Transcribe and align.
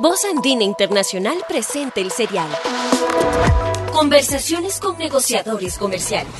Voz 0.00 0.24
Andina 0.24 0.64
Internacional 0.64 1.36
presenta 1.46 2.00
el 2.00 2.10
serial. 2.10 2.48
Conversaciones 3.92 4.80
con 4.80 4.96
negociadores 4.96 5.76
comerciales. 5.76 6.32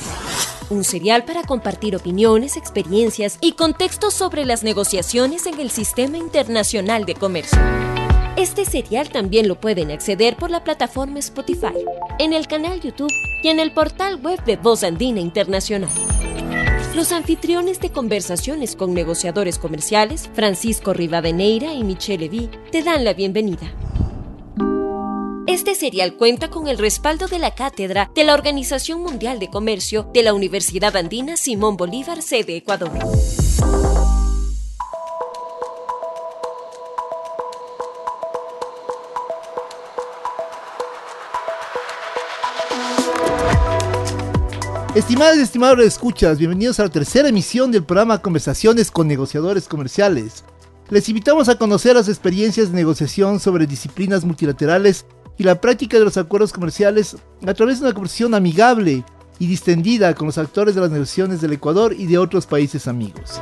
Un 0.71 0.83
serial 0.83 1.27
para 1.27 1.43
compartir 1.43 1.95
opiniones, 1.95 2.57
experiencias 2.57 3.37
y 3.43 3.53
contextos 3.53 4.15
sobre 4.15 4.47
las 4.47 4.63
negociaciones 4.63 5.45
en 5.45 5.61
el 5.61 5.71
sistema 5.71 6.17
internacional 6.17 7.05
de 7.05 7.15
comercio. 7.15 7.59
Este 8.39 8.65
serial 8.65 9.11
también 9.11 9.47
lo 9.47 9.61
pueden 9.61 9.91
acceder 9.91 10.37
por 10.37 10.51
la 10.51 10.65
plataforma 10.65 11.19
Spotify, 11.19 11.85
en 12.19 12.33
el 12.33 12.47
canal 12.47 12.81
YouTube 12.81 13.13
y 13.43 13.49
en 13.49 13.61
el 13.61 13.75
portal 13.75 14.23
web 14.23 14.43
de 14.45 14.57
Voz 14.57 14.85
Andina 14.85 15.21
Internacional. 15.21 15.91
Los 16.95 17.13
anfitriones 17.13 17.79
de 17.79 17.91
conversaciones 17.91 18.75
con 18.75 18.95
negociadores 18.95 19.61
comerciales, 19.61 20.29
Francisco 20.35 20.93
Rivadeneira 20.93 21.73
y 21.73 21.85
Michelle 21.85 22.25
Levy, 22.25 22.51
te 22.73 22.83
dan 22.83 23.05
la 23.05 23.15
bienvenida. 23.15 23.73
Este 25.47 25.77
serial 25.77 26.17
cuenta 26.17 26.51
con 26.51 26.67
el 26.67 26.79
respaldo 26.79 27.29
de 27.29 27.39
la 27.39 27.55
cátedra 27.55 28.11
de 28.13 28.25
la 28.25 28.35
Organización 28.35 29.03
Mundial 29.03 29.39
de 29.39 29.49
Comercio 29.49 30.11
de 30.13 30.25
la 30.25 30.35
Universidad 30.35 30.97
Andina 30.97 31.37
Simón 31.37 31.77
Bolívar, 31.77 32.23
sede 32.23 32.57
Ecuador. 32.57 32.91
Estimadas 44.93 45.37
y 45.39 45.43
estimados 45.43 45.79
escuchas, 45.85 46.37
bienvenidos 46.37 46.81
a 46.81 46.83
la 46.83 46.89
tercera 46.89 47.29
emisión 47.29 47.71
del 47.71 47.85
programa 47.85 48.19
Conversaciones 48.19 48.91
con 48.91 49.07
negociadores 49.07 49.69
comerciales. 49.69 50.43
Les 50.89 51.09
invitamos 51.09 51.49
a 51.49 51.55
conocer 51.55 51.95
las 51.95 52.09
experiencias 52.09 52.71
de 52.71 52.77
negociación 52.77 53.39
sobre 53.39 53.69
disciplinas 53.69 54.25
multilaterales 54.25 55.07
y 55.39 55.45
la 55.45 55.61
práctica 55.61 55.97
de 55.97 56.05
los 56.05 56.17
acuerdos 56.17 56.53
comerciales 56.53 57.17
a 57.47 57.55
través 57.55 57.79
de 57.79 57.87
una 57.87 57.95
conversación 57.95 58.35
amigable 58.35 59.05
y 59.39 59.47
distendida 59.47 60.13
con 60.13 60.27
los 60.27 60.39
actores 60.39 60.75
de 60.75 60.81
las 60.81 60.91
negociaciones 60.91 61.41
del 61.41 61.53
Ecuador 61.53 61.95
y 61.97 62.07
de 62.07 62.19
otros 62.19 62.47
países 62.47 62.89
amigos. 62.89 63.41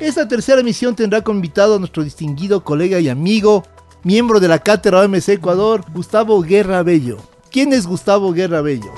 Esta 0.00 0.26
tercera 0.26 0.60
emisión 0.60 0.96
tendrá 0.96 1.22
como 1.22 1.36
invitado 1.36 1.76
a 1.76 1.78
nuestro 1.78 2.02
distinguido 2.02 2.64
colega 2.64 2.98
y 2.98 3.08
amigo, 3.08 3.62
miembro 4.02 4.40
de 4.40 4.48
la 4.48 4.58
cátedra 4.58 5.02
OMC 5.02 5.28
Ecuador, 5.28 5.84
Gustavo 5.94 6.42
Guerra 6.42 6.82
Bello. 6.82 7.18
¿Quién 7.52 7.72
es 7.72 7.86
Gustavo 7.86 8.32
Guerra 8.32 8.60
Bello? 8.60 8.92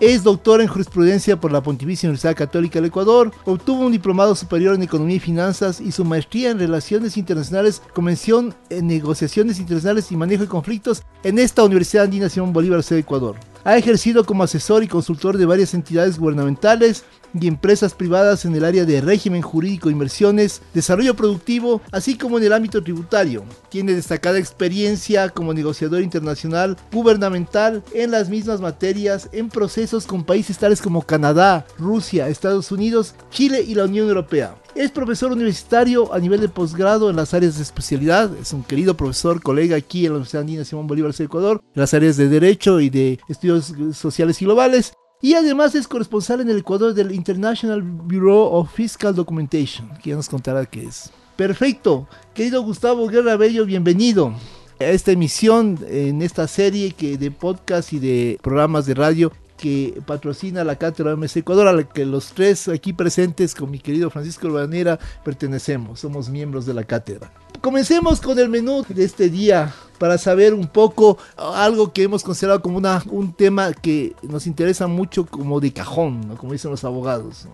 Es 0.00 0.22
doctor 0.22 0.60
en 0.60 0.68
jurisprudencia 0.68 1.40
por 1.40 1.50
la 1.50 1.60
Pontificia 1.60 2.08
Universidad 2.08 2.36
Católica 2.36 2.78
del 2.78 2.86
Ecuador, 2.86 3.32
obtuvo 3.44 3.84
un 3.84 3.90
diplomado 3.90 4.36
superior 4.36 4.76
en 4.76 4.84
Economía 4.84 5.16
y 5.16 5.20
Finanzas 5.20 5.80
y 5.80 5.90
su 5.90 6.04
maestría 6.04 6.52
en 6.52 6.60
Relaciones 6.60 7.16
Internacionales, 7.16 7.82
Convención 7.94 8.54
en 8.70 8.86
Negociaciones 8.86 9.58
Internacionales 9.58 10.12
y 10.12 10.16
Manejo 10.16 10.44
de 10.44 10.48
Conflictos 10.48 11.02
en 11.24 11.40
esta 11.40 11.64
Universidad 11.64 12.04
Andina 12.04 12.28
Simón 12.28 12.52
Bolívar, 12.52 12.84
sede 12.84 13.00
Ecuador. 13.00 13.34
Ha 13.64 13.76
ejercido 13.76 14.24
como 14.24 14.42
asesor 14.42 14.82
y 14.82 14.88
consultor 14.88 15.36
de 15.36 15.46
varias 15.46 15.74
entidades 15.74 16.18
gubernamentales, 16.18 17.04
y 17.34 17.46
empresas 17.46 17.94
privadas 17.94 18.44
en 18.44 18.54
el 18.54 18.64
área 18.64 18.84
de 18.84 19.00
régimen 19.00 19.42
jurídico, 19.42 19.90
inversiones, 19.90 20.62
desarrollo 20.74 21.14
productivo, 21.14 21.80
así 21.92 22.16
como 22.16 22.38
en 22.38 22.44
el 22.44 22.52
ámbito 22.52 22.82
tributario. 22.82 23.44
Tiene 23.68 23.94
destacada 23.94 24.38
experiencia 24.38 25.28
como 25.28 25.54
negociador 25.54 26.02
internacional 26.02 26.76
gubernamental 26.92 27.82
en 27.92 28.10
las 28.10 28.28
mismas 28.28 28.60
materias 28.60 29.28
en 29.32 29.48
procesos 29.48 30.06
con 30.06 30.24
países 30.24 30.58
tales 30.58 30.80
como 30.80 31.02
Canadá, 31.02 31.66
Rusia, 31.78 32.28
Estados 32.28 32.72
Unidos, 32.72 33.14
Chile 33.30 33.62
y 33.66 33.74
la 33.74 33.84
Unión 33.84 34.08
Europea. 34.08 34.54
Es 34.78 34.92
profesor 34.92 35.32
universitario 35.32 36.14
a 36.14 36.20
nivel 36.20 36.40
de 36.40 36.48
posgrado 36.48 37.10
en 37.10 37.16
las 37.16 37.34
áreas 37.34 37.56
de 37.56 37.64
especialidad. 37.64 38.30
Es 38.40 38.52
un 38.52 38.62
querido 38.62 38.96
profesor, 38.96 39.42
colega 39.42 39.74
aquí 39.74 40.06
en 40.06 40.12
la 40.12 40.18
Universidad 40.18 40.42
Andina 40.42 40.64
Simón 40.64 40.86
Bolívar 40.86 41.12
de 41.12 41.24
Ecuador, 41.24 41.60
en 41.74 41.80
las 41.80 41.94
áreas 41.94 42.16
de 42.16 42.28
Derecho 42.28 42.78
y 42.78 42.88
de 42.88 43.18
Estudios 43.28 43.74
Sociales 43.94 44.40
y 44.40 44.44
Globales. 44.44 44.92
Y 45.20 45.34
además 45.34 45.74
es 45.74 45.88
corresponsal 45.88 46.42
en 46.42 46.50
el 46.50 46.58
Ecuador 46.58 46.94
del 46.94 47.10
International 47.10 47.82
Bureau 47.82 48.52
of 48.52 48.72
Fiscal 48.72 49.16
Documentation, 49.16 49.90
que 50.00 50.10
ya 50.10 50.16
nos 50.16 50.28
contará 50.28 50.64
qué 50.64 50.84
es. 50.84 51.10
Perfecto, 51.34 52.06
querido 52.32 52.62
Gustavo 52.62 53.08
Guerra 53.08 53.36
Bello, 53.36 53.66
bienvenido 53.66 54.32
a 54.78 54.84
esta 54.84 55.10
emisión 55.10 55.76
en 55.88 56.22
esta 56.22 56.46
serie 56.46 56.92
que 56.92 57.18
de 57.18 57.32
podcast 57.32 57.92
y 57.92 57.98
de 57.98 58.38
programas 58.40 58.86
de 58.86 58.94
radio 58.94 59.32
que 59.58 60.00
patrocina 60.06 60.64
la 60.64 60.76
Cátedra 60.76 61.12
OMS 61.12 61.36
Ecuador, 61.36 61.66
a 61.66 61.72
la 61.72 61.82
que 61.82 62.06
los 62.06 62.32
tres 62.32 62.68
aquí 62.68 62.92
presentes 62.92 63.54
con 63.54 63.70
mi 63.70 63.78
querido 63.78 64.08
Francisco 64.08 64.46
Urbanera 64.46 64.98
pertenecemos, 65.24 66.00
somos 66.00 66.30
miembros 66.30 66.64
de 66.64 66.74
la 66.74 66.84
cátedra. 66.84 67.30
Comencemos 67.60 68.20
con 68.20 68.38
el 68.38 68.48
menú 68.48 68.84
de 68.88 69.04
este 69.04 69.28
día 69.28 69.74
para 69.98 70.16
saber 70.16 70.54
un 70.54 70.68
poco 70.68 71.18
algo 71.36 71.92
que 71.92 72.04
hemos 72.04 72.22
considerado 72.22 72.62
como 72.62 72.78
una, 72.78 73.02
un 73.10 73.32
tema 73.32 73.72
que 73.72 74.14
nos 74.22 74.46
interesa 74.46 74.86
mucho 74.86 75.26
como 75.26 75.58
de 75.58 75.72
cajón, 75.72 76.36
como 76.36 76.52
dicen 76.52 76.70
los 76.70 76.84
abogados. 76.84 77.48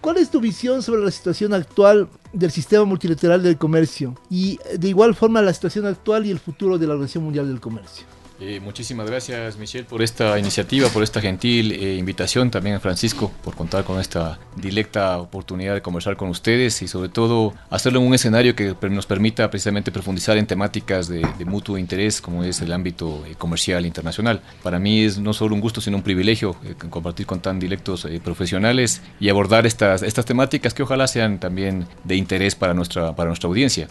¿Cuál 0.00 0.16
es 0.16 0.30
tu 0.30 0.40
visión 0.40 0.82
sobre 0.82 1.04
la 1.04 1.10
situación 1.10 1.52
actual 1.54 2.08
del 2.32 2.50
sistema 2.50 2.84
multilateral 2.84 3.42
del 3.42 3.58
comercio 3.58 4.16
y 4.30 4.58
de 4.76 4.88
igual 4.88 5.14
forma 5.14 5.42
la 5.42 5.52
situación 5.52 5.86
actual 5.86 6.26
y 6.26 6.30
el 6.30 6.40
futuro 6.40 6.78
de 6.78 6.86
la 6.86 6.94
Organización 6.94 7.24
Mundial 7.24 7.46
del 7.46 7.60
Comercio? 7.60 8.06
Eh, 8.44 8.58
muchísimas 8.58 9.08
gracias, 9.08 9.56
Michelle, 9.56 9.84
por 9.84 10.02
esta 10.02 10.36
iniciativa, 10.36 10.88
por 10.88 11.04
esta 11.04 11.20
gentil 11.20 11.70
eh, 11.70 11.94
invitación. 11.94 12.50
También 12.50 12.74
a 12.74 12.80
Francisco 12.80 13.30
por 13.44 13.54
contar 13.54 13.84
con 13.84 14.00
esta 14.00 14.36
directa 14.56 15.18
oportunidad 15.18 15.74
de 15.74 15.80
conversar 15.80 16.16
con 16.16 16.28
ustedes 16.28 16.82
y, 16.82 16.88
sobre 16.88 17.08
todo, 17.08 17.54
hacerlo 17.70 18.00
en 18.00 18.06
un 18.08 18.14
escenario 18.14 18.56
que 18.56 18.74
nos 18.90 19.06
permita 19.06 19.48
precisamente 19.48 19.92
profundizar 19.92 20.38
en 20.38 20.48
temáticas 20.48 21.06
de, 21.06 21.22
mutuo 21.46 21.78
interés, 21.78 22.20
como 22.20 22.42
es 22.42 22.60
el 22.62 22.72
ámbito 22.72 23.24
eh, 23.28 23.36
comercial 23.38 23.86
internacional. 23.86 24.42
Para 24.64 24.80
mí 24.80 25.04
es 25.04 25.18
no 25.18 25.32
solo 25.34 25.54
un 25.54 25.60
gusto, 25.60 25.80
sino 25.80 25.98
un 25.98 26.02
privilegio 26.02 26.56
compartir 26.90 27.26
con 27.26 27.40
tan 27.40 27.60
directos 27.60 28.08
profesionales 28.24 29.02
y 29.20 29.28
abordar 29.28 29.66
estas, 29.66 30.02
estas 30.02 30.24
temáticas 30.24 30.74
que 30.74 30.82
ojalá 30.82 31.06
sean 31.06 31.38
también 31.38 31.86
de 32.02 32.16
interés 32.16 32.56
para 32.56 32.74
nuestra, 32.74 33.14
para 33.14 33.28
nuestra 33.28 33.48
audiencia. 33.48 33.86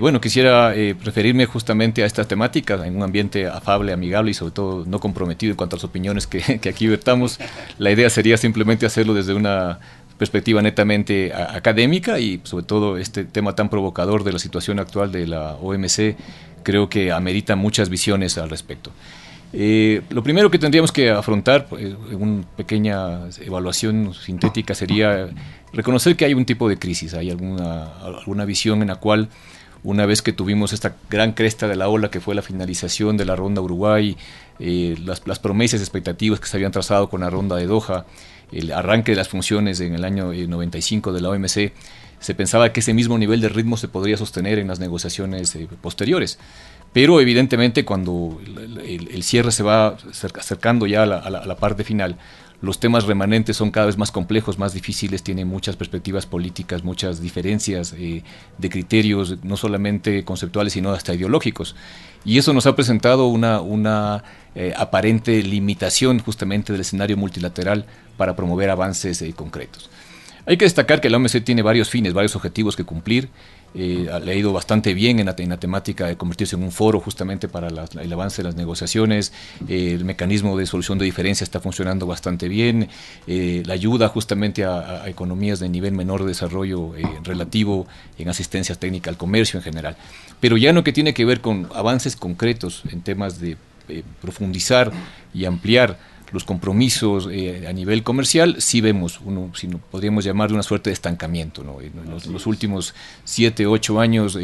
bueno, 0.00 0.20
quisiera 0.20 0.72
referirme 0.72 1.46
justamente 1.46 2.02
a 2.02 2.06
estas 2.06 2.28
temáticas 2.28 2.84
en 2.84 2.96
un 2.96 3.02
ambiente 3.02 3.46
afable 3.46 3.95
amigable 3.96 4.30
y 4.30 4.34
sobre 4.34 4.52
todo 4.52 4.84
no 4.86 5.00
comprometido 5.00 5.50
en 5.50 5.56
cuanto 5.56 5.76
a 5.76 5.78
las 5.78 5.84
opiniones 5.84 6.26
que, 6.26 6.60
aquí 6.68 6.86
vertamos. 6.86 7.38
La 7.78 7.90
idea 7.90 8.08
sería 8.08 8.36
simplemente 8.36 8.86
hacerlo 8.86 9.14
desde 9.14 9.34
una 9.34 9.78
perspectiva 10.18 10.62
netamente 10.62 11.32
académica 11.34 12.18
y 12.18 12.40
sobre 12.44 12.64
todo 12.64 12.96
este 12.96 13.24
tema 13.24 13.54
tan 13.54 13.68
provocador 13.68 14.24
de 14.24 14.32
la 14.32 14.38
situación 14.38 14.78
actual 14.78 15.12
de 15.12 15.26
la 15.26 15.56
OMC 15.56 16.16
creo 16.62 16.88
que 16.88 17.12
amerita 17.12 17.54
muchas 17.54 17.90
visiones 17.90 18.38
al 18.38 18.50
respecto. 18.50 18.90
Eh, 19.52 20.02
lo 20.10 20.22
primero 20.22 20.50
que 20.50 20.58
tendríamos 20.58 20.90
que 20.90 21.10
afrontar 21.10 21.68
en 21.78 21.96
una 22.20 22.42
pequeña 22.56 23.28
evaluación 23.40 24.12
sintética 24.12 24.74
sería 24.74 25.28
reconocer 25.72 26.16
que 26.16 26.24
hay 26.24 26.34
un 26.34 26.44
tipo 26.44 26.68
de 26.68 26.78
crisis, 26.78 27.14
hay 27.14 27.30
alguna, 27.30 27.86
alguna 28.00 28.44
visión 28.44 28.82
en 28.82 28.88
la 28.88 28.96
cual 28.96 29.28
una 29.84 30.06
vez 30.06 30.22
que 30.22 30.32
tuvimos 30.32 30.72
esta 30.72 30.96
gran 31.10 31.32
cresta 31.32 31.68
de 31.68 31.76
la 31.76 31.88
ola 31.88 32.10
que 32.10 32.20
fue 32.20 32.34
la 32.34 32.42
finalización 32.42 33.16
de 33.16 33.24
la 33.24 33.36
ronda 33.36 33.60
Uruguay, 33.60 34.16
eh, 34.58 34.96
las, 35.04 35.26
las, 35.26 35.38
promesas 35.38 35.80
expectativas 35.80 36.40
que 36.40 36.46
se 36.46 36.56
habían 36.56 36.72
trazado 36.72 37.08
con 37.08 37.20
la 37.20 37.30
ronda 37.30 37.56
de 37.56 37.66
Doha, 37.66 38.06
el 38.52 38.72
arranque 38.72 39.12
de 39.12 39.16
las 39.16 39.28
funciones 39.28 39.80
en 39.80 39.94
el 39.94 40.04
año 40.04 40.32
95 40.32 41.10
eh, 41.10 41.12
de 41.12 41.20
la 41.20 41.30
OMC, 41.30 41.72
se 42.18 42.34
pensaba 42.34 42.72
que 42.72 42.80
ese 42.80 42.94
mismo 42.94 43.18
nivel 43.18 43.40
de 43.40 43.48
ritmo 43.48 43.76
se 43.76 43.88
podría 43.88 44.16
sostener 44.16 44.58
en 44.58 44.68
las 44.68 44.80
negociaciones 44.80 45.54
eh, 45.54 45.68
posteriores. 45.80 46.38
Pero 46.92 47.20
evidentemente 47.20 47.84
cuando 47.84 48.40
el, 48.82 49.22
cierre 49.22 49.52
se 49.52 49.62
va 49.62 49.98
acercando 50.38 50.86
ya 50.86 51.02
a 51.02 51.06
la 51.30 51.56
parte 51.56 51.84
final, 51.84 52.16
los 52.62 52.80
temas 52.80 53.04
remanentes 53.04 53.56
son 53.56 53.70
cada 53.70 53.86
vez 53.86 53.98
más 53.98 54.10
complejos, 54.10 54.58
más 54.58 54.72
difíciles, 54.72 55.22
tienen 55.22 55.46
muchas 55.46 55.76
perspectivas 55.76 56.24
políticas, 56.24 56.84
muchas 56.84 57.20
diferencias 57.20 57.94
eh, 57.98 58.22
de 58.56 58.70
criterios, 58.70 59.44
no 59.44 59.56
solamente 59.56 60.24
conceptuales, 60.24 60.72
sino 60.72 60.90
hasta 60.90 61.14
ideológicos. 61.14 61.76
Y 62.24 62.38
eso 62.38 62.52
nos 62.52 62.66
ha 62.66 62.74
presentado 62.74 63.26
una, 63.26 63.60
una 63.60 64.24
eh, 64.54 64.72
aparente 64.76 65.42
limitación 65.42 66.18
justamente 66.18 66.72
del 66.72 66.80
escenario 66.80 67.16
multilateral 67.16 67.84
para 68.16 68.34
promover 68.34 68.70
avances 68.70 69.20
eh, 69.20 69.32
concretos. 69.34 69.90
Hay 70.46 70.56
que 70.56 70.64
destacar 70.64 71.00
que 71.00 71.10
la 71.10 71.18
OMC 71.18 71.42
tiene 71.44 71.62
varios 71.62 71.90
fines, 71.90 72.14
varios 72.14 72.36
objetivos 72.36 72.76
que 72.76 72.84
cumplir. 72.84 73.28
Eh, 73.74 74.08
ha 74.10 74.18
leído 74.20 74.52
bastante 74.52 74.94
bien 74.94 75.18
en 75.18 75.26
la, 75.26 75.34
temática 75.34 76.06
de 76.06 76.16
convertirse 76.16 76.56
en 76.56 76.62
un 76.62 76.72
foro 76.72 76.98
justamente 76.98 77.46
para 77.46 77.68
el 77.68 78.12
avance 78.12 78.42
de 78.42 78.48
las 78.48 78.56
negociaciones. 78.56 79.32
Eh, 79.68 79.92
el 79.92 80.04
mecanismo 80.04 80.56
de 80.56 80.64
solución 80.64 80.98
de 80.98 81.04
diferencias 81.04 81.46
está 81.46 81.60
funcionando 81.60 82.06
bastante 82.06 82.48
bien. 82.48 82.88
Eh, 83.26 83.62
la 83.66 83.74
ayuda 83.74 84.08
justamente 84.08 84.64
a, 84.64 85.06
economías 85.08 85.60
de 85.60 85.68
nivel 85.68 85.92
menor 85.92 86.22
de 86.22 86.28
desarrollo 86.28 86.92
relativo 87.22 87.86
en 88.18 88.28
asistencia 88.28 88.74
técnica 88.76 89.10
al 89.10 89.16
comercio 89.16 89.58
en 89.58 89.64
general. 89.64 89.96
Pero 90.40 90.56
ya 90.56 90.72
no 90.72 90.82
que 90.82 90.92
tiene 90.92 91.12
que 91.12 91.24
ver 91.24 91.40
con 91.40 91.68
avances 91.74 92.16
concretos 92.16 92.82
en 92.90 93.02
temas 93.02 93.40
de 93.40 93.56
profundizar 94.20 94.90
y 95.32 95.44
ampliar 95.44 95.98
los 96.32 96.44
compromisos 96.44 97.26
a 97.26 97.72
nivel 97.72 98.02
comercial, 98.02 98.56
sí 98.58 98.80
vemos, 98.80 99.20
uno, 99.24 99.50
si 99.54 99.68
no, 99.68 99.78
podríamos 99.78 100.24
llamarle 100.24 100.54
una 100.54 100.62
suerte 100.62 100.90
de 100.90 100.94
estancamiento. 100.94 101.62
¿no? 101.62 101.80
En, 101.80 101.92
los, 102.10 102.46
últimos 102.46 102.94
siete, 103.24 103.66
ocho 103.66 104.00
años 104.00 104.36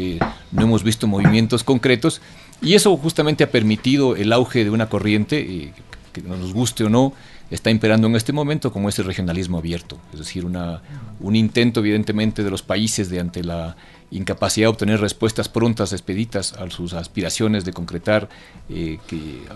no 0.51 0.61
hemos 0.61 0.83
visto 0.83 1.07
movimientos 1.07 1.63
concretos 1.63 2.21
y 2.61 2.75
eso 2.75 2.95
justamente 2.97 3.43
ha 3.43 3.51
permitido 3.51 4.15
el 4.15 4.31
auge 4.31 4.63
de 4.63 4.69
una 4.69 4.87
corriente, 4.87 5.73
que 6.13 6.21
nos 6.21 6.53
guste 6.53 6.85
o 6.85 6.89
no, 6.89 7.13
está 7.49 7.69
imperando 7.69 8.07
en 8.07 8.15
este 8.15 8.33
momento 8.33 8.71
como 8.71 8.89
ese 8.89 9.03
regionalismo 9.03 9.57
abierto, 9.57 9.99
es 10.13 10.19
decir, 10.19 10.45
una, 10.45 10.81
un 11.19 11.35
intento 11.35 11.81
evidentemente 11.81 12.43
de 12.43 12.49
los 12.49 12.63
países 12.63 13.09
de 13.09 13.19
ante 13.19 13.43
la 13.43 13.75
incapacidad 14.11 14.65
de 14.65 14.69
obtener 14.69 14.99
respuestas 14.99 15.49
prontas, 15.49 15.93
expeditas 15.93 16.53
a 16.53 16.69
sus 16.69 16.93
aspiraciones 16.93 17.65
de 17.65 17.73
concretar 17.73 18.29
eh, 18.69 18.99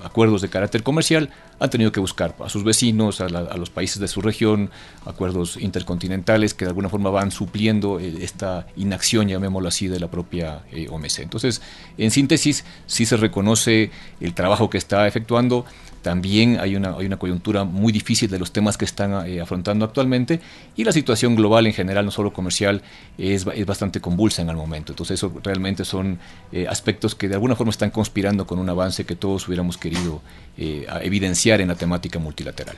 acuerdos 0.03 0.41
de 0.41 0.49
carácter 0.49 0.83
comercial, 0.83 1.29
han 1.59 1.69
tenido 1.69 1.91
que 1.91 1.99
buscar 1.99 2.35
a 2.43 2.49
sus 2.49 2.63
vecinos, 2.63 3.21
a, 3.21 3.29
los 3.29 3.69
países 3.69 3.99
de 3.99 4.07
su 4.07 4.21
región, 4.21 4.69
acuerdos 5.05 5.57
intercontinentales 5.57 6.53
que 6.53 6.65
de 6.65 6.69
alguna 6.69 6.89
forma 6.89 7.09
van 7.09 7.31
supliendo 7.31 7.99
eh, 7.99 8.13
esta 8.21 8.67
inacción, 8.75 9.27
llamémoslo 9.27 9.67
así, 9.67 9.87
de 9.87 9.99
la 9.99 10.09
propia 10.09 10.61
eh, 10.71 10.87
OMC. 10.89 11.19
Entonces, 11.19 11.61
en 11.97 12.11
síntesis, 12.11 12.63
sí 12.85 13.05
se 13.05 13.17
reconoce 13.17 13.91
el 14.19 14.33
trabajo 14.33 14.69
que 14.69 14.77
está 14.77 15.07
efectuando, 15.07 15.65
también 16.07 16.57
hay 16.61 16.77
una, 16.77 16.95
hay 16.95 17.05
una 17.05 17.17
coyuntura 17.17 17.65
muy 17.65 17.91
difícil 17.91 18.29
de 18.29 18.39
los 18.39 18.53
temas 18.53 18.77
que 18.77 18.85
están 18.85 19.27
eh, 19.27 19.41
afrontando 19.41 19.83
actualmente 19.83 20.39
y 20.77 20.85
la 20.85 20.93
situación 20.93 21.35
global 21.35 21.67
en 21.67 21.73
general, 21.73 22.05
no 22.05 22.11
solo 22.11 22.31
comercial, 22.31 22.81
es, 23.17 23.45
es 23.53 23.65
bastante 23.65 23.99
convulsa 23.99 24.41
en 24.41 24.47
el 24.47 24.55
momento. 24.55 24.93
Entonces 24.93 25.15
eso 25.15 25.33
realmente 25.43 25.83
son 25.83 26.17
eh, 26.53 26.65
aspectos 26.65 27.13
que 27.13 27.27
de 27.27 27.33
alguna 27.33 27.57
forma 27.57 27.71
están 27.71 27.89
conspirando 27.89 28.47
con 28.47 28.57
un 28.57 28.69
avance 28.69 29.05
que 29.05 29.17
todos 29.17 29.49
hubiéramos 29.49 29.77
querido 29.77 30.21
eh, 30.57 30.87
evidenciar 31.01 31.59
en 31.59 31.67
la 31.67 31.75
temática 31.75 32.19
multilateral. 32.19 32.77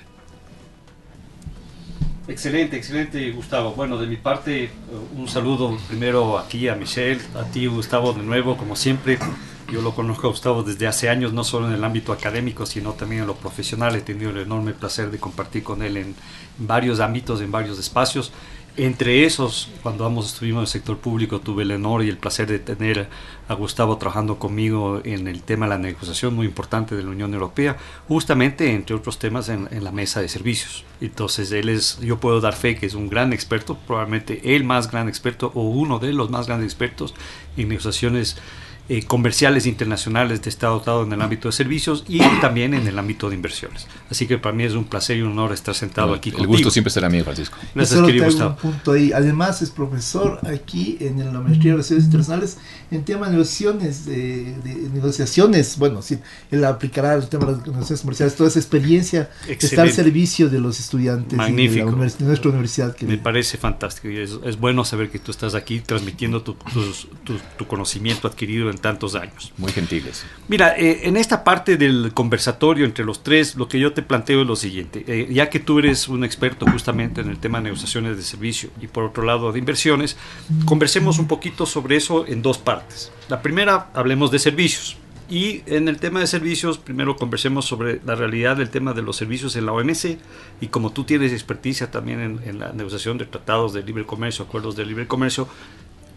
Excelente, 2.28 2.78
excelente 2.78 3.30
Gustavo. 3.30 3.74
Bueno, 3.74 4.00
de 4.00 4.08
mi 4.08 4.18
parte, 4.18 4.72
un 5.16 5.28
saludo 5.28 5.78
primero 5.88 6.40
aquí 6.40 6.68
a 6.68 6.74
Michelle, 6.74 7.22
a 7.36 7.44
ti 7.44 7.68
Gustavo 7.68 8.12
de 8.14 8.24
nuevo, 8.24 8.58
como 8.58 8.76
siempre. 8.76 9.20
Yo 9.72 9.82
lo 9.82 9.94
conozco 9.94 10.28
a 10.28 10.30
Gustavo 10.32 10.64
desde 10.64 10.88
hace 10.88 11.10
años, 11.10 11.32
no 11.32 11.44
solo 11.44 11.68
en 11.68 11.74
el 11.74 11.84
ámbito 11.84 12.12
académico, 12.12 12.66
sino 12.66 12.94
también 12.94 13.22
en 13.22 13.28
lo 13.28 13.36
profesional. 13.36 13.96
He 13.96 14.02
tenido 14.02 14.32
el 14.32 14.40
enorme 14.40 14.74
placer 14.74 15.12
de 15.12 15.20
compartir 15.20 15.64
con 15.64 15.84
él 15.84 15.98
en 15.98 16.16
varios 16.58 17.00
ámbitos, 17.00 17.42
en 17.42 17.52
varios 17.52 17.78
espacios. 17.78 18.32
Entre 18.78 19.26
esos, 19.26 19.70
cuando 19.84 20.06
ambos 20.06 20.28
estuvimos 20.28 20.60
en 20.60 20.62
el 20.62 20.68
sector 20.68 20.98
público, 21.00 21.42
tuve 21.42 21.64
el 21.64 21.72
honor 21.72 22.04
y 22.04 22.10
el 22.10 22.18
placer 22.18 22.48
de 22.48 22.60
tener 22.60 23.10
a 23.48 23.54
Gustavo 23.54 23.98
trabajando 23.98 24.40
conmigo 24.40 25.02
en 25.04 25.28
el 25.28 25.44
tema 25.44 25.66
de 25.66 25.72
la 25.72 25.78
negociación 25.78 26.34
muy 26.34 26.46
importante 26.48 26.96
de 26.96 27.04
la 27.04 27.10
Unión 27.10 27.34
Europea, 27.34 27.76
justamente 28.08 28.74
entre 28.74 28.96
otros 28.96 29.20
temas 29.20 29.50
en, 29.50 29.68
en, 29.72 29.84
la 29.84 29.92
mesa 29.92 30.22
de 30.22 30.30
servicios. 30.30 30.86
Entonces, 31.02 31.52
él 31.52 31.68
es, 31.68 32.00
yo 32.00 32.20
puedo 32.20 32.40
dar 32.40 32.56
fe 32.56 32.76
que 32.78 32.86
es 32.86 32.94
un 32.94 33.10
gran 33.10 33.34
experto, 33.34 33.78
probablemente 33.86 34.56
el 34.56 34.64
más 34.64 34.90
gran 34.90 35.10
experto 35.10 35.52
o 35.56 35.64
uno 35.64 36.00
de 36.00 36.14
los 36.14 36.30
más 36.30 36.48
grandes 36.48 36.68
expertos 36.68 37.14
en 37.58 37.68
negociaciones 37.68 38.38
eh, 38.90 39.04
comerciales 39.04 39.66
internacionales 39.66 40.42
de 40.42 40.50
Estado 40.50 40.74
dotado 40.74 41.04
en 41.04 41.14
el 41.14 41.22
ámbito 41.22 41.48
de 41.48 41.52
servicios 41.52 42.04
y 42.08 42.20
también 42.42 42.74
en 42.74 42.88
el 42.88 42.98
ámbito 42.98 43.30
de 43.30 43.36
inversiones. 43.36 43.88
Así 44.10 44.26
que 44.26 44.38
para 44.38 44.56
mí 44.56 44.64
es 44.64 44.74
un 44.74 44.86
placer 44.86 45.18
y 45.18 45.22
un 45.22 45.34
honor 45.34 45.54
estar 45.54 45.76
sentado 45.76 46.14
aquí 46.14 46.34
El 46.36 46.48
gusto 46.48 46.72
siempre 46.72 46.92
será 46.92 47.08
mío, 47.08 47.24
Francisco. 47.24 47.58
Gracias, 47.76 48.02
querido 48.02 48.26
Gustavo. 48.26 48.50
Un 48.52 48.72
punto 48.72 48.92
ahí. 48.94 49.12
Además 49.14 49.62
es 49.62 49.70
profesor 49.70 50.40
aquí 50.48 50.98
en 51.00 51.20
la 51.20 51.40
Maestría 51.40 51.72
de 51.72 51.78
Relaciones 51.78 52.06
Internacionales 52.06 52.58
en 52.92 53.06
tema 53.06 53.28
de 53.28 53.34
negociaciones, 53.34 54.06
de, 54.06 54.56
negociaciones, 54.92 55.78
bueno, 55.78 56.02
sí, 56.02 56.18
él 56.50 56.66
aplicará 56.66 57.14
el 57.14 57.28
tema 57.30 57.46
de 57.46 57.52
las 57.52 57.60
negociaciones 57.62 58.02
comerciales, 58.02 58.36
toda 58.36 58.50
esa 58.50 58.60
experiencia 58.60 59.30
está 59.48 59.84
al 59.84 59.92
servicio 59.92 60.50
de 60.50 60.60
los 60.60 60.80
estudiantes 60.80 61.38
Magnífico. 61.38 61.92
de, 61.92 62.26
nuestra 62.26 62.50
universidad. 62.50 62.96
Me 63.02 63.18
parece 63.18 63.58
fantástico 63.58 64.10
y 64.10 64.18
es, 64.18 64.40
es, 64.44 64.60
bueno 64.60 64.84
saber 64.84 65.12
que 65.12 65.20
tú 65.20 65.30
estás 65.30 65.54
aquí 65.54 65.80
transmitiendo 65.80 66.42
tu, 66.42 66.56
tu, 66.56 67.38
tu 67.58 67.68
conocimiento 67.68 68.28
adquirido 68.28 68.72
en 68.72 68.79
tantos 68.80 69.16
años. 69.16 69.54
Muy 69.58 69.72
gentiles. 69.72 70.26
Mira, 70.48 70.76
eh, 70.78 71.02
en 71.04 71.18
esta 71.18 71.44
parte 71.44 71.78
del 71.78 72.12
conversatorio 72.14 72.86
entre 72.86 73.06
los 73.06 73.24
tres, 73.24 73.56
lo 73.56 73.68
que 73.68 73.80
yo 73.80 73.94
te 73.94 74.02
planteo 74.02 74.42
es 74.42 74.48
lo 74.48 74.56
siguiente. 74.56 75.04
Eh, 75.08 75.28
ya 75.32 75.50
que 75.50 75.60
tú 75.60 75.80
eres 75.80 76.08
un 76.08 76.24
experto 76.24 76.66
justamente 76.66 77.22
en 77.22 77.30
el 77.30 77.38
tema 77.38 77.60
de 77.60 77.66
negociaciones 77.66 78.18
de 78.18 78.24
servicio 78.24 78.70
y 78.82 78.88
por 78.88 79.04
otro 79.04 79.24
lado 79.24 79.52
de 79.52 79.60
inversiones, 79.60 80.18
conversemos 80.66 81.20
un 81.20 81.28
poquito 81.28 81.66
sobre 81.66 81.96
eso 81.96 82.26
en 82.28 82.42
dos 82.42 82.58
partes. 82.58 83.12
La 83.28 83.42
primera, 83.42 83.90
hablemos 83.94 84.32
de 84.32 84.40
servicios. 84.40 84.98
Y 85.30 85.62
en 85.68 85.88
el 85.88 85.98
tema 85.98 86.20
de 86.20 86.26
servicios, 86.26 86.80
primero 86.80 87.16
conversemos 87.16 87.66
sobre 87.66 88.02
la 88.04 88.16
realidad 88.16 88.58
del 88.58 88.72
tema 88.72 88.94
de 88.94 89.04
los 89.04 89.16
servicios 89.16 89.56
en 89.56 89.68
la 89.68 89.74
OMC 89.74 90.18
y 90.60 90.68
como 90.68 90.92
tú 90.92 91.04
tienes 91.04 91.32
experticia 91.32 91.92
también 91.92 92.20
en, 92.20 92.42
en 92.46 92.58
la 92.58 92.72
negociación 92.74 93.20
de 93.20 93.26
tratados 93.26 93.74
de 93.74 93.84
libre 93.84 94.08
comercio, 94.08 94.46
acuerdos 94.46 94.76
de 94.76 94.88
libre 94.88 95.06
comercio, 95.06 95.48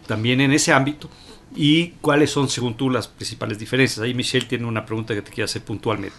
también 0.07 0.41
en 0.41 0.51
ese 0.51 0.73
ámbito, 0.73 1.09
y 1.55 1.89
cuáles 2.01 2.31
son, 2.31 2.49
según 2.49 2.75
tú, 2.75 2.89
las 2.89 3.07
principales 3.07 3.59
diferencias. 3.59 3.99
Ahí 3.99 4.13
Michelle 4.13 4.45
tiene 4.45 4.65
una 4.65 4.85
pregunta 4.85 5.13
que 5.13 5.21
te 5.21 5.31
quiero 5.31 5.45
hacer 5.45 5.63
puntualmente. 5.63 6.17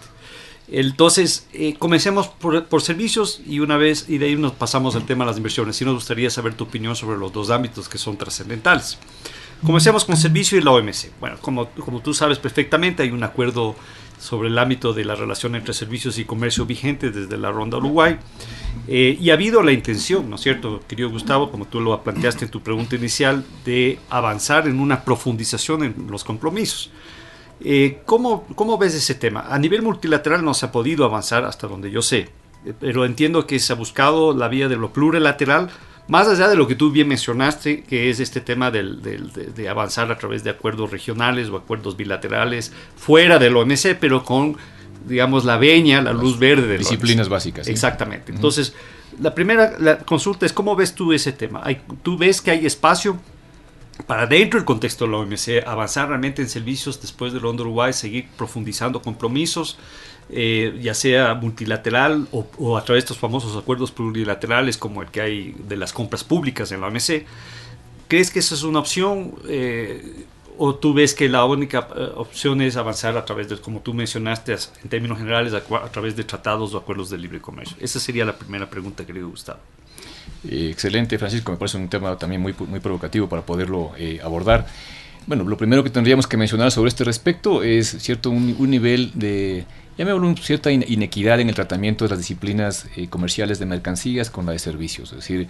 Entonces, 0.69 1.47
eh, 1.53 1.75
comencemos 1.79 2.29
por, 2.29 2.83
servicios 2.83 3.43
y 3.47 3.61
una 3.61 3.77
vez, 3.77 4.07
y 4.09 4.19
de 4.19 4.27
ahí 4.27 4.37
nos 4.37 4.53
pasamos 4.53 4.97
al 4.97 5.05
tema 5.05 5.25
de 5.25 5.31
las 5.31 5.37
inversiones. 5.37 5.77
Sí 5.77 5.85
nos 5.85 5.95
gustaría 5.95 6.31
saber 6.31 6.55
tu 6.55 6.65
opinión 6.65 6.97
sobre 6.97 7.19
los 7.19 7.33
dos 7.33 7.51
ámbitos 7.51 7.89
que 7.89 7.99
son 7.99 8.17
trascendentales. 8.17 8.99
Comencemos 9.65 10.05
con 10.05 10.17
servicio 10.17 10.59
y 10.59 10.63
la 10.63 10.73
OMC. 10.73 11.19
Bueno, 11.21 11.37
como, 11.41 11.69
como 11.71 12.01
tú 12.01 12.15
sabes 12.15 12.39
perfectamente, 12.39 13.03
hay 13.03 13.11
un 13.11 13.23
acuerdo 13.23 13.77
sobre 14.25 14.49
el 14.49 14.59
ámbito 14.59 14.95
de 14.95 15.05
la 15.05 15.15
relación 15.15 15.55
entre 15.55 15.75
servicios 15.75 16.19
y 16.19 16.25
comercio 16.25 16.65
vigente 16.65 17.11
desde 17.11 17.37
la 17.37 17.51
Ronda 17.51 17.77
Uruguay. 17.77 18.17
Eh, 18.89 19.19
y 19.21 19.29
ha 19.29 19.35
habido 19.35 19.63
la 19.63 19.73
intención, 19.73 20.31
¿no 20.31 20.37
es 20.37 20.41
cierto, 20.41 20.81
querido 20.89 21.11
Gustavo, 21.11 21.51
como 21.51 21.67
tú 21.67 21.79
lo 21.79 22.03
planteaste 22.03 22.47
en 22.47 22.51
tu 22.51 22.63
pregunta 22.63 22.97
inicial, 22.97 23.45
de 23.67 23.99
avanzar 24.09 24.67
en 24.67 24.81
una 24.81 25.05
profundización 25.05 25.85
en 25.85 26.07
los 26.11 26.25
compromisos. 26.25 26.91
Eh, 27.61 28.01
¿cómo, 28.07 28.47
¿Cómo 28.55 28.79
ves 28.79 28.95
ese 28.95 29.15
tema? 29.15 29.45
A 29.51 29.59
nivel 29.59 29.83
multilateral 29.83 30.43
no 30.43 30.55
se 30.55 30.67
ha 30.67 30.73
podido 30.73 31.05
avanzar 31.05 31.45
hasta 31.45 31.67
donde 31.67 31.91
yo 31.91 32.01
sé, 32.01 32.31
eh, 32.65 32.73
pero 32.81 33.05
entiendo 33.05 33.47
que 33.47 33.59
se 33.59 33.75
ha 33.75 33.77
buscado 33.77 34.35
la 34.35 34.49
vía 34.49 34.69
de 34.69 34.77
lo 34.77 34.91
plurilateral, 34.91 35.69
más 36.07 36.29
allá 36.29 36.49
de 36.49 36.57
lo 36.57 36.69
que 36.69 36.75
tú 36.75 36.91
bien 36.91 37.09
mencionaste, 37.09 37.83
que 37.83 38.11
es 38.11 38.21
este 38.21 38.41
tema 38.41 38.71
del, 38.71 39.01
de, 39.03 39.69
avanzar 39.69 40.11
a 40.13 40.19
través 40.19 40.45
de 40.45 40.51
acuerdos 40.51 40.91
regionales 40.91 41.49
o 41.49 41.57
acuerdos 41.57 41.97
bilaterales 41.97 42.73
fuera 42.97 43.39
del 43.39 43.57
OMC, 43.57 43.97
pero 43.99 44.23
con, 44.23 44.57
digamos, 45.09 45.45
la 45.45 45.57
veña, 45.57 46.03
la 46.03 46.13
luz 46.13 46.39
verde. 46.39 46.67
De 46.67 46.79
disciplinas 46.79 47.29
básicas. 47.29 47.69
Exactamente. 47.69 48.33
Entonces, 48.33 48.75
la 49.19 49.35
primera 49.35 49.79
la 49.79 49.99
consulta 49.99 50.45
es, 50.45 50.53
¿cómo 50.53 50.77
ves 50.77 50.95
tú 50.95 51.13
ese 51.13 51.33
tema? 51.33 51.63
¿Hay, 51.65 51.81
¿Tú 52.03 52.19
ves 52.19 52.43
que 52.43 52.51
hay 52.51 52.67
espacio 52.67 53.19
para 54.07 54.27
dentro 54.27 54.59
del 54.59 54.67
contexto 54.67 55.07
de 55.07 55.13
la 55.13 55.19
OMC 55.19 55.67
avanzar 55.67 56.09
realmente 56.09 56.43
en 56.43 56.51
servicios 56.51 57.01
después 57.01 57.33
del 57.33 57.43
Londres 57.43 57.65
Uruguay, 57.65 57.95
seguir 57.95 58.29
profundizando 58.37 59.01
compromisos? 59.01 59.79
Eh, 60.31 60.79
ya 60.81 60.95
sea 60.95 61.35
multilateral 61.35 62.27
o, 62.33 62.79
a 62.79 62.85
través 62.85 63.03
de 63.03 63.05
estos 63.05 63.19
famosos 63.19 63.57
acuerdos 63.57 63.93
plurilaterales 63.93 64.79
como 64.79 65.03
el 65.03 65.09
que 65.09 65.21
hay 65.21 65.55
de 65.69 65.77
las 65.77 65.93
compras 65.93 66.25
públicas 66.25 66.73
en 66.73 66.81
la 66.81 66.87
OMC. 66.87 67.27
¿Crees 68.09 68.31
que 68.31 68.39
esa 68.39 68.55
es 68.55 68.63
una 68.63 68.79
opción? 68.79 69.35
Eh, 69.49 70.25
¿O 70.57 70.75
tú 70.77 70.95
ves 70.95 71.15
que 71.15 71.29
la 71.29 71.45
única 71.45 71.89
eh, 71.95 72.09
opción 72.15 72.63
es 72.63 72.77
avanzar 72.77 73.19
a 73.19 73.25
través 73.25 73.49
de, 73.49 73.59
como 73.59 73.81
tú 73.81 73.93
mencionaste, 73.93 74.57
en 74.83 74.89
términos 74.89 75.19
generales, 75.19 75.53
a, 75.53 75.61
través 75.91 76.17
de 76.17 76.25
tratados 76.25 76.73
o 76.73 76.79
acuerdos 76.79 77.11
de 77.11 77.19
libre 77.19 77.41
comercio? 77.41 77.77
Esa 77.81 78.01
sería 78.01 78.25
la 78.25 78.37
primera 78.37 78.71
pregunta, 78.71 79.05
querido 79.05 79.29
Gustavo. 79.29 79.59
excelente, 80.49 81.19
Francisco. 81.19 81.53
Me 81.53 81.59
parece 81.59 81.77
un 81.77 81.89
tema 81.89 82.17
también 82.17 82.41
muy, 82.41 82.55
muy 82.67 82.81
provocativo 82.81 83.29
para 83.29 83.43
poderlo 83.43 83.93
abordar. 84.23 84.67
Bueno, 85.27 85.45
lo 85.45 85.57
primero 85.57 85.83
que 85.83 85.91
tendríamos 85.91 86.27
que 86.27 86.37
mencionar 86.37 86.71
sobre 86.71 86.89
este 86.89 87.03
respecto 87.03 87.63
es 87.63 87.89
cierto 87.99 88.31
un, 88.31 88.55
un 88.59 88.71
nivel 88.71 89.11
de 89.15 89.65
ya 89.97 90.05
me 90.05 90.13
una 90.13 90.35
cierta 90.37 90.73
inequidad 90.73 91.41
en 91.41 91.49
el 91.49 91.55
tratamiento 91.55 92.05
de 92.05 92.11
las 92.11 92.19
disciplinas 92.19 92.87
eh, 92.97 93.09
comerciales 93.09 93.59
de 93.59 93.67
mercancías 93.67 94.31
con 94.31 94.47
la 94.47 94.53
de 94.53 94.59
servicios. 94.59 95.11
Es 95.13 95.19
decir, 95.19 95.49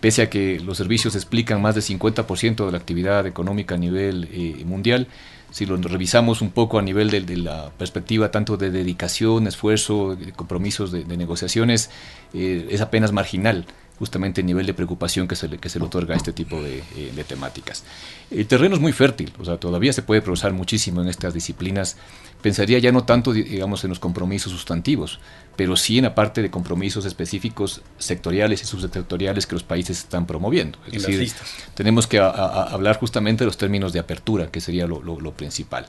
pese 0.00 0.22
a 0.22 0.30
que 0.30 0.60
los 0.60 0.78
servicios 0.78 1.14
explican 1.14 1.60
más 1.60 1.74
del 1.74 1.84
50% 1.84 2.66
de 2.66 2.72
la 2.72 2.78
actividad 2.78 3.26
económica 3.26 3.74
a 3.74 3.78
nivel 3.78 4.28
eh, 4.32 4.64
mundial, 4.64 5.08
si 5.50 5.66
lo 5.66 5.76
revisamos 5.76 6.40
un 6.40 6.50
poco 6.50 6.78
a 6.78 6.82
nivel 6.82 7.10
de, 7.10 7.36
la 7.36 7.70
perspectiva 7.76 8.30
tanto 8.30 8.56
de 8.56 8.70
dedicación, 8.70 9.46
esfuerzo, 9.46 10.16
compromisos 10.34 10.90
de, 10.90 11.04
negociaciones, 11.04 11.90
eh, 12.32 12.68
es 12.70 12.80
apenas 12.80 13.12
marginal 13.12 13.66
justamente 13.98 14.40
el 14.40 14.48
nivel 14.48 14.66
de 14.66 14.74
preocupación 14.74 15.28
que 15.28 15.36
se 15.36 15.46
le, 15.46 15.58
que 15.58 15.68
se 15.68 15.78
le 15.78 15.84
otorga 15.84 16.14
a 16.14 16.16
este 16.16 16.32
tipo 16.32 16.60
de, 16.60 16.82
de, 17.14 17.22
temáticas. 17.24 17.84
El 18.32 18.48
terreno 18.48 18.74
es 18.74 18.80
muy 18.80 18.92
fértil, 18.92 19.32
o 19.38 19.44
sea, 19.44 19.58
todavía 19.58 19.92
se 19.92 20.02
puede 20.02 20.22
progresar 20.22 20.52
muchísimo 20.52 21.02
en 21.02 21.08
estas 21.08 21.34
disciplinas 21.34 21.96
pensaría 22.42 22.78
ya 22.78 22.92
no 22.92 23.04
tanto, 23.04 23.32
digamos, 23.32 23.84
en 23.84 23.90
los 23.90 23.98
compromisos 23.98 24.52
sustantivos, 24.52 25.20
pero 25.56 25.76
sí 25.76 25.98
en 25.98 26.04
la 26.04 26.14
parte 26.14 26.42
de 26.42 26.50
compromisos 26.50 27.06
específicos 27.06 27.82
sectoriales 27.98 28.62
y 28.62 28.66
subsectoriales 28.66 29.46
que 29.46 29.54
los 29.54 29.62
países 29.62 29.98
están 29.98 30.26
promoviendo. 30.26 30.78
Es 30.90 31.06
decir, 31.06 31.32
tenemos 31.74 32.06
que 32.06 32.18
hablar 32.18 32.98
justamente 32.98 33.44
de 33.44 33.46
los 33.46 33.56
términos 33.56 33.92
de 33.92 34.00
apertura, 34.00 34.50
que 34.50 34.60
sería 34.60 34.86
lo, 34.86 35.32
principal. 35.32 35.86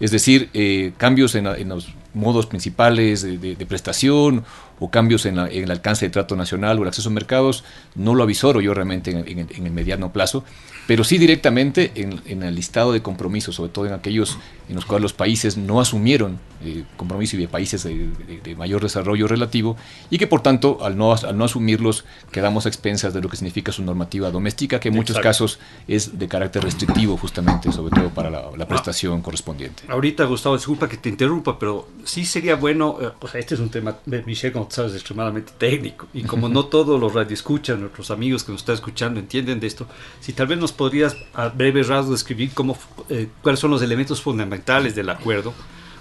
Es 0.00 0.12
decir, 0.12 0.48
eh, 0.54 0.92
cambios 0.96 1.34
en, 1.34 1.68
los 1.68 1.88
modos 2.14 2.46
principales 2.46 3.22
de, 3.22 3.66
prestación 3.66 4.44
o 4.80 4.90
cambios 4.90 5.26
en, 5.26 5.38
el 5.38 5.70
alcance 5.70 6.06
de 6.06 6.10
trato 6.10 6.36
nacional 6.36 6.78
o 6.78 6.82
el 6.82 6.88
acceso 6.88 7.08
a 7.08 7.12
mercados, 7.12 7.64
no 7.94 8.14
lo 8.14 8.22
avisoro 8.22 8.60
yo 8.60 8.74
realmente 8.74 9.10
en 9.10 9.66
el 9.66 9.72
mediano 9.72 10.12
plazo, 10.12 10.44
pero 10.88 11.04
sí 11.04 11.18
directamente 11.18 11.92
en, 11.96 12.42
el 12.42 12.54
listado 12.54 12.92
de 12.92 13.02
compromisos, 13.02 13.56
sobre 13.56 13.70
todo 13.70 13.84
en 13.84 13.92
aquellos 13.92 14.38
en 14.70 14.74
los 14.74 14.86
cuales 14.86 15.02
los 15.02 15.12
países 15.12 15.58
no 15.58 15.82
asumieron 15.82 16.38
eh, 16.64 16.82
compromiso 16.96 17.36
y 17.36 17.40
de 17.40 17.46
países 17.46 17.84
de, 17.84 18.56
mayor 18.56 18.82
desarrollo 18.82 19.28
relativo 19.28 19.76
y 20.08 20.16
que 20.16 20.26
por 20.26 20.40
tanto 20.40 20.82
al 20.82 20.96
no, 20.96 21.12
al 21.12 21.36
no 21.36 21.44
asumirlos 21.44 22.06
quedamos 22.32 22.64
a 22.64 22.70
expensas 22.70 23.12
de 23.12 23.20
lo 23.20 23.28
que 23.28 23.36
significa 23.36 23.70
su 23.70 23.82
normativa 23.82 24.30
doméstica, 24.30 24.80
que 24.80 24.88
en 24.88 24.94
muchos 24.94 25.18
casos 25.18 25.58
es 25.86 26.18
de 26.18 26.26
carácter 26.26 26.64
restrictivo 26.64 27.18
justamente, 27.18 27.70
sobre 27.70 27.94
todo 27.94 28.08
para 28.08 28.30
la, 28.30 28.38
ah. 28.58 28.66
prestación 28.66 29.20
correspondiente. 29.20 29.82
Ahorita 29.88 30.24
Gustavo, 30.24 30.56
disculpa 30.56 30.88
que 30.88 30.96
te 30.96 31.10
interrumpa, 31.10 31.58
pero 31.58 31.86
sí 32.04 32.24
sería 32.24 32.56
bueno, 32.56 32.96
eh, 32.98 33.10
o 33.20 33.28
sea, 33.28 33.40
este 33.40 33.56
es 33.56 33.60
un 33.60 33.68
tema, 33.68 33.98
Michelle, 34.24 34.54
como 34.54 34.67
sabes, 34.70 34.94
extremadamente 34.94 35.52
técnico. 35.56 36.06
Y 36.12 36.22
como 36.22 36.48
no 36.48 36.66
todos 36.66 37.00
los 37.00 37.14
radioescuchan, 37.14 37.80
nuestros 37.80 38.10
amigos 38.10 38.44
que 38.44 38.52
nos 38.52 38.62
están 38.62 38.74
escuchando 38.74 39.20
entienden 39.20 39.60
de 39.60 39.66
esto, 39.66 39.86
si 40.20 40.32
tal 40.32 40.46
vez 40.46 40.58
nos 40.58 40.72
podrías 40.72 41.16
a 41.34 41.48
breve 41.48 41.82
rasgo 41.82 42.12
describir 42.12 42.50
cómo, 42.54 42.78
eh, 43.08 43.28
cuáles 43.42 43.60
son 43.60 43.70
los 43.70 43.82
elementos 43.82 44.20
fundamentales 44.20 44.94
del 44.94 45.10
acuerdo 45.10 45.54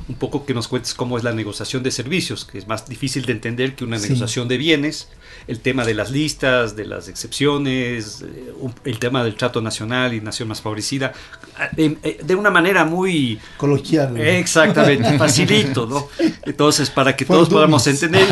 un 0.08 0.16
poco 0.16 0.46
que 0.46 0.54
nos 0.54 0.68
cuentes 0.68 0.94
cómo 0.94 1.18
es 1.18 1.24
la 1.24 1.34
negociación 1.34 1.84
de 1.84 1.92
servicios, 1.92 2.46
que 2.46 2.58
es 2.58 2.68
más 2.68 2.88
difícil 2.88 3.26
de 3.26 3.34
entender 3.34 3.76
que 3.76 3.84
una 3.84 3.98
negociación 3.98 4.48
de 4.48 4.58
bienes, 4.58 5.10
el 5.48 5.60
tema 5.62 5.86
de 5.86 5.94
las 5.94 6.12
listas, 6.12 6.76
de 6.76 6.86
las 6.86 7.08
excepciones, 7.08 8.22
eh, 8.22 8.54
el 8.84 9.00
tema 9.00 9.24
del 9.24 9.36
trato 9.36 9.62
nacional 9.62 10.14
y 10.14 10.20
nación 10.20 10.50
más 10.50 10.62
favorecida, 10.62 11.14
eh, 11.78 12.20
de, 12.22 12.36
una 12.36 12.50
manera 12.50 12.84
muy... 12.84 13.40
Coloquial. 13.56 14.20
Exactamente, 14.20 15.18
facilito, 15.18 15.88
¿no? 15.88 16.10
Entonces, 16.46 16.90
para 16.90 17.16
que 17.16 17.24
todos 17.24 17.48
podamos 17.48 17.88
entender 17.88 18.28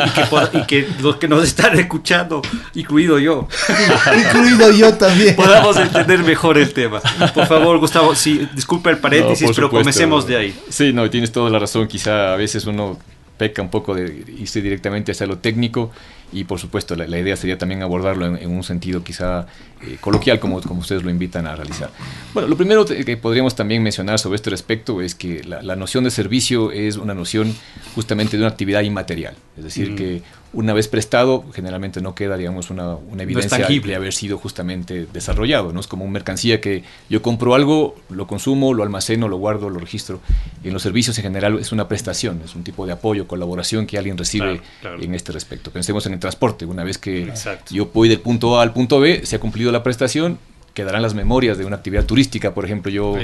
y 0.53 0.65
que, 0.65 0.87
los 1.01 1.15
que 1.15 1.27
nos 1.27 1.43
están 1.43 1.79
escuchando, 1.79 2.41
incluido 2.73 3.17
yo, 3.17 3.47
incluido 4.17 4.71
yo 4.71 4.93
también, 4.95 5.35
podamos 5.35 5.77
entender 5.77 6.21
mejor 6.23 6.57
el 6.57 6.73
tema. 6.73 7.01
Por 7.33 7.47
favor, 7.47 7.79
Gustavo, 7.79 8.13
sí, 8.13 8.47
disculpa 8.53 8.89
el 8.89 8.97
paréntesis, 8.97 9.49
pero 9.55 9.69
comencemos 9.69 10.27
de 10.27 10.37
ahí. 10.37 10.59
Sí, 10.69 10.91
no, 10.91 11.09
tienes 11.09 11.31
toda 11.31 11.49
la 11.49 11.59
razón, 11.59 11.87
quizá 11.87 12.33
a 12.33 12.35
veces 12.35 12.65
uno 12.65 12.99
peca 13.37 13.61
un 13.61 13.69
poco 13.69 13.93
de 13.93 14.23
irse 14.37 14.61
directamente 14.61 15.11
hacia 15.11 15.27
lo 15.27 15.37
técnico 15.37 15.91
y 16.31 16.43
por 16.43 16.59
supuesto 16.59 16.95
la, 16.95 17.17
idea 17.17 17.35
sería 17.35 17.57
también 17.57 17.81
abordarlo 17.81 18.25
en, 18.25 18.49
un 18.49 18.63
sentido 18.63 19.03
quizá 19.03 19.47
eh, 19.81 19.97
coloquial 20.01 20.39
como, 20.39 20.61
como 20.61 20.81
ustedes 20.81 21.03
lo 21.03 21.09
invitan 21.09 21.47
a 21.47 21.55
realizar. 21.55 21.89
Bueno, 22.33 22.47
lo 22.49 22.57
primero 22.57 22.85
que 22.85 23.17
podríamos 23.17 23.55
también 23.55 23.83
mencionar 23.83 24.19
sobre 24.19 24.35
este 24.35 24.49
respecto 24.49 25.01
es 25.01 25.15
que 25.15 25.43
la, 25.43 25.75
noción 25.75 26.03
de 26.03 26.11
servicio 26.11 26.71
es 26.71 26.97
una 26.97 27.13
noción 27.13 27.53
justamente 27.95 28.37
de 28.37 28.43
una 28.43 28.51
actividad 28.51 28.81
inmaterial, 28.81 29.35
es 29.57 29.63
decir, 29.63 29.95
que 29.95 30.21
una 30.55 30.73
vez 30.73 30.87
prestado, 30.87 31.43
generalmente 31.53 32.01
no 32.01 32.15
queda, 32.15 32.37
digamos, 32.37 32.69
una, 32.69 32.97
evidencia 33.19 33.67
de 33.67 33.95
haber 33.95 34.13
sido 34.13 34.37
justamente 34.37 35.05
desarrollado. 35.11 35.73
¿no? 35.73 35.81
Es 35.81 35.87
como 35.87 36.05
una 36.05 36.13
mercancía 36.13 36.61
que 36.61 36.83
yo 37.09 37.21
compro 37.21 37.55
algo, 37.55 37.95
lo 38.09 38.25
consumo, 38.25 38.73
lo 38.73 38.81
almaceno, 38.83 39.27
lo 39.27 39.35
guardo, 39.35 39.69
lo 39.69 39.79
registro. 39.79 40.21
en 40.63 40.71
los 40.71 40.81
servicios 40.81 41.17
en 41.17 41.23
general 41.23 41.59
es 41.59 41.73
una 41.73 41.89
prestación, 41.89 42.41
es 42.43 42.55
un 42.55 42.63
tipo 42.63 42.85
de 42.85 42.93
apoyo, 42.93 43.27
colaboración 43.27 43.85
que 43.85 43.97
alguien 43.97 44.17
recibe 44.17 44.61
en 45.01 45.13
este 45.13 45.33
respecto. 45.33 45.71
Pensemos 45.71 46.05
en 46.05 46.13
el 46.15 46.19
transporte. 46.19 46.65
Una 46.65 46.83
vez 46.83 46.97
que 46.97 47.31
yo 47.69 47.89
voy 47.93 48.09
del 48.09 48.19
punto 48.19 48.59
A 48.59 48.63
al 48.63 48.73
punto 48.73 48.99
B, 48.99 49.25
se 49.25 49.35
ha 49.35 49.39
cumplido 49.39 49.71
la 49.71 49.83
prestación, 49.83 50.39
quedarán 50.73 51.01
las 51.01 51.13
memorias 51.13 51.57
de 51.57 51.65
una 51.65 51.77
actividad 51.77 52.05
turística. 52.05 52.53
Por 52.53 52.65
ejemplo, 52.65 52.91
yo 52.91 53.15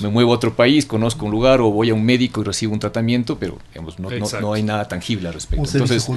me 0.00 0.08
muevo 0.08 0.32
a 0.32 0.36
otro 0.36 0.54
país, 0.54 0.86
conozco 0.86 1.26
un 1.26 1.32
lugar 1.32 1.60
o 1.60 1.70
voy 1.70 1.90
a 1.90 1.94
un 1.94 2.04
médico 2.04 2.40
y 2.40 2.44
recibo 2.44 2.72
un 2.72 2.78
tratamiento, 2.78 3.38
pero 3.38 3.58
digamos, 3.70 3.98
no, 3.98 4.08
no, 4.40 4.52
hay 4.52 4.62
nada 4.62 4.86
tangible 4.86 5.28
al 5.28 5.34
respecto. 5.34 5.64
Entonces, 5.64 6.08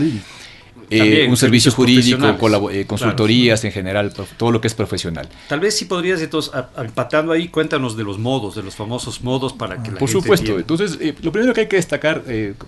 eh, 0.94 1.28
un 1.28 1.38
servicio 1.38 1.72
jurídico, 1.72 2.70
eh, 2.70 2.86
consultorías 2.86 3.64
en 3.64 3.72
general, 3.72 4.14
todo 4.38 4.52
lo 4.52 4.62
que 4.62 4.68
es 4.68 4.74
profesional. 4.74 5.28
Tal 5.48 5.60
vez 5.60 5.76
si 5.76 5.86
podrías, 5.86 6.22
entonces, 6.22 6.52
empatando 6.78 7.32
ahí, 7.32 7.48
cuéntanos 7.48 7.98
de 7.98 8.04
los 8.04 8.20
modos, 8.20 8.56
de 8.56 8.64
los 8.64 8.76
famosos 8.76 9.22
modos 9.22 9.54
para 9.54 9.82
que 9.82 9.92
la 9.92 9.98
Por 9.98 10.10
supuesto, 10.10 10.58
entonces, 10.58 10.98
eh, 11.02 11.16
lo 11.22 11.32
primero 11.32 11.54
que 11.54 11.62
hay 11.62 11.68
que 11.68 11.78
destacar, 11.78 12.24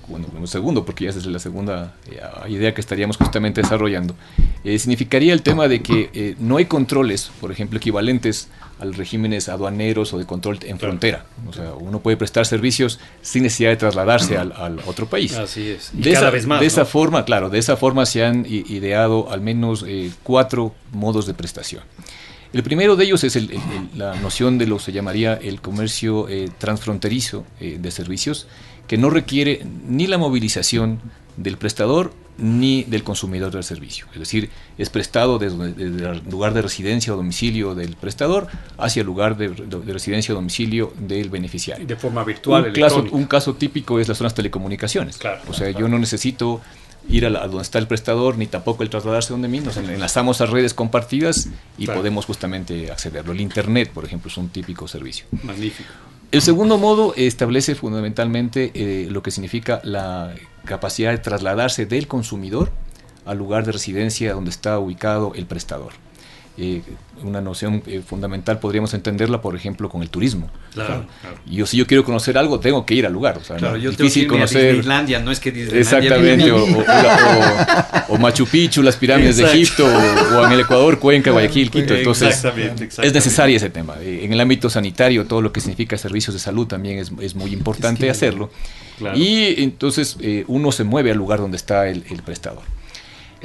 bueno, 0.07 0.27
un 0.37 0.47
segundo, 0.47 0.85
porque 0.85 1.05
ya 1.05 1.09
es 1.11 1.25
la 1.25 1.39
segunda 1.39 1.95
idea 2.47 2.73
que 2.73 2.81
estaríamos 2.81 3.17
justamente 3.17 3.61
desarrollando, 3.61 4.15
significaría 4.65 5.33
el 5.33 5.41
tema 5.41 5.67
de 5.67 5.81
que 5.81 6.35
no 6.39 6.57
hay 6.57 6.65
controles, 6.65 7.31
por 7.39 7.51
ejemplo, 7.51 7.77
equivalentes 7.77 8.49
a 8.79 8.85
los 8.85 8.97
regímenes 8.97 9.47
aduaneros 9.47 10.13
o 10.13 10.17
de 10.17 10.25
control 10.25 10.59
en 10.63 10.79
frontera. 10.79 11.25
O 11.47 11.53
sea, 11.53 11.73
uno 11.73 11.99
puede 11.99 12.17
prestar 12.17 12.45
servicios 12.45 12.99
sin 13.21 13.43
necesidad 13.43 13.69
de 13.69 13.77
trasladarse 13.77 14.37
al, 14.37 14.79
otro 14.85 15.07
país. 15.07 15.33
Así 15.35 15.69
es. 15.69 15.91
de 15.93 16.13
cada 16.13 16.27
esa, 16.27 16.29
vez 16.31 16.45
más. 16.45 16.59
De 16.59 16.65
esa 16.65 16.85
forma, 16.85 17.25
claro, 17.25 17.49
de 17.49 17.59
esa 17.59 17.77
forma 17.77 18.05
se 18.05 18.23
han 18.23 18.45
ideado 18.47 19.31
al 19.31 19.41
menos 19.41 19.85
eh, 19.87 20.11
cuatro 20.23 20.75
modos 20.91 21.25
de 21.25 21.33
prestación. 21.33 21.83
El 22.53 22.63
primero 22.63 22.95
de 22.95 23.05
ellos 23.05 23.23
es 23.23 23.37
la 23.95 24.15
noción 24.15 24.57
de 24.57 24.65
lo 24.65 24.77
que 24.77 24.83
se 24.83 24.91
llamaría 24.91 25.33
el 25.33 25.61
comercio 25.61 26.29
eh, 26.29 26.49
transfronterizo 26.57 27.45
eh, 27.59 27.77
de 27.79 27.91
servicios, 27.91 28.47
que 28.87 28.97
no 28.97 29.09
requiere 29.09 29.65
ni 29.87 30.07
la 30.07 30.17
movilización 30.17 31.01
del 31.37 31.57
prestador 31.57 32.13
ni 32.37 32.83
del 32.83 33.03
consumidor 33.03 33.51
del 33.51 33.63
servicio. 33.63 34.05
Es 34.13 34.19
decir, 34.19 34.49
es 34.77 34.89
prestado 34.89 35.39
desde, 35.39 35.65
el 35.65 36.21
lugar 36.29 36.53
de 36.53 36.61
residencia 36.61 37.13
o 37.13 37.17
domicilio 37.17 37.75
del 37.75 37.95
prestador 37.95 38.47
hacia 38.77 39.01
el 39.01 39.05
lugar 39.05 39.37
de, 39.37 39.47
residencia 39.85 40.33
o 40.33 40.35
domicilio 40.35 40.93
del 40.97 41.29
beneficiario. 41.29 41.85
De 41.85 41.95
forma 41.95 42.23
virtual. 42.23 42.65
Un, 42.67 42.73
caso, 42.73 43.05
un 43.11 43.25
caso 43.25 43.55
típico 43.55 43.99
es 43.99 44.07
las 44.07 44.17
zonas 44.17 44.33
telecomunicaciones. 44.33 45.19
o 45.47 45.53
sea, 45.53 45.69
yo 45.71 45.87
no 45.87 45.97
necesito 45.97 46.61
ir 47.09 47.25
a, 47.25 47.29
donde 47.29 47.61
está 47.61 47.79
el 47.79 47.87
prestador, 47.87 48.37
ni 48.37 48.47
tampoco 48.47 48.83
el 48.83 48.89
trasladarse 48.89 49.31
donde 49.31 49.47
mí, 49.47 49.59
nos 49.59 49.77
enlazamos 49.77 50.41
a 50.41 50.45
redes 50.45 50.73
compartidas 50.73 51.49
y 51.77 51.87
podemos 51.87 52.25
justamente 52.25 52.91
accederlo. 52.91 53.31
El 53.31 53.41
Internet, 53.41 53.91
por 53.93 54.05
ejemplo, 54.05 54.29
es 54.29 54.37
un 54.37 54.49
típico 54.49 54.87
servicio. 54.87 55.25
Magnífico. 55.43 55.89
El 56.31 56.41
segundo 56.41 56.77
modo 56.77 57.13
establece 57.15 57.75
fundamentalmente 57.75 58.71
eh, 58.73 59.07
lo 59.09 59.21
que 59.21 59.31
significa 59.31 59.79
la 59.83 60.33
capacidad 60.65 61.11
de 61.11 61.17
trasladarse 61.17 61.85
del 61.85 62.07
consumidor 62.07 62.71
al 63.25 63.37
lugar 63.37 63.65
de 63.65 63.71
residencia 63.71 64.33
donde 64.33 64.51
está 64.51 64.77
ubicado 64.79 65.33
el 65.35 65.45
prestador. 65.45 65.93
Eh, 66.57 66.81
una 67.21 67.41
noción 67.41 67.83
eh, 67.85 68.01
fundamental 68.05 68.59
podríamos 68.59 68.93
entenderla, 68.93 69.41
por 69.41 69.57
ejemplo, 69.57 69.89
con 69.89 70.01
el 70.01 70.09
turismo. 70.09 70.49
Claro, 70.73 71.05
Yo 71.45 71.65
si 71.65 71.75
yo 71.75 71.85
quiero 71.85 72.05
conocer 72.05 72.37
algo, 72.37 72.61
tengo 72.61 72.85
que 72.85 72.93
ir 72.93 73.05
al 73.05 73.11
lugar. 73.11 73.39
claro, 73.39 73.75
yo 73.75 73.91
difícil 73.91 74.23
tengo 74.23 74.35
que 74.35 74.39
conocer. 74.39 74.61
A 74.61 74.67
Disneylandia, 74.67 75.19
no 75.19 75.31
es 75.31 75.41
que 75.41 75.51
Disneylandia 75.51 75.81
Exactamente, 75.81 76.51
o, 78.07 78.17
Machu 78.17 78.45
Picchu, 78.45 78.81
las 78.81 78.95
pirámides 78.95 79.35
de 79.35 79.43
Egipto, 79.43 79.85
o, 79.85 80.45
en 80.45 80.51
el 80.53 80.61
Ecuador, 80.61 80.97
Cuenca, 80.97 81.31
Guayaquil, 81.31 81.69
Quito. 81.69 81.93
Entonces, 81.93 82.45
es 83.01 83.13
necesario 83.13 83.57
ese 83.57 83.69
tema. 83.69 83.95
Eh, 83.99 84.21
en 84.23 84.31
el 84.31 84.39
ámbito 84.39 84.69
sanitario, 84.69 85.25
todo 85.25 85.41
lo 85.41 85.51
que 85.51 85.59
significa 85.59 85.97
servicios 85.97 86.33
de 86.33 86.39
salud 86.39 86.67
también 86.67 86.99
es, 86.99 87.11
es 87.19 87.35
muy 87.35 87.51
importante 87.51 88.09
hacerlo. 88.09 88.49
Y 89.15 89.63
entonces 89.63 90.17
uno 90.47 90.71
se 90.71 90.83
mueve 90.83 91.11
al 91.11 91.17
lugar 91.17 91.39
donde 91.39 91.57
está 91.57 91.87
el 91.87 92.21
prestador. 92.25 92.63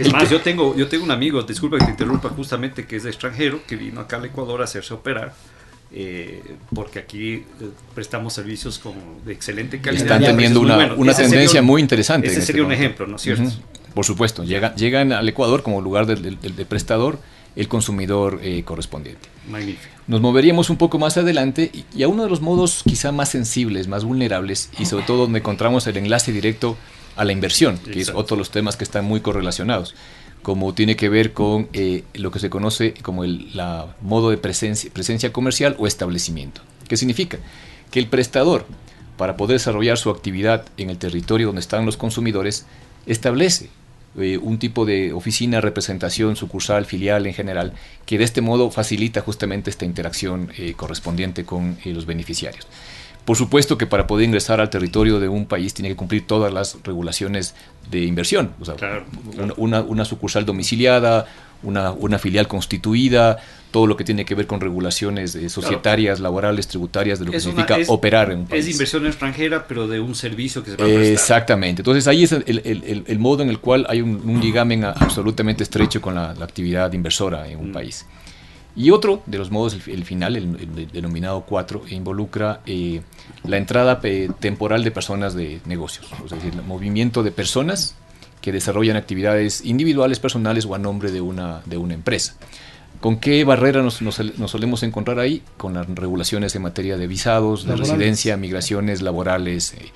Es 0.00 0.12
más, 0.12 0.30
yo 0.30 0.40
tengo, 0.40 0.74
yo 0.76 0.88
tengo 0.88 1.04
un 1.04 1.10
amigo, 1.10 1.42
disculpa 1.42 1.78
que 1.78 1.84
te 1.84 1.90
interrumpa, 1.90 2.30
justamente 2.30 2.86
que 2.86 2.96
es 2.96 3.02
de 3.02 3.10
extranjero, 3.10 3.60
que 3.66 3.76
vino 3.76 4.00
acá 4.00 4.16
al 4.16 4.24
Ecuador 4.24 4.60
a 4.62 4.64
hacerse 4.64 4.94
operar. 4.94 5.34
Eh, 5.92 6.40
porque 6.72 7.00
aquí 7.00 7.32
eh, 7.32 7.44
prestamos 7.96 8.32
servicios 8.32 8.78
con, 8.78 8.94
de 9.24 9.32
excelente 9.32 9.80
calidad. 9.80 10.04
Están 10.04 10.22
teniendo 10.22 10.60
una, 10.60 10.94
una 10.94 11.14
tendencia 11.14 11.62
muy 11.62 11.82
interesante. 11.82 12.28
Ese 12.28 12.42
sería 12.42 12.64
un 12.64 12.72
ejemplo, 12.72 13.06
¿no 13.06 13.16
es 13.16 13.22
cierto? 13.22 13.50
Por 13.92 14.04
supuesto, 14.04 14.44
llegan, 14.44 14.74
llegan 14.76 15.12
al 15.12 15.28
Ecuador 15.28 15.64
como 15.64 15.80
lugar 15.80 16.06
del, 16.06 16.38
prestador 16.66 17.18
el 17.56 17.68
consumidor 17.68 18.40
eh, 18.42 18.62
correspondiente. 18.64 19.28
Magnífico. 19.48 19.92
Nos 20.06 20.20
moveríamos 20.20 20.70
un 20.70 20.76
poco 20.76 20.98
más 20.98 21.16
adelante 21.16 21.70
y, 21.72 21.84
y, 21.96 22.02
a 22.02 22.08
uno 22.08 22.24
de 22.24 22.30
los 22.30 22.40
modos 22.40 22.82
quizá 22.86 23.12
más 23.12 23.28
sensibles, 23.28 23.88
más 23.88 24.04
vulnerables 24.04 24.70
y 24.78 24.86
sobre 24.86 25.04
todo 25.04 25.18
donde 25.18 25.40
encontramos 25.40 25.86
el 25.86 25.96
enlace 25.96 26.32
directo 26.32 26.76
a 27.16 27.24
la 27.24 27.32
inversión, 27.32 27.78
que 27.78 28.00
es 28.00 28.10
otro 28.10 28.36
de 28.36 28.40
los 28.40 28.50
temas 28.50 28.76
que 28.76 28.84
están 28.84 29.04
muy 29.04 29.20
correlacionados, 29.20 29.94
como 30.42 30.72
tiene 30.74 30.96
que 30.96 31.08
ver 31.08 31.32
con 31.32 31.68
eh, 31.72 32.04
lo 32.14 32.30
que 32.30 32.38
se 32.38 32.50
conoce 32.50 32.94
como 33.02 33.24
el 33.24 33.54
la 33.54 33.94
modo 34.00 34.30
de 34.30 34.38
presencia, 34.38 34.90
presencia 34.92 35.32
comercial 35.32 35.76
o 35.78 35.86
establecimiento. 35.86 36.62
¿Qué 36.88 36.96
significa? 36.96 37.38
Que 37.90 37.98
el 37.98 38.06
prestador, 38.06 38.64
para 39.16 39.36
poder 39.36 39.58
desarrollar 39.58 39.98
su 39.98 40.10
actividad 40.10 40.64
en 40.76 40.88
el 40.90 40.98
territorio 40.98 41.48
donde 41.48 41.60
están 41.60 41.84
los 41.84 41.96
consumidores, 41.96 42.64
establece 43.06 43.68
eh, 44.18 44.38
un 44.38 44.58
tipo 44.58 44.84
de 44.84 45.12
oficina, 45.12 45.60
representación, 45.60 46.36
sucursal, 46.36 46.84
filial 46.84 47.26
en 47.26 47.34
general, 47.34 47.72
que 48.06 48.18
de 48.18 48.24
este 48.24 48.40
modo 48.40 48.70
facilita 48.70 49.20
justamente 49.20 49.70
esta 49.70 49.84
interacción 49.84 50.50
eh, 50.58 50.74
correspondiente 50.76 51.44
con 51.44 51.78
los 51.84 52.06
beneficiarios. 52.06 52.66
Por 53.24 53.36
supuesto 53.36 53.78
que 53.78 53.86
para 53.86 54.06
poder 54.06 54.26
ingresar 54.26 54.60
al 54.60 54.70
territorio 54.70 55.20
de 55.20 55.28
un 55.28 55.46
país 55.46 55.74
tiene 55.74 55.90
que 55.90 55.96
cumplir 55.96 56.26
todas 56.26 56.52
las 56.52 56.78
regulaciones 56.82 57.54
de 57.90 58.04
inversión. 58.04 58.52
una, 59.56 60.04
sucursal 60.04 60.44
domiciliada, 60.46 61.26
una, 61.62 61.92
una 61.92 62.18
filial 62.18 62.48
constituida, 62.48 63.38
todo 63.70 63.86
lo 63.86 63.96
que 63.96 64.04
tiene 64.04 64.24
que 64.24 64.34
ver 64.34 64.46
con 64.46 64.60
regulaciones 64.60 65.34
eh, 65.34 65.48
societarias, 65.48 66.20
laborales, 66.20 66.66
tributarias, 66.66 67.18
de 67.18 67.26
lo 67.26 67.32
que 67.32 67.40
significa 67.40 67.78
operar 67.88 68.30
en 68.32 68.40
un 68.40 68.46
país. 68.46 68.66
Es 68.66 68.72
inversión 68.72 69.06
extranjera, 69.06 69.66
pero 69.66 69.86
de 69.86 70.00
un 70.00 70.14
servicio 70.14 70.62
que 70.64 70.72
se 70.72 70.76
va 70.76 70.84
a 70.84 70.86
prestar. 70.86 71.12
Exactamente. 71.12 71.82
Entonces 71.82 72.06
ahí 72.08 72.24
es 72.24 72.32
el, 72.32 73.18
modo 73.18 73.42
en 73.42 73.48
el 73.48 73.60
cual 73.60 73.86
hay 73.88 74.00
un, 74.00 74.40
ligamen 74.40 74.84
absolutamente 74.84 75.62
estrecho 75.62 76.00
con 76.00 76.14
la, 76.14 76.30
actividad 76.30 76.92
inversora 76.92 77.48
en 77.48 77.58
un 77.58 77.70
mm. 77.70 77.72
país. 77.72 78.06
Y 78.76 78.90
otro 78.90 79.22
de 79.26 79.38
los 79.38 79.50
modos, 79.50 79.76
el, 79.86 80.04
final, 80.04 80.36
el, 80.36 80.88
denominado 80.92 81.42
4, 81.42 81.82
involucra 81.90 82.60
eh, 82.66 83.02
la 83.44 83.56
entrada 83.56 84.00
eh, 84.02 84.30
temporal 84.38 84.84
de 84.84 84.90
personas 84.90 85.34
de 85.34 85.60
negocios, 85.66 86.06
es 86.24 86.30
decir, 86.30 86.54
el 86.54 86.62
movimiento 86.62 87.22
de 87.22 87.32
personas 87.32 87.96
que 88.40 88.52
desarrollan 88.52 88.96
actividades 88.96 89.64
individuales, 89.64 90.18
personales 90.18 90.64
o 90.66 90.74
a 90.74 90.78
nombre 90.78 91.10
de 91.10 91.20
una, 91.20 91.60
de 91.66 91.76
una 91.76 91.94
empresa. 91.94 92.36
¿Con 93.00 93.18
qué 93.18 93.44
barrera 93.44 93.82
nos, 93.82 94.00
solemos 94.46 94.82
encontrar 94.82 95.20
ahí? 95.20 95.42
Con 95.56 95.72
las 95.72 95.86
regulaciones 95.88 96.54
en 96.54 96.62
materia 96.62 96.98
de 96.98 97.06
visados, 97.06 97.64
de 97.64 97.74
residencia, 97.74 98.36
migraciones 98.36 99.00
laborales. 99.00 99.72
Eh, 99.72 99.90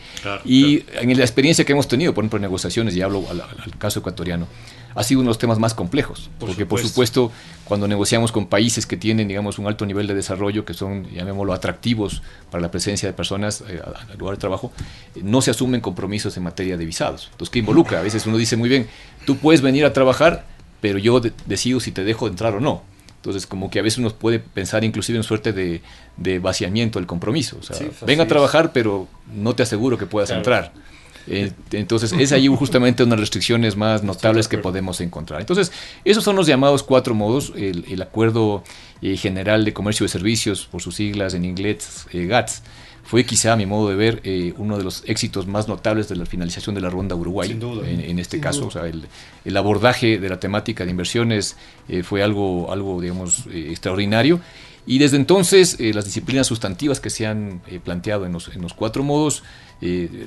y 0.47 0.85
en 0.95 1.15
la 1.19 1.23
experiencia 1.23 1.67
que 1.67 1.73
hemos 1.73 1.87
tenido, 1.87 2.15
por 2.15 2.25
ejemplo, 2.25 2.39
en 2.39 2.43
negociaciones, 2.43 2.97
y 2.97 3.03
hablo 3.03 3.23
al, 3.29 3.77
caso 3.77 3.99
ecuatoriano, 3.99 4.47
ha 4.95 5.03
sido 5.03 5.21
uno 5.21 5.29
de 5.29 5.31
los 5.31 5.39
temas 5.39 5.59
más 5.59 5.75
complejos. 5.75 6.31
porque, 6.39 6.67
por 6.67 6.81
supuesto, 6.81 7.33
cuando 7.65 7.89
negociamos 7.89 8.33
con 8.33 8.47
países 8.47 8.87
que 8.87 8.97
tienen, 8.97 9.29
digamos, 9.29 9.59
un 9.59 9.67
alto 9.67 9.87
nivel 9.87 10.07
de 10.07 10.15
desarrollo, 10.15 10.65
que 10.65 10.75
son, 10.75 11.11
llamémoslo, 11.11 11.53
atractivos 11.53 12.23
para 12.51 12.63
la 12.63 12.71
presencia 12.71 13.09
de 13.09 13.13
personas 13.13 13.63
eh, 13.69 13.81
al 13.85 14.19
lugar 14.19 14.37
de 14.37 14.41
trabajo, 14.41 14.73
no 15.23 15.41
se 15.41 15.51
asumen 15.51 15.81
compromisos 15.81 16.37
en 16.37 16.43
materia 16.43 16.77
de 16.77 16.85
visados. 16.85 17.29
Entonces, 17.33 17.51
¿qué 17.51 17.59
involucra? 17.59 18.01
A 18.01 18.03
veces 18.03 18.27
uno 18.27 18.37
dice 18.37 18.57
muy 18.57 18.69
bien, 18.69 18.87
tú 19.25 19.37
puedes 19.37 19.61
venir 19.61 19.85
a 19.85 19.93
trabajar, 19.93 20.45
pero 20.81 20.99
yo 20.99 21.21
decido 21.47 21.81
si 21.81 21.93
te 21.93 22.05
dejo 22.05 22.29
entrar 22.29 22.55
o 22.55 22.61
no. 22.61 22.83
Entonces, 23.17 23.47
como 23.47 23.71
que 23.71 23.79
a 23.79 23.83
veces 23.83 23.99
uno 23.99 24.11
puede 24.11 24.39
pensar 24.39 24.85
inclusive 24.85 25.17
en 25.17 25.25
suerte 25.25 25.55
de, 25.55 26.39
vaciamiento 26.41 26.99
del 26.99 27.07
compromiso. 27.07 27.57
O 27.59 27.63
sea, 27.63 27.75
ven 28.07 28.21
a 28.21 28.29
trabajar, 28.29 28.73
pero 28.75 29.09
no 29.35 29.55
te 29.55 29.63
aseguro 29.63 29.97
que 29.97 30.05
puedas 30.05 30.29
entrar. 30.29 30.73
Eh, 31.27 31.53
entonces, 31.73 32.13
es 32.13 32.33
ahí 32.33 32.47
justamente 32.49 33.03
una 33.03 33.11
de 33.11 33.17
las 33.17 33.29
restricciones 33.29 33.77
más 33.77 34.03
notables 34.03 34.49
que 34.49 34.59
podemos 34.59 35.01
encontrar. 35.01 35.41
Entonces, 35.41 35.73
esos 36.05 36.25
son 36.25 36.37
los 36.37 36.47
llamados 36.47 36.83
cuatro 36.83 37.15
modos. 37.15 37.53
El, 37.57 38.03
Acuerdo 38.03 38.63
eh, 39.03 39.17
General 39.17 39.65
de 39.65 39.73
Comercio 39.73 40.05
y 40.05 40.09
Servicios, 40.09 40.67
por 40.71 40.83
sus 40.83 40.97
siglas 40.97 41.35
en 41.35 41.45
inglés, 41.45 42.07
eh, 42.13 42.27
GATS, 42.27 42.63
fue 43.05 43.25
quizá, 43.25 43.53
a 43.53 43.57
mi 43.57 43.67
modo 43.67 43.91
de 43.91 43.97
ver, 43.97 44.21
eh, 44.25 44.55
uno 44.57 44.79
de 44.79 44.85
los 44.85 45.05
éxitos 45.07 45.47
más 45.47 45.69
notables 45.69 46.09
de 46.09 46.17
la 46.17 46.25
finalización 46.25 46.75
de 46.75 46.81
la 46.81 46.89
ronda 46.89 47.15
Uruguay. 47.15 47.51
En, 47.51 48.19
este 48.19 48.41
caso, 48.41 48.67
o 48.67 48.71
sea, 48.71 48.87
el, 48.87 49.57
abordaje 49.57 50.19
de 50.19 50.29
la 50.29 50.41
temática 50.41 50.85
de 50.85 50.91
inversiones 50.91 51.57
eh, 51.89 52.03
fue 52.03 52.23
algo, 52.23 52.73
algo 52.73 53.01
digamos, 53.01 53.45
eh, 53.51 53.69
extraordinario. 53.71 54.41
Y 54.87 54.99
desde 54.99 55.17
entonces, 55.17 55.79
las 55.81 56.05
disciplinas 56.05 56.47
sustantivas 56.47 57.01
que 57.01 57.09
se 57.09 57.27
han 57.27 57.63
planteado 57.85 58.27
en 58.27 58.33
los, 58.33 58.49
en 58.49 58.61
los, 58.61 58.75
cuatro 58.75 59.03
modos 59.03 59.43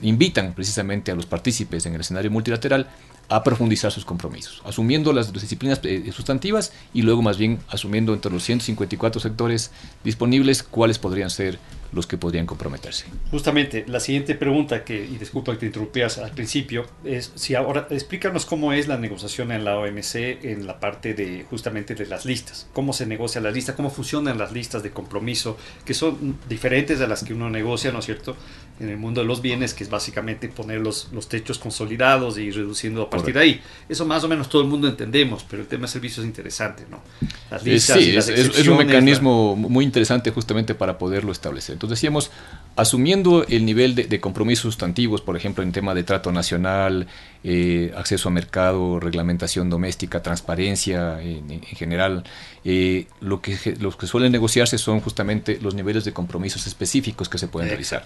invitan 0.01 0.53
precisamente 0.53 1.11
a 1.11 1.15
los 1.15 1.25
partícipes 1.25 1.85
en 1.85 1.95
el 1.95 2.01
escenario 2.01 2.31
multilateral 2.31 2.87
a 3.29 3.43
profundizar 3.43 3.91
sus 3.91 4.05
compromisos, 4.05 4.61
asumiendo 4.65 5.11
las 5.11 5.33
disciplinas 5.33 5.81
sustantivas 6.13 6.71
y 6.93 7.01
luego 7.01 7.21
más 7.21 7.37
bien 7.37 7.59
asumiendo 7.67 8.13
entre 8.13 8.31
los 8.31 8.43
154 8.43 9.19
sectores 9.19 9.71
disponibles 10.03 10.63
cuáles 10.63 10.97
podrían 10.97 11.29
ser 11.29 11.59
los 11.91 12.05
que 12.05 12.17
podrían 12.17 12.45
comprometerse. 12.45 13.05
Justamente, 13.31 13.85
la 13.87 13.99
siguiente 13.99 14.35
pregunta, 14.35 14.83
que, 14.83 15.05
y 15.05 15.17
disculpa 15.17 15.53
que 15.53 15.59
te 15.59 15.65
interrumpías 15.67 16.17
al 16.17 16.31
principio, 16.31 16.85
es 17.05 17.31
si 17.35 17.55
ahora 17.55 17.87
explícanos 17.89 18.45
cómo 18.45 18.73
es 18.73 18.87
la 18.87 18.97
negociación 18.97 19.51
en 19.51 19.63
la 19.63 19.77
OMC 19.77 20.15
en 20.43 20.67
la 20.67 20.79
parte 20.79 21.13
de 21.13 21.45
justamente 21.49 21.95
de 21.95 22.05
las 22.05 22.25
listas, 22.25 22.67
cómo 22.73 22.93
se 22.93 23.05
negocia 23.05 23.41
la 23.41 23.51
lista, 23.51 23.75
cómo 23.75 23.89
funcionan 23.89 24.37
las 24.37 24.51
listas 24.51 24.83
de 24.83 24.91
compromiso, 24.91 25.57
que 25.85 25.93
son 25.93 26.37
diferentes 26.49 26.99
a 27.01 27.07
las 27.07 27.23
que 27.23 27.33
uno 27.33 27.49
negocia, 27.49 27.91
¿no 27.91 27.99
es 27.99 28.05
cierto?, 28.05 28.35
en 28.79 28.89
el 28.89 28.97
mundo 28.97 29.21
de 29.21 29.27
los 29.27 29.41
bienes, 29.41 29.73
que 29.73 29.83
es 29.83 29.89
básicamente 29.89 30.47
poner 30.49 30.81
los, 30.81 31.09
los 31.11 31.27
techos 31.27 31.57
consolidados 31.57 32.37
y 32.37 32.51
reduciendo 32.51 33.03
a 33.03 33.09
partir 33.09 33.33
de 33.33 33.39
ahí. 33.39 33.61
Eso 33.89 34.05
más 34.05 34.23
o 34.23 34.27
menos 34.27 34.49
todo 34.49 34.61
el 34.61 34.67
mundo 34.67 34.87
entendemos, 34.87 35.45
pero 35.49 35.63
el 35.63 35.67
tema 35.67 35.83
de 35.83 35.87
servicios 35.87 36.19
es 36.19 36.25
interesante, 36.25 36.85
¿no? 36.89 37.01
Las 37.49 37.63
listas 37.63 37.97
sí, 37.97 38.15
es, 38.15 38.67
un 38.67 38.77
mecanismo 38.77 39.55
muy 39.55 39.83
interesante 39.83 40.31
justamente 40.31 40.75
para 40.75 40.97
poderlo 40.97 41.31
establecer. 41.31 41.73
Entonces 41.73 41.97
decíamos, 41.97 42.29
asumiendo 42.75 43.45
el 43.47 43.65
nivel 43.65 43.95
de, 43.95 44.19
compromisos 44.19 44.63
sustantivos, 44.63 45.21
por 45.21 45.35
ejemplo, 45.35 45.63
en 45.63 45.71
tema 45.71 45.95
de 45.95 46.03
trato 46.03 46.31
nacional, 46.31 47.07
eh, 47.43 47.91
acceso 47.97 48.29
a 48.29 48.31
mercado, 48.31 48.99
reglamentación 48.99 49.69
doméstica, 49.69 50.21
transparencia 50.21 51.19
en, 51.21 51.61
general, 51.61 52.23
eh, 52.63 53.07
lo, 53.21 53.41
que, 53.41 53.75
los 53.79 53.95
que 53.95 54.05
suelen 54.05 54.31
negociarse 54.31 54.77
son 54.77 54.99
justamente 54.99 55.57
los 55.61 55.73
niveles 55.73 56.05
de 56.05 56.13
compromisos 56.13 56.67
específicos 56.67 57.27
que 57.27 57.39
se 57.39 57.47
pueden 57.47 57.69
realizar. 57.69 58.05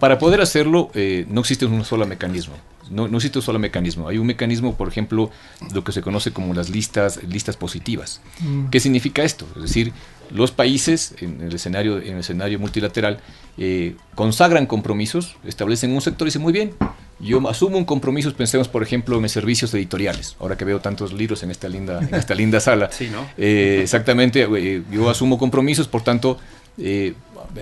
Para 0.00 0.18
poder 0.18 0.40
hacerlo, 0.40 0.90
eh, 0.94 1.26
no 1.28 1.42
existe 1.42 1.66
un 1.66 1.84
solo 1.84 2.06
mecanismo. 2.06 2.54
No, 2.90 3.06
no, 3.06 3.18
existe 3.18 3.38
un 3.38 3.44
solo 3.44 3.58
mecanismo. 3.60 4.08
Hay 4.08 4.18
un 4.18 4.26
mecanismo, 4.26 4.74
por 4.74 4.88
ejemplo, 4.88 5.30
lo 5.72 5.84
que 5.84 5.92
se 5.92 6.02
conoce 6.02 6.32
como 6.32 6.54
las 6.54 6.70
listas, 6.70 7.22
listas 7.22 7.56
positivas. 7.56 8.20
Mm. 8.40 8.68
¿Qué 8.70 8.80
significa 8.80 9.22
esto? 9.22 9.46
Es 9.54 9.62
decir, 9.62 9.92
los 10.30 10.50
países 10.50 11.14
en 11.20 11.40
el 11.42 11.54
escenario, 11.54 11.98
en 11.98 12.14
el 12.14 12.20
escenario 12.20 12.58
multilateral 12.58 13.20
eh, 13.58 13.94
consagran 14.14 14.66
compromisos, 14.66 15.36
establecen 15.44 15.92
un 15.92 16.00
sector 16.00 16.26
y 16.26 16.30
dicen, 16.30 16.42
muy 16.42 16.52
bien, 16.52 16.72
yo 17.20 17.46
asumo 17.48 17.76
un 17.76 17.84
compromiso, 17.84 18.32
pensemos 18.34 18.68
por 18.68 18.82
ejemplo 18.82 19.16
en 19.16 19.22
mis 19.22 19.32
servicios 19.32 19.72
editoriales, 19.74 20.36
ahora 20.40 20.56
que 20.56 20.64
veo 20.64 20.80
tantos 20.80 21.12
libros 21.12 21.42
en 21.42 21.50
esta 21.50 21.68
linda, 21.68 22.00
en 22.00 22.14
esta 22.14 22.34
linda 22.34 22.60
sala. 22.60 22.90
Sí, 23.00 23.08
¿no? 23.10 23.26
Eh, 23.38 23.80
exactamente, 23.82 24.42
eh, 24.42 24.82
yo 24.90 25.08
asumo 25.08 25.38
compromisos, 25.38 25.88
por 25.88 26.02
tanto, 26.02 26.38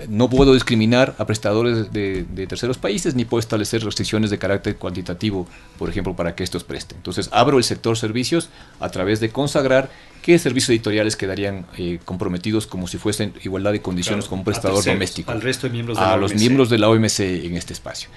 no 0.07 0.29
puedo 0.29 0.53
discriminar 0.53 1.15
a 1.17 1.25
prestadores 1.25 1.91
de, 1.91 2.25
terceros 2.47 2.77
países 2.77 3.15
ni 3.15 3.25
puedo 3.25 3.39
establecer 3.39 3.83
restricciones 3.83 4.29
de 4.29 4.37
carácter 4.37 4.75
cuantitativo, 4.77 5.47
por 5.77 5.89
ejemplo, 5.89 6.15
para 6.15 6.35
que 6.35 6.43
estos 6.43 6.63
presten. 6.63 6.97
Entonces, 6.97 7.29
abro 7.31 7.57
el 7.57 7.63
sector 7.63 7.97
servicios 7.97 8.49
a 8.79 8.89
través 8.89 9.19
de 9.19 9.29
consagrar 9.29 9.89
qué 10.21 10.37
servicios 10.39 10.69
editoriales 10.69 11.15
quedarían 11.15 11.65
eh, 11.77 11.99
comprometidos 12.05 12.67
como 12.67 12.87
si 12.87 12.97
fuesen 12.97 13.33
igualdad 13.43 13.71
de 13.71 13.81
condiciones 13.81 14.25
con 14.25 14.39
un 14.39 14.45
prestador 14.45 14.83
doméstico. 14.83 15.31
Al 15.31 15.41
resto 15.41 15.67
de 15.67 15.73
miembros 15.73 15.97
de 15.97 16.03
a 16.03 16.17
los 16.17 16.33
miembros 16.35 16.69
de 16.69 16.77
la 16.77 16.89
OMC 16.89 17.19
en 17.19 17.55
este 17.55 17.73
espacio. 17.73 18.09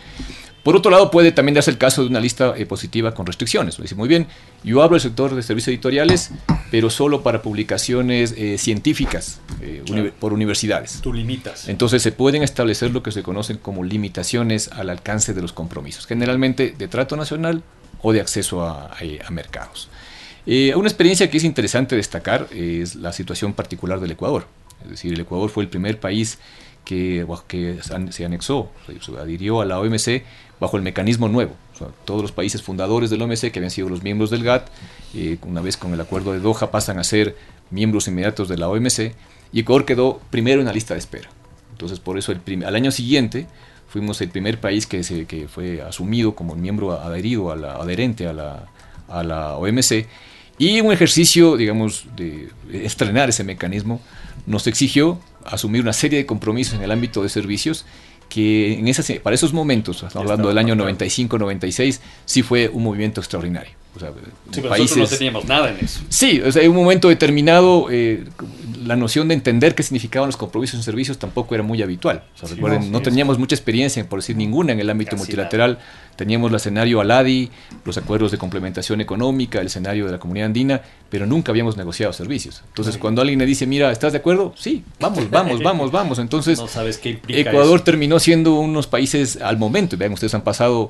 Por 0.63 0.77
otro 0.77 0.93
lado, 0.93 1.11
puede 1.11 1.33
también 1.33 1.55
darse 1.55 1.73
el 1.73 1.79
caso 1.79 2.03
de 2.03 2.09
una 2.09 2.21
lista 2.21 2.55
eh, 2.57 2.67
positiva 2.67 3.15
con 3.15 3.27
restricciones. 3.27 3.79
Dice, 3.79 3.97
muy 3.97 4.09
bien, 4.09 4.29
yo 4.63 4.83
abro 4.83 4.95
el 4.95 5.01
sector 5.03 5.35
de 5.35 5.43
servicios 5.43 5.69
editoriales, 5.69 6.31
pero 6.71 6.89
solo 6.89 7.23
para 7.23 7.43
publicaciones 7.43 8.33
eh, 8.37 8.59
científicas 8.59 9.41
por 10.21 10.33
universidades. 10.33 11.01
Tú 11.03 11.13
limitas. 11.13 11.69
Entonces 11.69 12.03
se 12.03 12.13
pueden 12.13 12.43
establecer 12.45 12.93
lo 12.93 13.03
que 13.03 13.11
se 13.11 13.25
conocen 13.25 13.57
como 13.57 13.83
limitaciones 13.83 14.69
al 14.69 14.91
alcance 14.91 15.35
de 15.35 15.43
los 15.43 15.53
compromisos, 15.53 16.07
generalmente 16.07 16.75
de 16.77 16.89
trato 16.89 17.17
nacional 17.17 17.63
o 18.01 18.13
de 18.13 18.21
acceso 18.21 18.65
a 18.65 18.91
mercados. 19.31 19.89
Eh, 20.47 20.75
una 20.75 20.89
experiencia 20.89 21.31
que 21.31 21.37
es 21.37 21.45
interesante 21.45 21.95
destacar 21.95 22.49
es 22.53 22.97
la 22.97 23.13
situación 23.13 23.53
particular 23.53 24.01
del 24.01 24.11
Ecuador. 24.11 24.47
Es 24.85 24.91
decir, 24.91 25.13
el 25.13 25.21
Ecuador 25.21 25.49
fue 25.51 25.63
el 25.63 25.69
primer 25.69 26.01
país 26.01 26.39
que, 26.85 27.25
que 27.47 27.79
se 28.11 28.25
anexó, 28.25 28.71
se 28.87 29.19
adhirió 29.19 29.61
a 29.61 29.65
la 29.65 29.79
OMC 29.79 30.23
bajo 30.59 30.77
el 30.77 30.83
mecanismo 30.83 31.29
nuevo. 31.29 31.55
todos 32.05 32.23
los 32.23 32.33
países 32.33 32.63
fundadores 32.63 33.11
del 33.11 33.23
OMC, 33.23 33.51
que 33.51 33.59
habían 33.59 33.71
sido 33.71 33.89
los 33.89 34.03
miembros 34.03 34.31
del 34.31 34.45
GATT, 34.45 34.69
eh, 35.15 35.39
una 35.43 35.61
vez 35.61 35.77
con 35.77 35.93
el 35.93 36.01
acuerdo 36.01 36.33
de 36.33 36.41
Doha 36.41 36.71
pasan 36.71 36.99
a 36.99 37.05
ser 37.05 37.37
miembros 37.71 38.07
inmediatos 38.09 38.49
de 38.49 38.57
la 38.57 38.69
OMC, 38.69 39.15
y 39.53 39.61
Ecuador 39.61 39.85
quedó 39.85 40.21
primero 40.31 40.61
en 40.61 40.67
la 40.67 40.73
lista 40.73 40.95
de 40.95 41.01
espera. 41.01 41.29
Entonces, 41.73 41.99
por 41.99 42.19
eso 42.19 42.33
el 42.33 42.65
al 42.65 42.77
año 42.77 42.91
siguiente 42.91 43.47
fuimos 43.89 44.21
el 44.21 44.29
primer 44.29 44.61
país 44.61 44.87
que, 44.87 45.03
se, 45.03 45.27
que 45.27 45.49
fue 45.49 45.83
asumido 45.83 46.35
como 46.35 46.55
miembro 46.55 46.93
adherido, 46.93 47.51
a 47.51 47.57
la, 47.57 47.75
adherente 47.75 48.27
a 48.27 48.33
la, 48.33 48.69
a 49.09 49.23
la 49.23 49.57
OMC, 49.57 50.07
y 50.59 50.81
un 50.81 50.93
ejercicio, 50.93 51.57
digamos, 51.57 52.07
de 52.17 52.51
estrenar 52.73 53.29
ese 53.29 53.45
mecanismo 53.45 54.01
nos 54.47 54.67
exigió 54.67 55.21
asumir 55.45 55.83
una 55.83 55.93
serie 55.93 56.19
de 56.19 56.27
compromisos 56.27 56.75
en 56.75 56.83
el 56.83 56.91
ámbito 56.91 57.23
de 57.23 57.29
servicios 57.29 57.85
que 58.29 58.79
en 58.79 58.89
esas, 58.89 59.11
para 59.21 59.35
esos 59.35 59.53
momentos, 59.53 60.05
hablando 60.15 60.49
del 60.49 60.59
año 60.59 60.75
95-96, 60.75 62.01
sí 62.25 62.43
fue 62.43 62.69
un 62.69 62.83
movimiento 62.83 63.21
extraordinario. 63.21 63.82
O 63.95 63.99
sea, 63.99 64.11
sí, 64.51 64.63
nosotros 64.63 64.97
no 64.97 65.07
teníamos 65.07 65.45
nada 65.45 65.71
en 65.71 65.85
eso. 65.85 66.01
Sí, 66.09 66.41
o 66.41 66.51
sea, 66.51 66.63
en 66.63 66.71
un 66.71 66.77
momento 66.77 67.09
determinado, 67.09 67.89
eh, 67.91 68.25
la 68.85 68.97
noción 68.97 69.29
de 69.29 69.35
entender 69.35 69.75
qué 69.75 69.83
significaban 69.83 70.29
los 70.29 70.39
compromisos 70.39 70.77
en 70.77 70.83
servicios 70.83 71.19
tampoco 71.19 71.55
era 71.55 71.63
muy 71.63 71.83
habitual. 71.83 72.25
recuerden, 72.41 72.91
no, 72.91 73.03
teníamos 73.03 73.39
mucha 73.39 73.55
experiencia, 73.55 74.07
por 74.09 74.21
decir 74.21 74.37
ninguna, 74.37 74.73
en 74.73 74.81
el 74.81 74.89
ámbito 74.89 75.17
multilateral. 75.17 75.79
Teníamos 76.17 76.51
el 76.51 76.57
escenario 76.57 77.01
ALADI, 77.01 77.51
los 77.85 77.99
acuerdos 77.99 78.31
de 78.31 78.39
complementación 78.39 79.01
económica, 79.01 79.61
el 79.61 79.67
escenario 79.67 80.07
de 80.07 80.13
la 80.13 80.19
comunidad 80.19 80.47
andina, 80.47 80.81
pero 81.11 81.27
nunca 81.27 81.53
habíamos 81.53 81.77
negociado 81.77 82.15
servicios. 82.15 82.63
Entonces, 82.69 82.97
cuando 82.97 83.21
alguien 83.21 83.39
me 83.39 83.47
dice, 83.47 83.67
mira, 83.67 83.93
¿estás 83.93 84.13
de 84.13 84.19
acuerdo? 84.19 84.55
Sí, 84.57 84.85
vamos, 85.01 85.29
vamos, 85.31 85.63
vamos, 85.63 85.91
vamos. 85.91 86.19
Entonces, 86.19 86.59
no 86.59 86.69
sabes 86.69 86.97
qué 86.97 87.21
Ecuador 87.29 87.83
terminó 87.83 88.19
siendo 88.19 88.55
unos 88.55 88.87
países 88.87 89.37
al 89.37 89.59
momento. 89.59 89.99
Vean, 89.99 90.13
ustedes 90.13 90.35
han 90.35 90.43
pasado 90.43 90.89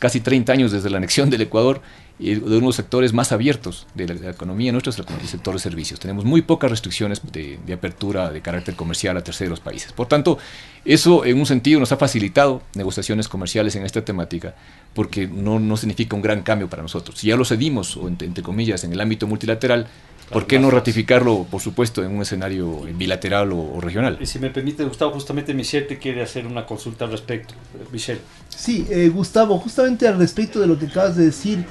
casi 0.00 0.20
30 0.20 0.52
años 0.52 0.72
desde 0.72 0.90
la 0.90 0.96
anexión 0.96 1.30
del 1.30 1.42
Ecuador 1.42 1.82
de 2.20 2.36
uno 2.36 2.54
de 2.54 2.60
los 2.60 2.76
sectores 2.76 3.14
más 3.14 3.32
abiertos 3.32 3.86
de 3.94 4.06
la, 4.06 4.30
economía 4.30 4.72
nuestra 4.72 4.90
es 4.90 4.98
el 4.98 5.28
sector 5.28 5.54
de 5.54 5.60
servicios. 5.60 5.98
Tenemos 5.98 6.24
muy 6.24 6.42
pocas 6.42 6.70
restricciones 6.70 7.22
de, 7.32 7.58
apertura 7.72 8.30
de 8.30 8.42
carácter 8.42 8.76
comercial 8.76 9.16
a 9.16 9.24
terceros 9.24 9.60
países. 9.60 9.92
Por 9.92 10.06
tanto, 10.06 10.38
eso 10.84 11.24
en 11.24 11.38
un 11.38 11.46
sentido 11.46 11.80
nos 11.80 11.92
ha 11.92 11.96
facilitado 11.96 12.62
negociaciones 12.74 13.26
comerciales 13.26 13.74
en 13.76 13.84
esta 13.84 14.04
temática, 14.04 14.54
porque 14.94 15.26
no, 15.26 15.58
no 15.58 15.76
significa 15.78 16.14
un 16.14 16.22
gran 16.22 16.42
cambio 16.42 16.68
para 16.68 16.82
nosotros. 16.82 17.18
Si 17.18 17.28
ya 17.28 17.36
lo 17.36 17.44
cedimos, 17.44 17.96
o 17.96 18.06
entre, 18.06 18.42
comillas, 18.42 18.84
en 18.84 18.92
el 18.92 19.00
ámbito 19.00 19.26
multilateral, 19.26 19.86
¿por 20.30 20.46
qué 20.46 20.58
no 20.58 20.70
ratificarlo, 20.70 21.46
por 21.50 21.62
supuesto, 21.62 22.04
en 22.04 22.14
un 22.14 22.20
escenario 22.20 22.82
bilateral 22.94 23.50
o, 23.52 23.80
regional? 23.80 24.18
Y 24.20 24.26
si 24.26 24.38
me 24.38 24.50
permite, 24.50 24.84
Gustavo, 24.84 25.12
justamente 25.12 25.54
Michelle 25.54 25.86
te 25.86 25.98
quiere 25.98 26.22
hacer 26.22 26.46
una 26.46 26.66
consulta 26.66 27.06
al 27.06 27.12
respecto. 27.12 27.54
Michelle. 27.90 28.20
Sí, 28.48 28.86
eh, 28.90 29.08
Gustavo, 29.08 29.58
justamente 29.58 30.06
al 30.06 30.18
respecto 30.18 30.60
de 30.60 30.66
lo 30.66 30.78
que 30.78 30.84
acabas 30.84 31.16
de 31.16 31.24
decir, 31.24 31.64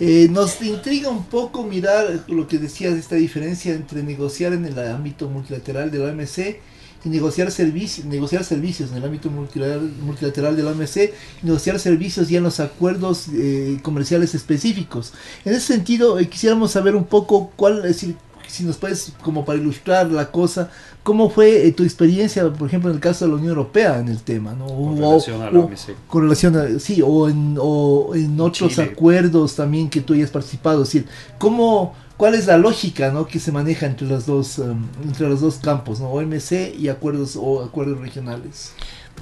eh, 0.00 0.28
nos 0.30 0.62
intriga 0.62 1.10
un 1.10 1.24
poco 1.24 1.62
mirar 1.62 2.24
lo 2.26 2.48
que 2.48 2.58
decías, 2.58 2.94
esta 2.94 3.16
diferencia 3.16 3.74
entre 3.74 4.02
negociar 4.02 4.54
en 4.54 4.64
el 4.64 4.78
ámbito 4.78 5.28
multilateral 5.28 5.90
de 5.90 5.98
la 5.98 6.10
OMC 6.10 6.58
y 7.04 7.08
negociar, 7.10 7.50
servicios 7.50 8.06
negociar 8.06 8.44
servicios 8.44 8.90
en 8.90 8.96
el 8.96 9.04
ámbito 9.04 9.30
multilateral, 9.30 9.92
multilateral 10.02 10.56
de 10.56 10.62
la 10.62 10.70
OMC 10.70 10.96
y 11.42 11.46
negociar 11.46 11.78
servicios 11.78 12.30
ya 12.30 12.38
en 12.38 12.44
los 12.44 12.60
acuerdos 12.60 13.26
eh, 13.34 13.78
comerciales 13.82 14.34
específicos. 14.34 15.12
En 15.44 15.52
ese 15.52 15.66
sentido, 15.66 16.18
eh, 16.18 16.28
quisiéramos 16.30 16.70
saber 16.70 16.96
un 16.96 17.04
poco 17.04 17.52
cuál, 17.56 17.78
es 17.78 17.84
decir, 17.84 18.16
si 18.50 18.64
nos 18.64 18.76
puedes, 18.76 19.12
como 19.22 19.44
para 19.44 19.58
ilustrar 19.58 20.10
la 20.10 20.30
cosa, 20.30 20.70
¿cómo 21.02 21.30
fue 21.30 21.66
eh, 21.66 21.72
tu 21.72 21.82
experiencia, 21.82 22.50
por 22.52 22.68
ejemplo, 22.68 22.90
en 22.90 22.96
el 22.96 23.00
caso 23.00 23.24
de 23.24 23.30
la 23.30 23.36
Unión 23.36 23.50
Europea 23.50 23.98
en 23.98 24.08
el 24.08 24.22
tema? 24.22 24.52
¿no? 24.54 24.66
Con 24.66 24.96
relación 24.96 25.42
a 25.42 25.50
la 25.50 25.58
OMC. 25.60 26.06
Con 26.06 26.22
relación 26.22 26.56
a, 26.56 26.78
sí, 26.78 27.02
o 27.04 27.28
en, 27.28 27.56
o 27.60 28.14
en 28.14 28.40
otros 28.40 28.78
acuerdos 28.78 29.56
también 29.56 29.88
que 29.88 30.00
tú 30.00 30.14
hayas 30.14 30.30
participado. 30.30 30.82
Es 30.82 30.92
decir, 30.92 31.06
¿cómo, 31.38 31.94
¿cuál 32.16 32.34
es 32.34 32.46
la 32.46 32.58
lógica 32.58 33.10
¿no? 33.10 33.26
que 33.26 33.38
se 33.38 33.52
maneja 33.52 33.86
entre, 33.86 34.06
las 34.06 34.26
dos, 34.26 34.58
um, 34.58 34.86
entre 35.04 35.28
los 35.28 35.40
dos 35.40 35.56
campos, 35.56 36.00
¿no? 36.00 36.10
OMC 36.10 36.74
y 36.78 36.88
acuerdos 36.88 37.36
o 37.40 37.62
acuerdos 37.64 37.98
regionales? 38.00 38.72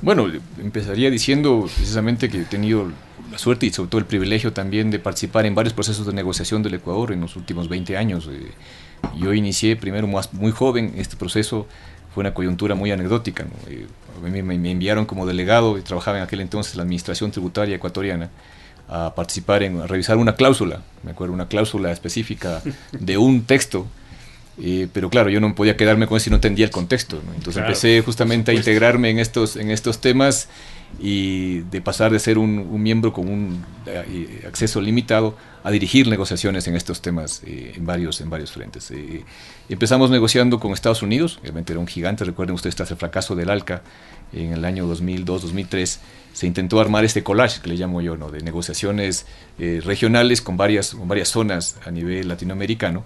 Bueno, 0.00 0.30
empezaría 0.58 1.10
diciendo 1.10 1.68
precisamente 1.74 2.28
que 2.28 2.42
he 2.42 2.44
tenido 2.44 2.88
la 3.32 3.38
suerte 3.38 3.66
y 3.66 3.70
sobre 3.70 3.90
todo 3.90 3.98
el 3.98 4.06
privilegio 4.06 4.52
también 4.52 4.90
de 4.90 4.98
participar 4.98 5.44
en 5.46 5.54
varios 5.54 5.74
procesos 5.74 6.06
de 6.06 6.12
negociación 6.12 6.62
del 6.62 6.74
Ecuador 6.74 7.12
en 7.12 7.20
los 7.20 7.36
últimos 7.36 7.68
20 7.68 7.96
años. 7.96 8.28
Eh, 8.30 8.50
yo 9.16 9.32
inicié 9.34 9.76
primero 9.76 10.06
muy 10.06 10.52
joven 10.52 10.94
este 10.96 11.16
proceso, 11.16 11.66
fue 12.14 12.22
una 12.22 12.34
coyuntura 12.34 12.74
muy 12.74 12.90
anecdótica. 12.90 13.46
Eh, 13.68 13.86
me, 14.22 14.42
me, 14.42 14.70
enviaron 14.70 15.06
como 15.06 15.26
delegado 15.26 15.78
y 15.78 15.82
trabajaba 15.82 16.18
en 16.18 16.24
aquel 16.24 16.40
entonces 16.40 16.74
la 16.76 16.82
Administración 16.82 17.30
Tributaria 17.30 17.76
Ecuatoriana 17.76 18.30
a 18.88 19.14
participar 19.14 19.62
en, 19.62 19.80
a 19.80 19.86
revisar 19.86 20.16
una 20.16 20.34
cláusula, 20.34 20.82
me 21.02 21.10
acuerdo, 21.12 21.34
una 21.34 21.48
cláusula 21.48 21.92
específica 21.92 22.62
de 22.92 23.18
un 23.18 23.42
texto 23.42 23.86
eh, 24.60 24.88
pero 24.92 25.08
claro, 25.08 25.30
yo 25.30 25.40
no 25.40 25.54
podía 25.54 25.76
quedarme 25.76 26.06
con 26.06 26.16
eso 26.16 26.24
si 26.24 26.30
no 26.30 26.36
entendía 26.36 26.64
el 26.64 26.70
contexto. 26.70 27.20
Entonces 27.36 27.62
empecé 27.62 28.02
justamente 28.02 28.50
a 28.50 28.54
integrarme 28.54 29.10
en 29.10 29.18
estos, 29.18 29.56
en 29.56 29.70
estos 29.70 30.00
temas 30.00 30.48
y 31.00 31.60
de 31.60 31.80
pasar 31.80 32.10
de 32.10 32.18
ser 32.18 32.38
un, 32.38 32.82
miembro 32.82 33.12
con 33.12 33.28
un 33.28 33.64
eh, 33.86 34.44
acceso 34.46 34.80
limitado 34.80 35.36
a 35.62 35.70
dirigir 35.70 36.08
negociaciones 36.08 36.66
en 36.66 36.74
estos 36.74 37.02
temas 37.02 37.42
eh, 37.46 37.74
en, 37.76 37.86
varios, 37.86 38.20
en 38.20 38.30
varios 38.30 38.52
frentes. 38.52 38.92
empezamos 39.68 40.10
negociando 40.10 40.58
con 40.58 40.72
Estados 40.72 41.02
Unidos, 41.02 41.38
obviamente 41.40 41.72
era 41.72 41.80
un 41.80 41.86
gigante, 41.86 42.24
recuerden 42.24 42.54
ustedes 42.54 42.74
tras 42.74 42.90
el 42.90 42.96
fracaso 42.96 43.36
del 43.36 43.50
ALCA 43.50 43.82
en 44.32 44.52
el 44.52 44.64
año 44.64 44.86
2002-2003, 44.92 45.98
se 46.32 46.46
intentó 46.46 46.80
armar 46.80 47.04
este 47.04 47.22
collage 47.22 47.60
que 47.60 47.68
le 47.68 47.76
llamo 47.76 48.00
yo, 48.00 48.16
¿no? 48.16 48.30
de 48.30 48.40
negociaciones 48.42 49.26
regionales 49.58 50.40
con 50.42 50.56
varias, 50.56 50.94
con 50.94 51.08
varias 51.08 51.28
zonas 51.28 51.76
a 51.84 51.90
nivel 51.90 52.28
latinoamericano 52.28 53.04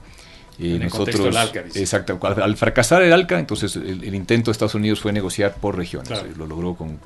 y 0.59 0.79
nosotros, 0.79 1.35
exacto, 1.75 2.19
al, 2.23 2.57
fracasar 2.57 3.03
el 3.03 3.13
ALCA, 3.13 3.39
entonces 3.39 3.75
el, 3.77 4.15
intento 4.15 4.51
de 4.51 4.53
Estados 4.53 4.75
Unidos 4.75 5.01
fue 5.01 5.13
negociar 5.13 5.55
por 5.55 5.77
regiones. 5.77 6.23
Lo 6.37 6.47
logró 6.47 6.75
con 6.75 7.01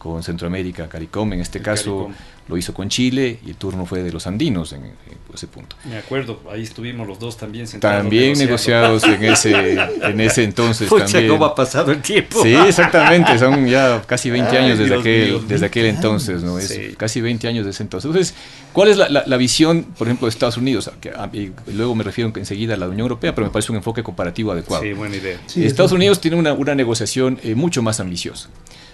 con 0.00 0.22
Centroamérica, 0.22 0.88
CARICOM, 0.88 1.34
en 1.34 1.40
este 1.42 1.60
caso 1.60 2.10
lo 2.48 2.56
hizo 2.56 2.74
con 2.74 2.88
Chile 2.88 3.38
y 3.46 3.50
el 3.50 3.56
turno 3.56 3.86
fue 3.86 4.02
de 4.02 4.10
los 4.10 4.26
andinos 4.26 4.72
en, 4.72 4.92
ese 5.32 5.46
punto. 5.46 5.76
Me 5.84 5.98
acuerdo, 5.98 6.40
ahí 6.50 6.62
estuvimos 6.62 7.06
los 7.06 7.20
dos 7.20 7.36
también 7.36 7.68
sentados. 7.68 8.02
También 8.02 8.36
negociados 8.36 9.04
en 9.04 9.22
ese, 9.22 9.74
en 10.02 10.20
ese 10.20 10.42
entonces. 10.42 10.88
también. 10.88 11.28
¿cómo 11.28 11.44
ha 11.44 11.54
pasado 11.54 11.92
el 11.92 12.02
tiempo? 12.02 12.42
Sí, 12.42 12.52
exactamente, 12.52 13.38
son 13.38 13.68
ya 13.68 14.02
casi 14.06 14.30
20 14.30 14.58
años 14.58 14.78
desde, 14.78 14.96
aquel, 14.96 15.46
desde 15.46 15.66
aquel 15.66 15.86
entonces, 15.86 16.42
¿no? 16.42 16.58
Es 16.58 16.96
Casi 16.96 17.20
20 17.20 17.46
años 17.46 17.66
desde 17.66 17.76
ese 17.76 17.82
entonces. 17.84 18.08
Entonces, 18.08 18.34
¿cuál 18.72 18.88
es 18.88 18.96
la, 18.96 19.08
la, 19.08 19.36
visión, 19.36 19.84
por 19.96 20.08
ejemplo, 20.08 20.26
de 20.26 20.30
Estados 20.30 20.56
Unidos? 20.56 20.90
Que, 21.00 21.12
y 21.32 21.52
luego 21.72 21.94
me 21.94 22.02
refiero 22.02 22.32
enseguida 22.34 22.74
a 22.74 22.76
la 22.76 22.86
Unión 22.86 23.02
Europea, 23.02 23.34
pero 23.34 23.46
me 23.46 23.52
parece 23.52 23.70
un 23.70 23.76
enfoque 23.76 24.02
comparativo 24.02 24.50
adecuado. 24.50 24.82
Sí, 24.82 24.94
buena 24.94 25.14
idea. 25.14 25.38
Estados 25.54 25.92
Unidos 25.92 26.20
tiene 26.20 26.36
una, 26.36 26.54
una 26.54 26.74
negociación 26.74 27.38
eh, 27.44 27.54
mucho 27.54 27.82
más 27.82 28.00
ambiciosa. 28.00 28.48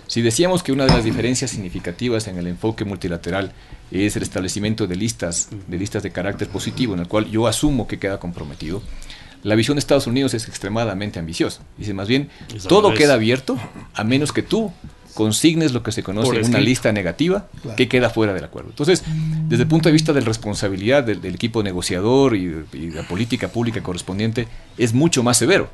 Si 0.07 0.23
decíamos 0.23 0.63
que 0.63 0.73
una 0.73 0.87
de 0.87 0.93
las 0.93 1.05
diferencias 1.05 1.51
significativas 1.51 2.29
en 2.29 2.39
el 2.39 2.47
enfoque 2.47 2.85
multilateral 2.85 3.53
es 3.91 4.17
el 4.17 4.23
establecimiento 4.23 4.87
de 4.87 4.97
listas, 4.97 5.49
de 5.67 5.79
listas 5.79 6.03
de 6.03 6.11
carácter 6.11 6.49
positivo, 6.49 6.95
en 6.95 7.01
el 7.01 7.09
cual 7.09 7.27
yo 7.27 7.47
asumo 7.47 7.87
que 7.87 7.99
queda 7.99 8.19
comprometido, 8.19 8.83
la 9.43 9.55
visión 9.55 9.77
de 9.77 9.81
Estados 9.81 10.07
Unidos 10.07 10.35
es 10.35 10.49
extremadamente 10.49 11.19
ambiciosa. 11.19 11.63
Dice 11.77 11.95
más 11.95 12.09
bien, 12.09 12.31
todo 12.69 12.95
queda 12.95 13.15
abierto 13.15 13.59
a 13.95 14.05
menos 14.05 14.33
que 14.33 14.43
tú 14.43 14.73
consignes 15.15 15.73
lo 15.73 15.83
que 15.83 15.93
se 15.93 16.03
conoce 16.03 16.37
en 16.37 16.47
una 16.47 16.61
lista 16.61 16.93
negativa 16.93 17.49
que 17.77 17.89
queda 17.89 18.11
fuera 18.11 18.35
del 18.35 18.45
acuerdo. 18.45 18.71
Entonces, 18.71 19.03
desde 19.49 19.63
el 19.63 19.69
punto 19.69 19.89
de 19.89 19.93
vista 19.93 20.13
de 20.13 20.21
la 20.21 20.27
responsabilidad 20.27 21.05
del, 21.05 21.25
equipo 21.35 21.63
negociador 21.63 22.37
y, 22.37 22.65
y, 22.73 22.91
la 22.91 23.07
política 23.09 23.49
pública 23.49 23.83
correspondiente, 23.83 24.47
es 24.77 24.93
mucho 24.93 25.23
más 25.23 25.39
severo. 25.39 25.71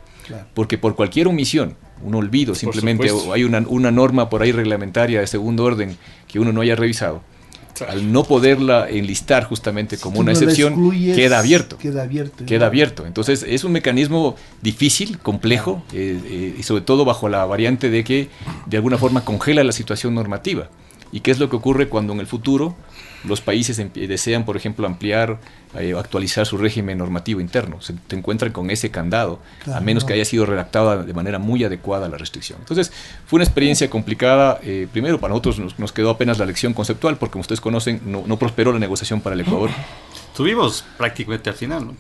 Porque 0.54 0.78
por 0.78 0.94
cualquier 0.94 1.26
omisión, 1.26 1.76
un 2.02 2.14
olvido 2.14 2.54
simplemente, 2.54 3.10
o 3.10 3.32
hay 3.32 3.44
una, 3.44 3.64
una, 3.66 3.90
norma 3.90 4.28
por 4.28 4.42
ahí 4.42 4.52
reglamentaria 4.52 5.20
de 5.20 5.26
segundo 5.26 5.64
orden 5.64 5.96
que 6.28 6.38
uno 6.38 6.52
no 6.52 6.60
haya 6.60 6.76
revisado, 6.76 7.22
al 7.88 8.12
no 8.12 8.24
poderla 8.24 8.88
enlistar 8.88 9.44
justamente 9.44 9.96
como 9.98 10.20
una 10.20 10.32
excepción, 10.32 10.90
queda 11.14 11.38
abierto. 11.38 11.78
Queda 11.78 12.02
abierto. 12.02 12.44
Queda 12.44 12.66
abierto. 12.66 13.06
Entonces 13.06 13.44
es 13.48 13.64
un 13.64 13.72
mecanismo 13.72 14.36
difícil, 14.60 15.18
complejo, 15.18 15.82
eh, 15.92 16.20
eh, 16.24 16.56
y 16.58 16.62
sobre 16.62 16.82
todo 16.82 17.04
bajo 17.04 17.28
la 17.28 17.44
variante 17.44 17.90
de 17.90 18.04
que 18.04 18.28
de 18.66 18.76
alguna 18.76 18.98
forma 18.98 19.24
congela 19.24 19.64
la 19.64 19.72
situación 19.72 20.14
normativa. 20.14 20.68
¿Y 21.12 21.20
qué 21.20 21.30
es 21.30 21.38
lo 21.38 21.50
que 21.50 21.56
ocurre 21.56 21.88
cuando 21.88 22.12
en 22.14 22.20
el 22.20 22.26
futuro 22.26 22.74
los 23.24 23.40
países 23.40 23.80
desean, 23.94 24.44
por 24.44 24.56
ejemplo, 24.56 24.86
ampliar 24.86 25.38
eh, 25.74 25.94
actualizar 25.98 26.44
su 26.44 26.58
régimen 26.58 26.98
normativo 26.98 27.40
interno. 27.40 27.80
Se 27.80 27.94
te 27.94 28.14
encuentran 28.14 28.52
con 28.52 28.70
ese 28.70 28.90
candado, 28.90 29.38
a 29.72 29.80
menos 29.80 30.04
que 30.04 30.12
haya 30.12 30.24
sido 30.26 30.44
redactada 30.44 31.02
de 31.02 31.14
manera 31.14 31.38
muy 31.38 31.64
adecuada 31.64 32.10
la 32.10 32.18
restricción. 32.18 32.58
Entonces, 32.60 32.92
fue 33.26 33.38
una 33.38 33.44
experiencia 33.44 33.88
complicada. 33.88 34.60
Eh, 34.62 34.86
primero, 34.92 35.18
para 35.18 35.30
nosotros 35.30 35.58
nos, 35.78 35.92
quedó 35.92 36.10
apenas 36.10 36.38
la 36.38 36.44
lección 36.44 36.74
conceptual, 36.74 37.16
porque 37.16 37.32
como 37.32 37.40
ustedes 37.40 37.62
conocen, 37.62 38.02
no, 38.04 38.36
prosperó 38.36 38.70
la 38.70 38.80
negociación 38.80 39.22
para 39.22 39.34
el 39.34 39.40
Ecuador. 39.40 39.70
Estuvimos 40.30 40.84
prácticamente 40.98 41.48
al 41.48 41.56
final, 41.56 41.86
¿no? 41.86 41.94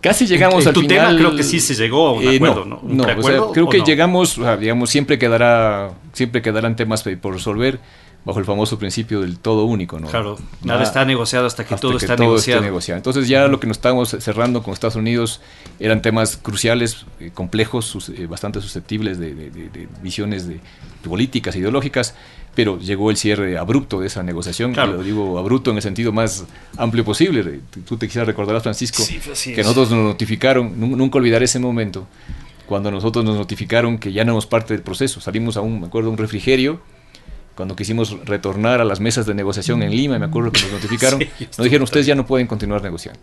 Casi 0.00 0.26
llegamos 0.26 0.66
al 0.66 0.72
tu 0.72 0.80
final. 0.80 1.16
Tema 1.16 1.18
creo 1.18 1.36
que 1.36 1.42
sí 1.42 1.60
se 1.60 1.74
llegó 1.74 2.08
a 2.08 2.12
un 2.12 2.22
eh, 2.22 2.36
acuerdo, 2.36 2.64
¿no? 2.64 2.80
¿no? 2.82 3.52
creo 3.52 3.68
que 3.68 3.80
llegamos, 3.80 4.40
digamos, 4.58 4.88
siempre 4.88 5.18
quedará, 5.18 5.90
siempre 6.14 6.40
quedarán 6.40 6.76
temas 6.76 7.04
por 7.20 7.34
resolver 7.34 7.78
bajo 8.24 8.38
el 8.38 8.44
famoso 8.44 8.78
principio 8.78 9.20
del 9.20 9.38
todo 9.38 9.64
único. 9.64 9.98
¿no? 9.98 10.08
Claro, 10.08 10.38
nada, 10.62 10.82
está 10.82 11.04
negociado 11.04 11.46
hasta 11.46 11.64
que 11.64 11.76
todo 11.76 11.96
está 11.96 12.16
negociado. 12.16 12.96
Entonces 12.96 13.28
ya 13.28 13.48
lo 13.48 13.58
que 13.60 13.66
nos 13.66 13.78
estábamos 13.78 14.10
cerrando 14.20 14.62
con 14.62 14.74
Estados 14.74 14.96
Unidos 14.96 15.40
eran 15.80 16.02
temas 16.02 16.36
cruciales, 16.36 17.06
eh, 17.20 17.30
complejos, 17.32 18.10
eh, 18.10 18.26
bastante 18.26 18.60
susceptibles 18.60 19.18
de, 19.18 19.88
visiones 20.02 20.46
de, 20.46 20.60
políticas, 21.08 21.56
ideológicas, 21.56 22.14
pero 22.54 22.78
llegó 22.78 23.10
el 23.10 23.16
cierre 23.16 23.56
abrupto 23.56 24.00
de 24.00 24.08
esa 24.08 24.22
negociación, 24.22 24.74
lo 24.74 25.02
digo 25.02 25.38
abrupto 25.38 25.70
en 25.70 25.76
el 25.76 25.82
sentido 25.82 26.12
más 26.12 26.44
amplio 26.76 27.04
posible. 27.04 27.60
Tú 27.86 27.96
te 27.96 28.06
quisieras 28.06 28.26
recordar, 28.26 28.60
Francisco, 28.60 29.04
que 29.06 29.62
nosotros 29.62 29.90
nos 29.90 30.04
notificaron, 30.04 30.74
nunca 30.78 31.18
olvidar 31.18 31.42
ese 31.42 31.60
momento, 31.60 32.06
cuando 32.66 32.90
nosotros 32.90 33.24
nos 33.24 33.36
notificaron 33.36 33.96
que 33.96 34.12
ya 34.12 34.24
no 34.24 34.32
éramos 34.32 34.46
parte 34.46 34.74
del 34.74 34.82
proceso. 34.82 35.20
Salimos 35.20 35.56
a 35.56 35.62
un, 35.62 35.80
me 35.80 35.86
acuerdo, 35.86 36.10
un 36.10 36.18
refrigerio 36.18 36.80
cuando 37.58 37.74
quisimos 37.74 38.24
retornar 38.24 38.80
a 38.80 38.84
las 38.84 39.00
mesas 39.00 39.26
de 39.26 39.34
negociación 39.34 39.82
en 39.82 39.90
Lima, 39.90 40.16
me 40.16 40.26
acuerdo 40.26 40.52
que 40.52 40.62
nos 40.62 40.74
notificaron, 40.74 41.18
nos 41.40 41.64
dijeron, 41.64 41.82
ustedes 41.82 42.06
ya 42.06 42.14
no 42.14 42.24
pueden 42.24 42.46
continuar 42.46 42.80
negociando. 42.84 43.18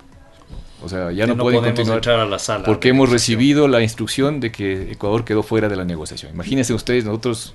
O 0.83 0.89
sea, 0.89 1.13
ya, 1.13 1.25
no, 1.25 1.37
pueden 1.37 1.61
continuar 1.61 1.99
entrar 1.99 2.19
a 2.19 2.25
la 2.25 2.37
sala 2.37 2.65
porque 2.65 2.89
hemos 2.89 3.09
recibido 3.09 3.69
la 3.69 3.81
instrucción 3.81 4.41
de 4.41 4.51
que 4.51 4.91
Ecuador 4.91 5.23
quedó 5.23 5.41
fuera 5.41 5.69
de 5.69 5.77
la 5.77 5.85
negociación. 5.85 6.33
Imagínense 6.33 6.73
ustedes, 6.73 7.05
nosotros 7.05 7.53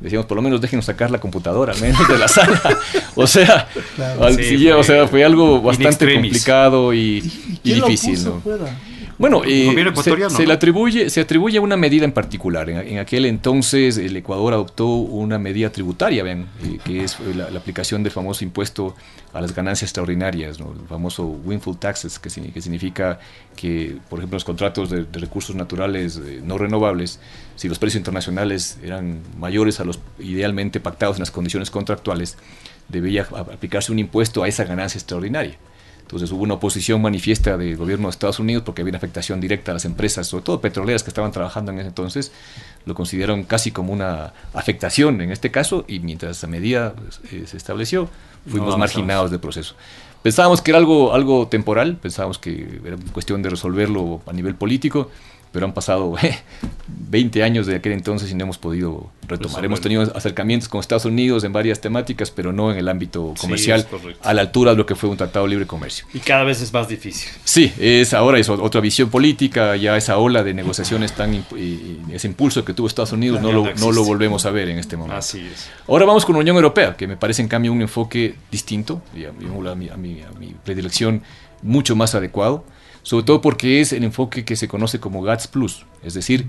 decíamos, 0.00 0.24
por 0.24 0.36
lo 0.36 0.42
menos 0.42 0.62
déjenos 0.62 0.86
sacar 0.86 1.10
la 1.10 1.20
computadora, 1.20 1.74
al 1.74 1.80
menos 1.82 2.08
de 2.08 2.16
la 2.16 2.28
sala. 2.28 2.62
o 3.14 3.26
sea, 3.26 3.68
o 4.18 4.82
sea, 4.82 5.06
fue 5.06 5.22
algo 5.22 5.60
bastante 5.60 6.14
complicado 6.14 6.94
y, 6.94 7.20
difícil. 7.62 8.24
¿no? 8.24 8.42
Bueno, 9.16 9.42
eh, 9.46 9.92
se, 10.28 10.46
le 10.46 10.52
atribuye, 10.52 11.08
se 11.08 11.20
atribuye 11.20 11.58
a 11.58 11.60
una 11.60 11.76
medida 11.76 12.04
en 12.04 12.12
particular. 12.12 12.68
En, 12.68 12.98
aquel 12.98 13.26
entonces 13.26 13.96
el 13.96 14.16
Ecuador 14.16 14.52
adoptó 14.54 14.86
una 14.86 15.38
medida 15.38 15.70
tributaria, 15.70 16.22
ven, 16.24 16.46
eh, 16.62 16.78
que 16.84 17.04
es 17.04 17.18
la, 17.20 17.46
aplicación 17.56 18.02
del 18.02 18.12
famoso 18.12 18.44
impuesto 18.44 18.94
a 19.32 19.40
las 19.40 19.54
ganancias 19.54 19.90
extraordinarias, 19.90 20.58
el 20.58 20.88
famoso 20.88 21.24
windfall 21.24 21.78
taxes, 21.78 22.18
que, 22.18 22.30
significa 22.30 23.20
que, 23.56 23.96
por 24.08 24.18
ejemplo, 24.18 24.36
los 24.36 24.44
contratos 24.44 24.90
de, 24.90 25.06
recursos 25.12 25.54
naturales 25.54 26.20
eh, 26.24 26.40
no 26.42 26.58
renovables, 26.58 27.20
si 27.56 27.68
los 27.68 27.78
precios 27.78 28.00
internacionales 28.00 28.78
eran 28.82 29.20
mayores 29.38 29.78
a 29.80 29.84
los 29.84 30.00
idealmente 30.18 30.80
pactados 30.80 31.16
en 31.16 31.20
las 31.20 31.30
condiciones 31.30 31.70
contractuales, 31.70 32.36
debía 32.88 33.26
aplicarse 33.32 33.92
un 33.92 33.98
impuesto 33.98 34.42
a 34.42 34.48
esa 34.48 34.64
ganancia 34.64 34.98
extraordinaria. 34.98 35.56
Entonces 36.14 36.30
hubo 36.30 36.44
una 36.44 36.54
oposición 36.54 37.02
manifiesta 37.02 37.56
del 37.56 37.76
gobierno 37.76 38.06
de 38.06 38.10
Estados 38.10 38.38
Unidos 38.38 38.62
porque 38.64 38.82
había 38.82 38.92
una 38.92 38.98
afectación 38.98 39.40
directa 39.40 39.72
a 39.72 39.74
las 39.74 39.84
empresas, 39.84 40.28
sobre 40.28 40.44
todo 40.44 40.60
petroleras 40.60 41.02
que 41.02 41.10
estaban 41.10 41.32
trabajando 41.32 41.72
en 41.72 41.80
ese 41.80 41.88
entonces, 41.88 42.30
lo 42.86 42.94
consideraron 42.94 43.42
casi 43.42 43.72
como 43.72 43.92
una 43.92 44.32
afectación 44.52 45.20
en 45.22 45.32
este 45.32 45.50
caso 45.50 45.84
y 45.88 45.98
mientras 45.98 46.36
esa 46.36 46.46
medida 46.46 46.94
eh, 47.32 47.44
se 47.48 47.56
estableció, 47.56 48.08
fuimos 48.46 48.78
marginados 48.78 49.32
del 49.32 49.40
proceso. 49.40 49.74
Pensábamos 50.22 50.62
que 50.62 50.70
era 50.70 50.78
algo, 50.78 51.14
algo 51.14 51.48
temporal, 51.48 51.96
pensábamos 51.96 52.38
que 52.38 52.80
era 52.84 52.96
cuestión 53.12 53.42
de 53.42 53.50
resolverlo 53.50 54.22
a 54.24 54.32
nivel 54.32 54.54
político, 54.54 55.10
pero 55.54 55.66
han 55.66 55.72
pasado 55.72 56.12
20 56.88 57.44
años 57.44 57.68
de 57.68 57.76
aquel 57.76 57.92
entonces 57.92 58.28
y 58.28 58.34
no 58.34 58.42
hemos 58.42 58.58
podido 58.58 59.08
retomar. 59.28 59.64
hemos 59.64 59.80
tenido 59.80 60.02
acercamientos 60.02 60.68
con 60.68 60.80
Estados 60.80 61.04
Unidos 61.04 61.44
en 61.44 61.52
varias 61.52 61.80
temáticas, 61.80 62.32
pero 62.32 62.52
no 62.52 62.72
en 62.72 62.76
el 62.78 62.88
ámbito 62.88 63.34
comercial, 63.40 63.86
a 64.22 64.34
la 64.34 64.40
altura 64.40 64.72
de 64.72 64.78
lo 64.78 64.84
que 64.84 64.96
fue 64.96 65.08
un 65.08 65.16
tratado 65.16 65.44
de 65.44 65.50
libre 65.50 65.64
comercio. 65.64 66.06
Y 66.12 66.18
cada 66.18 66.42
vez 66.42 66.60
es 66.60 66.72
más 66.72 66.88
difícil. 66.88 67.30
Sí, 67.44 67.72
es 67.78 68.12
ahora 68.14 68.40
es 68.40 68.48
otra 68.48 68.80
visión 68.80 69.10
política, 69.10 69.76
ya 69.76 69.96
esa 69.96 70.18
ola 70.18 70.42
de 70.42 70.54
negociaciones 70.54 71.12
tan 71.12 71.46
ese 72.12 72.26
impulso 72.26 72.64
que 72.64 72.74
tuvo 72.74 72.88
Estados 72.88 73.12
Unidos 73.12 73.40
no, 73.40 73.52
lo, 73.52 73.72
no, 73.74 73.92
lo, 73.92 74.02
volvemos 74.02 74.44
a 74.46 74.50
ver 74.50 74.68
en 74.68 74.78
este 74.80 74.96
momento. 74.96 75.18
Así 75.18 75.38
es. 75.38 75.70
Ahora 75.86 76.04
vamos 76.04 76.26
con 76.26 76.34
la 76.34 76.40
Unión 76.40 76.56
Europea, 76.56 76.96
que 76.96 77.06
me 77.06 77.16
parece 77.16 77.42
en 77.42 77.48
cambio 77.48 77.72
un 77.72 77.80
enfoque 77.80 78.34
distinto, 78.50 79.02
y 79.14 79.24
a, 79.24 79.30
mi, 79.76 79.88
a 79.88 79.96
mi 79.96 80.54
predilección 80.64 81.22
mucho 81.62 81.94
más 81.94 82.16
adecuado 82.16 82.64
sobre 83.04 83.24
todo 83.24 83.40
porque 83.40 83.80
es 83.80 83.92
el 83.92 84.02
enfoque 84.02 84.44
que 84.44 84.56
se 84.56 84.66
conoce 84.66 84.98
como 84.98 85.22
GATS 85.22 85.46
Plus, 85.46 85.86
es 86.02 86.14
decir, 86.14 86.46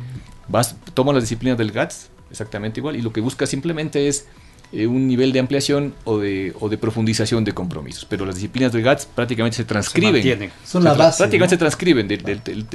vas, 0.48 0.76
toma 0.96 1.14
las 1.14 1.22
disciplinas 1.22 1.58
del 1.60 1.72
GATS 1.72 2.10
exactamente 2.32 2.80
igual 2.80 2.96
y 2.96 3.02
lo 3.02 3.14
que 3.14 3.22
busca 3.22 3.46
simplemente 3.46 4.08
es 4.08 4.28
eh, 4.76 4.88
un 4.88 5.08
nivel 5.08 5.32
de 5.32 5.40
ampliación 5.40 5.94
o 6.04 6.18
de, 6.18 6.54
o 6.60 6.68
de 6.68 6.78
profundización 6.78 7.46
de 7.46 7.54
compromisos. 7.54 8.04
Pero 8.06 8.26
las 8.26 8.36
disciplinas 8.36 8.74
del 8.74 8.82
GATS 8.82 9.06
prácticamente 9.06 9.56
se 9.56 9.64
transcriben. 9.64 10.52
Son 10.66 10.84
la 10.84 10.94
base. 10.94 11.20
Prácticamente 11.20 11.56
se 11.56 11.60
transcriben 11.60 12.10
del, 12.10 12.20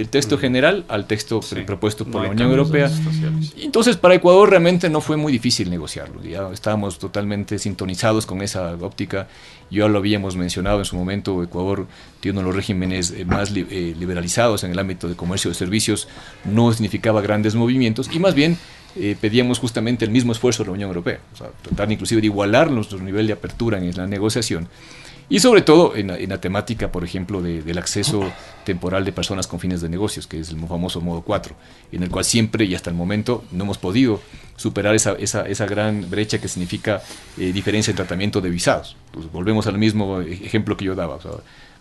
texto 0.09 0.37
mm. 0.37 0.41
general 0.41 0.85
al 0.89 1.07
texto 1.07 1.41
propuesto 1.67 2.07
por 2.07 2.23
la 2.23 2.31
Unión 2.31 2.51
Europea. 2.51 2.91
Entonces, 3.59 3.99
para 3.99 4.15
Ecuador 4.15 4.49
realmente 4.49 4.89
no 4.89 5.03
fue 5.03 5.19
muy 5.19 5.31
difícil 5.31 5.69
negociarlo. 5.69 6.23
Ya 6.23 6.51
estábamos 6.53 6.99
totalmente 6.99 7.59
sintonizados 7.59 8.25
con 8.25 8.41
esa 8.41 8.75
óptica. 8.81 9.29
Ya 9.71 9.87
lo 9.87 9.99
habíamos 9.99 10.37
mencionado 10.37 10.79
en 10.79 10.85
su 10.85 10.97
momento, 10.97 11.43
Ecuador 11.43 11.87
tiene 12.21 12.39
uno 12.39 12.41
de 12.41 12.47
los 12.49 12.57
regímenes 12.57 13.13
eh, 13.13 13.25
más 13.25 13.53
eh, 13.55 13.95
liberalizados 13.99 14.65
en 14.65 14.73
el 14.73 14.79
ámbito 14.79 15.09
de 15.09 15.15
comercio 15.15 15.51
de 15.51 15.55
servicios, 15.55 16.09
no 16.45 16.73
significaba 16.73 17.21
grandes 17.21 17.55
movimientos 17.55 18.11
y 18.13 18.19
más 18.19 18.35
bien 18.35 18.59
eh, 18.96 19.16
pedíamos 19.20 19.59
justamente 19.59 20.05
el 20.05 20.11
mismo 20.11 20.33
esfuerzo 20.33 20.62
de 20.62 20.68
la 20.68 20.72
Unión 20.72 20.88
Europea, 20.88 21.20
o 21.33 21.37
sea, 21.37 21.48
tratar 21.62 21.90
inclusive 21.90 22.20
de 22.20 22.26
igualar 22.26 22.70
nuestro 22.70 22.98
nivel 22.98 23.26
de 23.26 23.33
apertura 23.33 23.79
en 23.79 23.94
la 23.96 24.07
negociación. 24.07 24.68
Y 25.31 25.38
sobre 25.38 25.62
todo 25.62 25.94
en 25.94 26.29
la, 26.29 26.40
temática, 26.40 26.90
por 26.90 27.05
ejemplo, 27.05 27.40
del 27.40 27.79
acceso 27.79 28.33
temporal 28.64 29.05
de 29.05 29.12
personas 29.12 29.46
con 29.46 29.61
fines 29.61 29.81
de 29.81 29.88
negocios, 29.88 30.26
que 30.26 30.40
es 30.40 30.50
el 30.50 30.59
famoso 30.66 31.00
modo 31.00 31.22
4, 31.22 31.55
en 31.92 32.03
el 32.03 32.11
cual 32.11 32.24
siempre 32.24 32.64
y 32.64 32.74
hasta 32.74 32.90
el 32.90 32.96
momento 32.96 33.44
no 33.53 33.62
hemos 33.62 33.79
podido 33.79 34.20
superar 34.57 34.92
esa, 34.96 35.12
esa, 35.12 35.46
esa 35.46 35.66
gran 35.66 36.11
brecha 36.11 36.40
que 36.40 36.48
significa 36.48 37.00
eh, 37.38 37.53
diferencia 37.53 37.92
en 37.92 37.96
tratamiento 37.96 38.40
de 38.40 38.50
visados. 38.50 38.96
Pues 39.12 39.31
volvemos 39.31 39.68
al 39.68 39.79
mismo 39.79 40.20
ejemplo 40.20 40.76
que 40.76 40.87
yo 40.87 40.96
daba. 40.96 41.20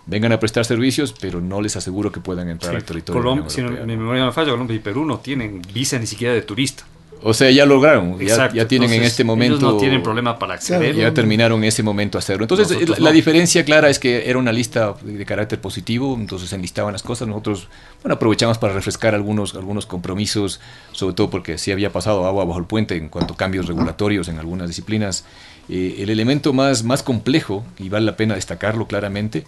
vengan 0.06 0.32
a 0.32 0.40
prestar 0.40 0.64
servicios, 0.64 1.16
pero 1.20 1.42
no 1.42 1.60
les 1.60 1.76
aseguro 1.76 2.12
que 2.12 2.20
puedan 2.20 2.50
entrar 2.50 2.76
al 2.76 2.84
territorio. 2.84 3.20
Colombia, 3.20 3.50
si 3.50 3.64
mi 3.64 3.98
memoria 3.98 4.26
no 4.26 4.32
falla, 4.32 4.52
Colombia 4.52 4.76
y 4.76 4.80
Perú 4.80 5.06
no 5.06 5.18
tienen 5.18 5.64
visa 5.74 5.98
ni 5.98 6.06
siquiera 6.06 6.36
de 6.36 6.44
turista. 6.44 6.86
O 7.22 7.34
sea, 7.34 7.52
ya 7.52 7.66
lograron, 7.66 8.18
ya, 8.20 8.68
tienen 8.68 8.94
en 8.94 9.04
este 9.04 9.26
momento... 9.26 9.58
Ellos 9.58 9.74
no 9.74 9.78
tienen 9.78 10.02
problema 10.02 10.40
para 10.40 10.54
acceder. 10.54 10.96
Ya 10.96 11.14
terminaron 11.14 11.62
en 11.62 11.68
ese 11.68 11.84
momento 11.84 12.18
a 12.18 12.20
hacerlo. 12.20 12.46
Entonces, 12.46 13.00
la, 13.00 13.12
diferencia 13.12 13.66
clara 13.66 13.90
es 13.90 14.00
que 14.00 14.30
era 14.30 14.40
una 14.40 14.54
lista 14.54 14.96
de 15.02 15.26
carácter 15.26 15.60
positivo, 15.60 16.16
entonces 16.18 16.50
se 16.50 16.56
enlistaban 16.56 16.94
las 16.94 17.04
cosas. 17.04 17.28
Nosotros, 17.28 17.68
bueno, 18.04 18.16
aprovechamos 18.16 18.58
para 18.58 18.74
refrescar 18.74 19.16
algunos, 19.16 19.56
algunos 19.56 19.86
compromisos, 19.86 20.62
sobre 20.94 21.14
todo 21.14 21.30
porque 21.30 21.58
sí 21.58 21.72
había 21.72 21.92
pasado 21.92 22.26
agua 22.26 22.46
bajo 22.46 22.60
el 22.60 22.66
puente 22.66 22.96
en 22.96 23.10
cuanto 23.10 23.34
a 23.34 23.38
cambios 23.38 23.68
regulatorios 23.68 24.30
en 24.30 24.40
algunas 24.40 24.70
disciplinas. 24.70 25.26
Eh, 25.68 25.98
el 26.00 26.10
elemento 26.10 26.54
más, 26.54 26.84
más 26.84 27.04
complejo, 27.04 27.66
y 27.78 27.90
vale 27.90 28.06
la 28.06 28.16
pena 28.16 28.36
destacarlo 28.36 28.88
claramente, 28.88 29.46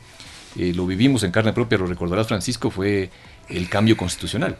eh, 0.57 0.73
lo 0.75 0.85
vivimos 0.85 1.23
en 1.23 1.31
carne 1.31 1.53
propia, 1.53 1.77
lo 1.77 1.85
recordarás 1.85 2.27
Francisco, 2.27 2.69
fue 2.69 3.09
el 3.47 3.69
cambio 3.69 3.95
constitucional 3.95 4.57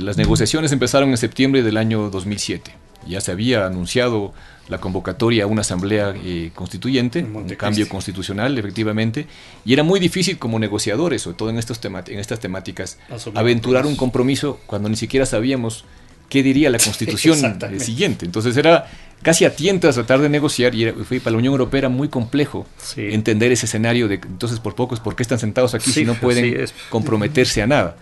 las 0.00 0.16
negociaciones 0.16 0.72
empezaron 0.72 1.10
en 1.10 1.16
septiembre 1.16 1.62
del 1.62 1.76
año 1.76 2.10
2007. 2.10 2.72
Ya 3.06 3.20
se 3.20 3.32
había 3.32 3.66
anunciado 3.66 4.34
la 4.68 4.78
convocatoria 4.78 5.44
a 5.44 5.46
una 5.46 5.62
asamblea 5.62 6.14
eh, 6.24 6.50
constituyente, 6.54 7.22
un 7.22 7.48
cambio 7.50 7.88
constitucional, 7.88 8.58
efectivamente, 8.58 9.26
y 9.64 9.72
era 9.72 9.82
muy 9.82 9.98
difícil 9.98 10.38
como 10.38 10.58
negociadores, 10.58 11.22
sobre 11.22 11.36
todo 11.36 11.50
en, 11.50 11.58
estos 11.58 11.80
en 11.84 12.18
estas 12.18 12.40
temáticas, 12.40 12.98
aventurar 13.34 13.86
un 13.86 13.96
compromiso 13.96 14.60
cuando 14.66 14.88
ni 14.88 14.96
siquiera 14.96 15.24
sabíamos 15.24 15.84
qué 16.28 16.42
diría 16.42 16.70
la 16.70 16.78
constitución 16.84 17.58
siguiente. 17.78 18.26
Entonces 18.26 18.56
era 18.56 18.90
casi 19.22 19.44
a 19.44 19.56
tientas 19.56 19.94
tratar 19.94 20.20
de 20.20 20.28
negociar 20.28 20.74
y 20.74 20.92
para 20.92 21.32
la 21.32 21.38
Unión 21.38 21.52
Europea 21.52 21.78
era 21.78 21.88
muy 21.88 22.08
complejo 22.08 22.66
entender 22.96 23.52
ese 23.52 23.66
escenario 23.66 24.06
de 24.06 24.16
entonces 24.16 24.60
por 24.60 24.74
pocos, 24.74 25.00
¿por 25.00 25.16
qué 25.16 25.22
están 25.22 25.38
sentados 25.38 25.74
aquí 25.74 25.90
si 25.90 26.04
no 26.04 26.14
pueden 26.14 26.66
comprometerse 26.90 27.62
a 27.62 27.66
nada? 27.66 27.96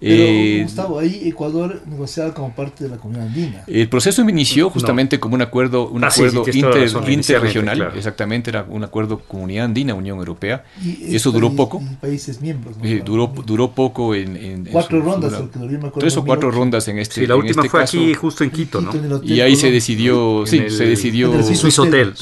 Pero, 0.00 0.22
eh, 0.22 0.60
Gustavo, 0.64 0.98
ahí 0.98 1.22
Ecuador 1.24 1.82
negociaba 1.86 2.34
como 2.34 2.54
parte 2.54 2.84
de 2.84 2.90
la 2.90 2.96
comunidad 2.96 3.26
andina. 3.26 3.64
El 3.66 3.88
proceso 3.88 4.22
inició 4.28 4.70
justamente 4.70 5.18
como 5.18 5.34
un 5.34 5.42
acuerdo, 5.42 5.88
un 5.88 6.04
ah, 6.04 6.08
acuerdo 6.08 6.44
interregional, 7.08 7.92
exactamente, 7.96 8.50
era 8.50 8.66
un 8.68 8.84
acuerdo 8.84 9.20
comunidad 9.20 9.66
andina, 9.66 9.94
Unión 9.94 10.18
Europea. 10.18 10.64
Y 10.82 11.14
Eso 11.14 11.30
duró 11.30 11.52
poco. 11.54 11.82
países 12.00 12.40
miembros. 12.40 12.76
duró, 13.04 13.32
duró 13.44 13.70
poco 13.70 14.14
en... 14.14 14.68
cuatro 14.70 15.00
rondas, 15.00 15.32
tres 15.98 16.16
o 16.16 16.24
cuatro 16.24 16.50
rondas 16.50 16.86
en 16.88 16.98
este 16.98 17.20
Sí, 17.20 17.26
la 17.26 17.36
última 17.36 17.62
este 17.62 17.70
fue 17.70 17.82
aquí 17.82 18.14
justo 18.14 18.44
en 18.44 18.50
Quito, 18.50 18.80
¿no? 18.80 18.92
y 19.22 19.40
ahí 19.40 19.56
se 19.56 19.70
decidió, 19.70 20.44
sí, 20.46 20.64
se 20.68 20.86
decidió... 20.86 21.34
El 21.34 21.44
Swiss 21.56 21.78
Hotel, 21.78 22.14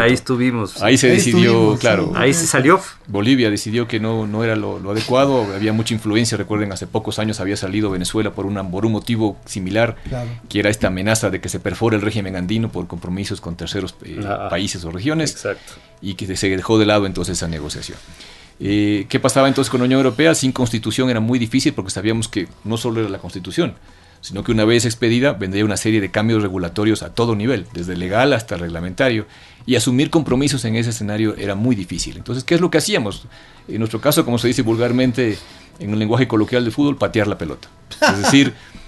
ahí 0.00 0.12
estuvimos. 0.12 0.80
Ahí 0.82 0.96
se 0.96 1.08
decidió, 1.08 1.76
claro. 1.78 2.12
Ahí 2.14 2.32
se 2.32 2.46
salió. 2.46 2.80
Bolivia 3.08 3.50
decidió 3.50 3.88
que 3.88 3.98
no, 3.98 4.26
no 4.28 4.44
era 4.44 4.54
lo, 4.54 4.78
lo 4.78 4.92
adecuado, 4.92 5.46
había 5.52 5.72
mucha 5.72 5.94
influencia, 5.94 6.38
recuerden, 6.38 6.70
hace 6.72 6.86
poco 6.86 6.99
pocos 7.00 7.18
años 7.18 7.40
había 7.40 7.56
salido 7.56 7.90
Venezuela 7.90 8.32
por, 8.32 8.44
una, 8.44 8.62
por 8.68 8.84
un 8.84 8.92
motivo 8.92 9.38
similar, 9.46 9.96
que 10.50 10.58
era 10.58 10.68
esta 10.68 10.88
amenaza 10.88 11.30
de 11.30 11.40
que 11.40 11.48
se 11.48 11.58
perfore 11.58 11.96
el 11.96 12.02
régimen 12.02 12.36
andino 12.36 12.70
por 12.70 12.86
compromisos 12.86 13.40
con 13.40 13.56
terceros 13.56 13.94
eh, 14.04 14.20
ah, 14.22 14.48
países 14.50 14.84
o 14.84 14.90
regiones, 14.90 15.42
y 16.02 16.12
que 16.12 16.36
se 16.36 16.48
dejó 16.50 16.78
de 16.78 16.84
lado 16.84 17.06
entonces 17.06 17.38
esa 17.38 17.48
negociación. 17.48 17.96
Eh, 18.60 19.06
¿Qué 19.08 19.18
pasaba 19.18 19.48
entonces 19.48 19.70
con 19.70 19.80
la 19.80 19.86
Unión 19.86 20.00
Europea? 20.00 20.34
Sin 20.34 20.52
constitución 20.52 21.08
era 21.08 21.20
muy 21.20 21.38
difícil 21.38 21.72
porque 21.72 21.90
sabíamos 21.90 22.28
que 22.28 22.48
no 22.64 22.76
solo 22.76 23.00
era 23.00 23.08
la 23.08 23.18
constitución, 23.18 23.76
sino 24.20 24.44
que 24.44 24.52
una 24.52 24.66
vez 24.66 24.84
expedida 24.84 25.32
vendría 25.32 25.64
una 25.64 25.78
serie 25.78 26.02
de 26.02 26.10
cambios 26.10 26.42
regulatorios 26.42 27.02
a 27.02 27.14
todo 27.14 27.34
nivel, 27.34 27.66
desde 27.72 27.96
legal 27.96 28.34
hasta 28.34 28.58
reglamentario, 28.58 29.26
y 29.64 29.76
asumir 29.76 30.10
compromisos 30.10 30.64
en 30.66 30.76
ese 30.76 30.90
escenario 30.90 31.34
era 31.36 31.54
muy 31.54 31.74
difícil. 31.74 32.18
Entonces, 32.18 32.44
¿qué 32.44 32.54
es 32.54 32.60
lo 32.60 32.70
que 32.70 32.76
hacíamos? 32.76 33.26
En 33.68 33.78
nuestro 33.78 34.00
caso, 34.00 34.24
como 34.24 34.38
se 34.38 34.48
dice 34.48 34.62
vulgarmente, 34.62 35.38
en 35.80 35.92
un 35.92 35.98
lenguaje 35.98 36.28
coloquial 36.28 36.64
de 36.64 36.70
fútbol, 36.70 36.96
patear 36.96 37.26
la 37.26 37.38
pelota. 37.38 37.68
Es 38.00 38.22
decir, 38.22 38.54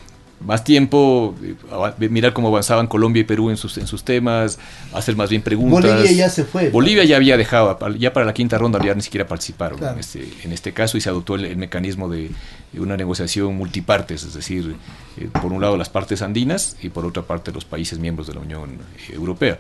más 0.47 0.65
tiempo, 0.65 1.35
eh, 1.43 2.09
mirar 2.09 2.33
cómo 2.33 2.49
avanzaban 2.49 2.87
Colombia 2.87 3.21
y 3.21 3.25
Perú 3.25 3.51
en 3.51 3.57
sus, 3.57 3.79
en 3.79 3.87
sus 3.87 4.05
temas, 4.05 4.59
hacer 4.93 5.17
más 5.17 5.31
bien 5.31 5.43
preguntas. 5.43 5.91
Bolivia 5.91 6.13
ya 6.13 6.29
se 6.29 6.45
fue. 6.45 6.71
Bolivia 6.71 7.05
ya 7.05 7.17
había 7.17 7.37
dejado, 7.37 7.79
ya 7.99 8.13
para 8.13 8.27
la 8.27 8.35
quinta 8.35 8.59
ronda 8.59 8.81
ya 8.85 8.95
ni 8.95 9.03
siquiera 9.03 9.27
participaron 9.27 9.83
en, 9.83 9.99
este, 9.99 10.29
en 10.43 10.53
este 10.53 10.73
caso 10.73 10.97
y 10.97 11.01
se 11.01 11.09
adoptó 11.09 11.35
el, 11.35 11.57
mecanismo 11.57 12.09
de, 12.09 12.31
una 12.75 12.97
negociación 12.97 13.55
multipartes, 13.57 14.25
es 14.25 14.35
decir, 14.35 14.77
eh, 15.19 15.29
por 15.41 15.53
un 15.53 15.61
lado 15.61 15.77
las 15.77 15.89
partes 15.89 16.23
andinas 16.23 16.77
y 16.83 16.89
por 16.89 17.05
otra 17.07 17.23
parte 17.23 17.53
los 17.53 17.65
países 17.65 17.99
miembros 17.99 18.27
de 18.27 18.35
la 18.35 18.41
Unión 18.41 18.79
Europea. 19.13 19.59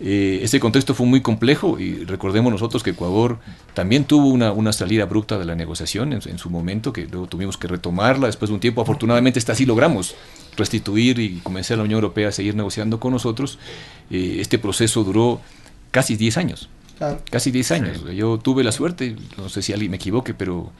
Eh, 0.00 0.40
ese 0.42 0.60
contexto 0.60 0.94
fue 0.94 1.06
muy 1.06 1.22
complejo 1.22 1.78
y 1.78 2.04
recordemos 2.04 2.52
nosotros 2.52 2.82
que 2.82 2.90
Ecuador 2.90 3.38
también 3.74 4.04
tuvo 4.04 4.28
una, 4.28 4.52
una 4.52 4.72
salida 4.72 5.02
abrupta 5.02 5.38
de 5.38 5.44
la 5.44 5.56
negociación 5.56 6.12
en, 6.12 6.38
su 6.38 6.50
momento, 6.50 6.92
que 6.92 7.06
luego 7.06 7.26
tuvimos 7.26 7.56
que 7.56 7.66
retomarla 7.66 8.26
después 8.26 8.48
de 8.48 8.54
un 8.54 8.60
tiempo. 8.60 8.80
Afortunadamente, 8.80 9.38
esta 9.38 9.54
sí 9.54 9.66
logramos 9.66 10.14
restituir 10.56 11.18
y 11.18 11.38
convencer 11.40 11.74
a 11.74 11.78
la 11.78 11.84
Unión 11.84 11.98
Europea 11.98 12.28
a 12.28 12.32
seguir 12.32 12.54
negociando 12.54 13.00
con 13.00 13.12
nosotros. 13.12 13.58
Eh, 14.10 14.36
este 14.40 14.58
proceso 14.58 15.02
duró 15.02 15.40
casi 15.90 16.16
10 16.16 16.36
años. 16.36 16.68
Casi 17.30 17.52
10 17.52 17.70
años. 17.72 18.04
Yo 18.14 18.38
tuve 18.38 18.64
la 18.64 18.72
suerte, 18.72 19.14
no 19.36 19.48
sé 19.48 19.62
si 19.62 19.72
alguien 19.72 19.92
me 19.92 19.96
equivoque, 19.98 20.34
pero 20.34 20.72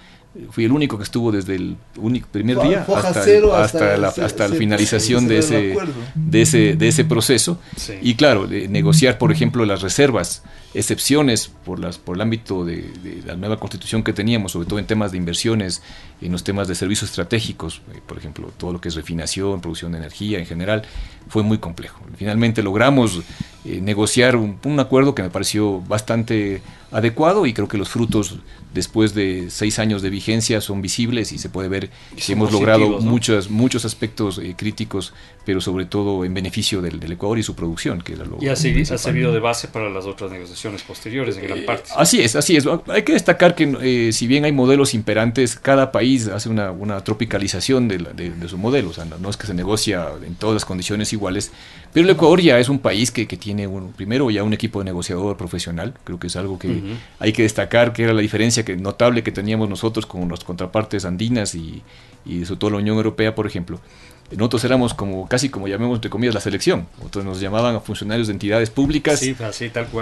fui 0.50 0.64
el 0.64 0.72
único 0.72 0.96
que 0.98 1.04
estuvo 1.04 1.32
desde 1.32 1.56
el 1.56 1.76
único 1.96 2.28
primer 2.30 2.60
día 2.60 2.86
hasta, 2.86 3.62
hasta, 3.62 3.96
la, 3.96 4.08
hasta 4.08 4.48
la 4.48 4.54
finalización 4.54 5.26
de, 5.26 5.38
ese, 5.38 5.74
de, 6.14 6.42
ese, 6.42 6.76
de 6.76 6.88
ese 6.88 7.04
proceso. 7.04 7.58
Y 8.02 8.14
claro, 8.14 8.46
negociar, 8.46 9.18
por 9.18 9.32
ejemplo, 9.32 9.64
las 9.64 9.82
reservas, 9.82 10.42
excepciones 10.74 11.50
por, 11.64 11.80
las, 11.80 11.98
por 11.98 12.16
el 12.16 12.20
ámbito 12.20 12.64
de, 12.64 13.22
la 13.26 13.36
nueva 13.36 13.58
constitución 13.58 14.02
que 14.02 14.12
teníamos, 14.12 14.52
sobre 14.52 14.68
todo 14.68 14.78
en 14.78 14.86
temas 14.86 15.12
de 15.12 15.18
inversiones, 15.18 15.82
en 16.20 16.32
los 16.32 16.44
temas 16.44 16.68
de 16.68 16.74
servicios 16.74 17.10
estratégicos, 17.10 17.80
eh, 17.92 18.00
por 18.06 18.18
ejemplo, 18.18 18.52
todo 18.56 18.72
lo 18.72 18.80
que 18.80 18.88
es 18.88 18.94
refinación, 18.94 19.60
producción 19.60 19.92
de 19.92 19.98
energía 19.98 20.38
en 20.38 20.46
general, 20.46 20.82
fue 21.28 21.42
muy 21.42 21.58
complejo. 21.58 22.00
Finalmente 22.16 22.62
logramos 22.62 23.22
eh, 23.64 23.80
negociar 23.80 24.36
un, 24.36 24.58
un 24.64 24.80
acuerdo 24.80 25.14
que 25.14 25.22
me 25.22 25.30
pareció 25.30 25.80
bastante 25.80 26.62
adecuado 26.90 27.44
y 27.46 27.52
creo 27.52 27.68
que 27.68 27.76
los 27.76 27.88
frutos 27.88 28.38
después 28.72 29.14
de 29.14 29.50
seis 29.50 29.78
años 29.78 30.02
de 30.02 30.10
vigencia 30.10 30.60
son 30.60 30.82
visibles 30.82 31.32
y 31.32 31.38
se 31.38 31.48
puede 31.48 31.68
ver 31.68 31.90
que 32.14 32.32
hemos 32.32 32.52
logrado 32.52 33.00
muchos, 33.00 33.50
muchos 33.50 33.84
aspectos 33.84 34.38
eh, 34.38 34.54
críticos, 34.56 35.12
pero 35.44 35.60
sobre 35.60 35.86
todo 35.86 36.24
en 36.24 36.34
beneficio 36.34 36.82
del, 36.82 36.98
Ecuador 37.10 37.38
y 37.38 37.42
su 37.42 37.54
producción. 37.54 38.00
Que 38.02 38.16
lo 38.16 38.38
y 38.40 38.48
ha, 38.48 38.56
servido 38.56 39.32
de 39.32 39.40
base 39.40 39.68
para 39.68 39.88
las 39.88 40.04
otras 40.04 40.30
negociaciones 40.30 40.82
posteriores 40.82 41.36
en 41.38 41.44
gran 41.44 41.58
eh, 41.58 41.62
parte. 41.62 41.90
así 41.96 42.20
es, 42.20 42.36
así 42.36 42.56
es. 42.56 42.66
Hay 42.88 43.02
que 43.02 43.14
destacar 43.14 43.54
que 43.54 44.12
si 44.12 44.26
bien 44.26 44.44
hay 44.44 44.52
modelos 44.52 44.94
imperantes, 44.94 45.56
cada 45.56 45.90
país 45.90 46.28
hace 46.28 46.48
una, 46.48 46.70
una 46.70 47.02
tropicalización 47.02 47.88
de, 47.88 47.98
de, 47.98 48.48
su 48.48 48.58
modelo. 48.58 48.90
O 48.90 48.92
sea, 48.92 49.04
no, 49.04 49.30
es 49.30 49.36
que 49.36 49.46
se 49.46 49.54
negocia 49.54 50.08
en 50.24 50.34
todas 50.34 50.54
las 50.54 50.64
condiciones 50.64 51.12
iguales, 51.12 51.50
pero 51.92 52.04
el 52.04 52.10
Ecuador 52.10 52.40
ya 52.40 52.58
es 52.58 52.68
un 52.68 52.78
país 52.78 53.10
que, 53.10 53.26
que 53.26 53.36
tiene 53.36 53.66
un, 53.66 53.92
primero 53.92 54.30
ya 54.30 54.42
un 54.42 54.52
equipo 54.52 54.78
de 54.80 54.86
negociador 54.86 55.36
profesional. 55.36 55.94
Creo 56.04 56.18
que 56.18 56.26
es 56.26 56.36
algo 56.36 56.58
que 56.58 56.82
hay 57.18 57.32
que 57.32 57.42
destacar, 57.42 57.92
que 57.92 58.04
era 58.04 58.12
la 58.12 58.20
diferencia 58.20 58.64
que, 58.64 58.76
notable 58.76 59.22
que 59.22 59.32
teníamos 59.32 59.68
nosotros 59.68 60.06
con 60.06 60.28
las 60.28 60.44
contrapartes 60.44 61.04
andinas 61.04 61.54
y, 61.54 61.82
y 62.26 62.44
sobre 62.44 62.58
todo 62.58 62.70
la 62.70 62.76
Unión 62.78 62.96
Europea, 62.96 63.34
por 63.34 63.46
ejemplo. 63.46 63.80
Nosotros 64.36 64.64
éramos 64.64 64.92
como, 64.92 65.26
casi 65.26 65.48
como 65.48 65.68
llamemos 65.68 65.96
entre 65.96 66.10
comillas, 66.10 66.34
la 66.34 66.40
selección. 66.40 66.86
Nosotros 66.98 67.24
nos 67.24 67.40
llamaban 67.40 67.76
a 67.76 67.80
funcionarios 67.80 68.26
de 68.26 68.34
entidades 68.34 68.68
públicas 68.68 69.22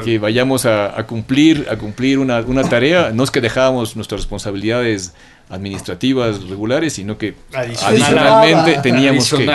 que 0.05 0.19
vayamos 0.19 0.67
a, 0.67 1.07
cumplir, 1.07 1.69
a 1.71 1.77
cumplir 1.77 2.19
una, 2.19 2.41
una, 2.41 2.65
tarea. 2.65 3.13
No 3.13 3.23
es 3.23 3.31
que 3.31 3.41
dejábamos 3.41 3.95
nuestras 3.95 4.23
responsabilidades 4.23 5.15
administrativas 5.49 6.43
regulares, 6.49 6.95
sino 6.95 7.19
que 7.19 7.37
adicionalmente 7.53 8.81
teníamos 8.83 9.33
que 9.33 9.47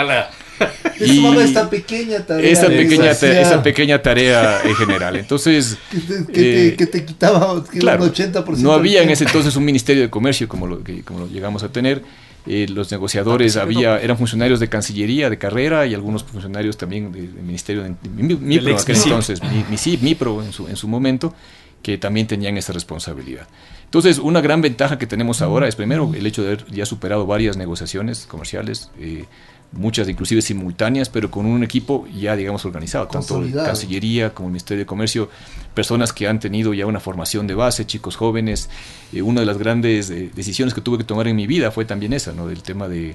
y 1.00 1.24
esta 1.38 1.68
pequeña 1.68 2.24
tarea. 2.24 2.50
Esa 2.50 2.68
pequeña, 2.68 3.10
esa 3.10 3.62
pequeña 3.62 4.02
tarea 4.02 4.60
en 4.64 4.74
general. 4.74 5.16
Entonces. 5.16 5.78
Que 6.32 6.86
te, 6.86 6.98
eh, 6.98 7.04
quitaba 7.04 7.52
un 7.52 7.64
80%. 7.64 8.58
No 8.58 8.72
había 8.72 9.02
en 9.02 9.10
ese 9.10 9.24
entonces 9.24 9.54
un 9.56 9.64
ministerio 9.64 10.02
de 10.02 10.10
comercio 10.10 10.48
como 10.48 10.66
lo, 10.66 10.82
que, 10.82 11.02
como 11.02 11.20
lo 11.20 11.28
llegamos 11.28 11.62
a 11.62 11.70
tener. 11.70 12.02
Eh, 12.44 12.66
los 12.68 12.90
negociadores 12.90 13.56
ah, 13.56 13.62
había 13.62 14.00
eran 14.00 14.18
funcionarios 14.18 14.58
de 14.58 14.68
Cancillería 14.68 15.30
de 15.30 15.38
carrera 15.38 15.86
y 15.86 15.94
algunos 15.94 16.24
funcionarios 16.24 16.76
también 16.76 17.12
del 17.12 17.32
Ministerio 17.34 17.84
de 17.84 17.94
MIPRO 18.10 18.70
en 18.70 18.76
aquel 18.76 18.96
entonces, 18.96 19.40
mi, 19.42 19.96
MIPRO 20.00 20.42
en 20.42 20.52
su, 20.52 20.66
en 20.66 20.76
su 20.76 20.88
momento, 20.88 21.34
que 21.82 21.98
también 21.98 22.26
tenían 22.26 22.56
esa 22.56 22.72
responsabilidad. 22.72 23.46
Entonces, 23.84 24.18
una 24.18 24.40
gran 24.40 24.62
ventaja 24.62 24.98
que 24.98 25.06
tenemos 25.06 25.42
ahora 25.42 25.68
es 25.68 25.76
primero 25.76 26.10
el 26.14 26.26
hecho 26.26 26.42
de 26.42 26.48
haber 26.48 26.66
ya 26.70 26.86
superado 26.86 27.26
varias 27.26 27.56
negociaciones 27.56 28.26
comerciales. 28.26 28.90
Eh, 28.98 29.26
muchas 29.72 30.08
inclusive 30.08 30.42
simultáneas, 30.42 31.08
pero 31.08 31.30
con 31.30 31.46
un 31.46 31.64
equipo 31.64 32.06
ya, 32.14 32.36
digamos, 32.36 32.64
organizado, 32.64 33.08
tanto 33.08 33.42
Cancillería 33.52 34.34
como 34.34 34.48
el 34.48 34.52
Ministerio 34.52 34.82
de 34.82 34.86
Comercio, 34.86 35.28
personas 35.74 36.12
que 36.12 36.28
han 36.28 36.38
tenido 36.40 36.74
ya 36.74 36.86
una 36.86 37.00
formación 37.00 37.46
de 37.46 37.54
base, 37.54 37.86
chicos 37.86 38.16
jóvenes. 38.16 38.68
Eh, 39.12 39.22
una 39.22 39.40
de 39.40 39.46
las 39.46 39.58
grandes 39.58 40.10
eh, 40.10 40.30
decisiones 40.34 40.74
que 40.74 40.80
tuve 40.80 40.98
que 40.98 41.04
tomar 41.04 41.26
en 41.28 41.36
mi 41.36 41.46
vida 41.46 41.70
fue 41.70 41.84
también 41.84 42.12
esa, 42.12 42.32
¿no? 42.32 42.46
Del 42.46 42.62
tema 42.62 42.88
de 42.88 43.12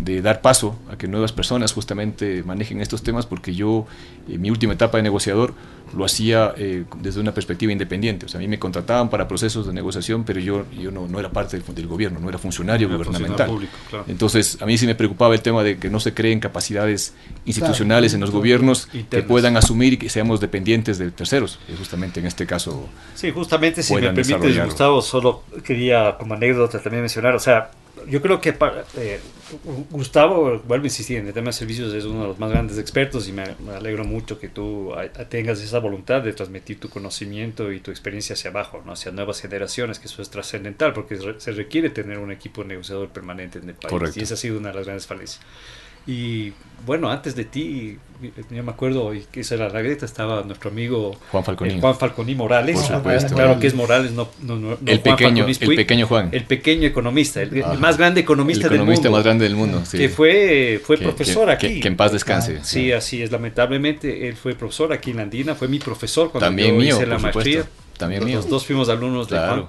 de 0.00 0.22
dar 0.22 0.40
paso 0.40 0.78
a 0.90 0.96
que 0.96 1.08
nuevas 1.08 1.32
personas 1.32 1.72
justamente 1.72 2.42
manejen 2.42 2.80
estos 2.80 3.02
temas, 3.02 3.26
porque 3.26 3.54
yo, 3.54 3.86
en 4.28 4.40
mi 4.40 4.50
última 4.50 4.74
etapa 4.74 4.98
de 4.98 5.02
negociador, 5.02 5.54
lo 5.96 6.04
hacía 6.04 6.52
eh, 6.56 6.84
desde 7.00 7.20
una 7.20 7.32
perspectiva 7.32 7.72
independiente. 7.72 8.26
O 8.26 8.28
sea, 8.28 8.38
a 8.38 8.42
mí 8.42 8.48
me 8.48 8.58
contrataban 8.58 9.08
para 9.08 9.28
procesos 9.28 9.66
de 9.66 9.72
negociación, 9.72 10.24
pero 10.24 10.40
yo, 10.40 10.64
yo 10.72 10.90
no, 10.90 11.06
no 11.06 11.18
era 11.18 11.30
parte 11.30 11.58
del, 11.58 11.86
gobierno, 11.86 12.18
no 12.20 12.28
era 12.28 12.38
funcionario 12.38 12.88
gubernamental. 12.88 13.50
Entonces, 14.08 14.58
a 14.60 14.66
mí 14.66 14.76
sí 14.76 14.86
me 14.86 14.94
preocupaba 14.94 15.34
el 15.34 15.40
tema 15.40 15.62
de 15.62 15.78
que 15.78 15.88
no 15.88 16.00
se 16.00 16.12
creen 16.12 16.40
capacidades 16.40 17.14
institucionales 17.44 18.14
en 18.14 18.20
los 18.20 18.30
gobiernos 18.30 18.88
que 19.10 19.22
puedan 19.22 19.56
asumir 19.56 19.94
y 19.94 19.96
que 19.96 20.08
seamos 20.08 20.40
dependientes 20.40 20.98
de 20.98 21.10
terceros. 21.10 21.58
Y 21.72 21.76
justamente 21.76 22.20
en 22.20 22.26
este 22.26 22.46
caso. 22.46 22.88
Sí, 23.14 23.30
justamente, 23.30 23.82
si 23.82 23.94
me 23.94 24.12
permite, 24.12 24.64
Gustavo, 24.64 25.00
solo 25.00 25.44
quería 25.64 26.16
como 26.18 26.34
anécdota 26.34 26.80
también 26.80 27.02
mencionar, 27.02 27.34
o 27.34 27.40
sea, 27.40 27.70
yo 28.08 28.22
creo 28.22 28.40
que 28.40 28.54
eh, 28.96 29.20
Gustavo, 29.90 30.60
vuelvo 30.66 30.84
a 30.84 30.86
insistir, 30.86 31.18
en 31.18 31.26
el 31.26 31.32
tema 31.32 31.46
de 31.46 31.52
servicios 31.52 31.92
es 31.94 32.04
uno 32.04 32.22
de 32.22 32.28
los 32.28 32.38
más 32.38 32.50
grandes 32.50 32.78
expertos 32.78 33.28
y 33.28 33.32
me, 33.32 33.44
alegro 33.74 34.04
mucho 34.04 34.38
que 34.38 34.48
tú 34.48 34.92
tengas 35.28 35.60
esa 35.60 35.78
voluntad 35.78 36.22
de 36.22 36.32
transmitir 36.32 36.80
tu 36.80 36.88
conocimiento 36.88 37.72
y 37.72 37.80
tu 37.80 37.90
experiencia 37.90 38.34
hacia 38.34 38.50
abajo, 38.50 38.82
¿no? 38.84 38.92
hacia 38.92 39.12
nuevas 39.12 39.40
generaciones, 39.40 39.98
que 39.98 40.06
eso 40.06 40.22
es 40.22 40.30
trascendental 40.30 40.92
porque 40.92 41.18
se 41.38 41.52
requiere 41.52 41.90
tener 41.90 42.18
un 42.18 42.32
equipo 42.32 42.64
negociador 42.64 43.08
permanente 43.08 43.58
en 43.58 43.68
el 43.68 43.74
país 43.74 44.16
y 44.16 44.20
esa 44.20 44.34
ha 44.34 44.36
sido 44.36 44.58
una 44.58 44.70
de 44.70 44.74
las 44.74 44.84
grandes 44.84 45.06
falencias. 45.06 45.40
Y 46.06 46.52
bueno, 46.84 47.10
antes 47.10 47.34
de 47.34 47.44
ti, 47.44 47.98
yo 48.50 48.62
me 48.62 48.70
acuerdo 48.70 49.12
que 49.30 49.40
esa 49.40 49.56
era 49.56 49.68
la 49.68 49.80
grieta, 49.80 50.04
estaba 50.06 50.42
nuestro 50.42 50.70
amigo 50.70 51.16
Juan 51.32 51.44
Falconi, 51.44 51.74
eh, 51.74 51.80
Juan 51.80 51.96
Falconi 51.96 52.34
Morales. 52.34 52.78
Claro 53.34 53.58
que 53.58 53.66
es 53.66 53.74
Morales, 53.74 54.12
no, 54.12 54.28
no, 54.42 54.78
el, 54.86 55.00
pequeño, 55.00 55.46
el 55.46 55.76
pequeño 55.76 56.06
Juan. 56.06 56.28
El 56.32 56.44
pequeño 56.44 56.86
economista, 56.86 57.42
el, 57.42 57.64
más 57.78 57.98
grande 57.98 58.20
economista, 58.20 58.68
del 58.68 58.84
mundo. 58.84 59.10
más 59.10 59.24
grande 59.24 59.44
del 59.44 59.56
mundo, 59.56 59.82
Que 59.90 60.08
fue, 60.08 60.80
fue 60.84 60.96
profesor 60.98 61.50
aquí. 61.50 61.80
Que, 61.80 61.88
en 61.88 61.96
paz 61.96 62.12
descanse. 62.12 62.60
sí, 62.62 62.92
así 62.92 63.22
es. 63.22 63.32
Lamentablemente, 63.32 64.28
él 64.28 64.36
fue 64.36 64.54
profesor 64.54 64.92
aquí 64.92 65.10
en 65.10 65.20
Andina, 65.20 65.54
fue 65.54 65.68
mi 65.68 65.78
profesor 65.78 66.30
cuando 66.30 66.46
También 66.46 66.74
yo 66.74 66.80
mío, 66.80 66.96
hice 66.96 67.06
la 67.06 67.18
maestría. 67.18 67.64
También 67.98 68.24
mío. 68.24 68.36
Los 68.36 68.48
dos 68.48 68.66
fuimos 68.66 68.88
alumnos 68.88 69.28
de 69.28 69.38
Juan 69.38 69.66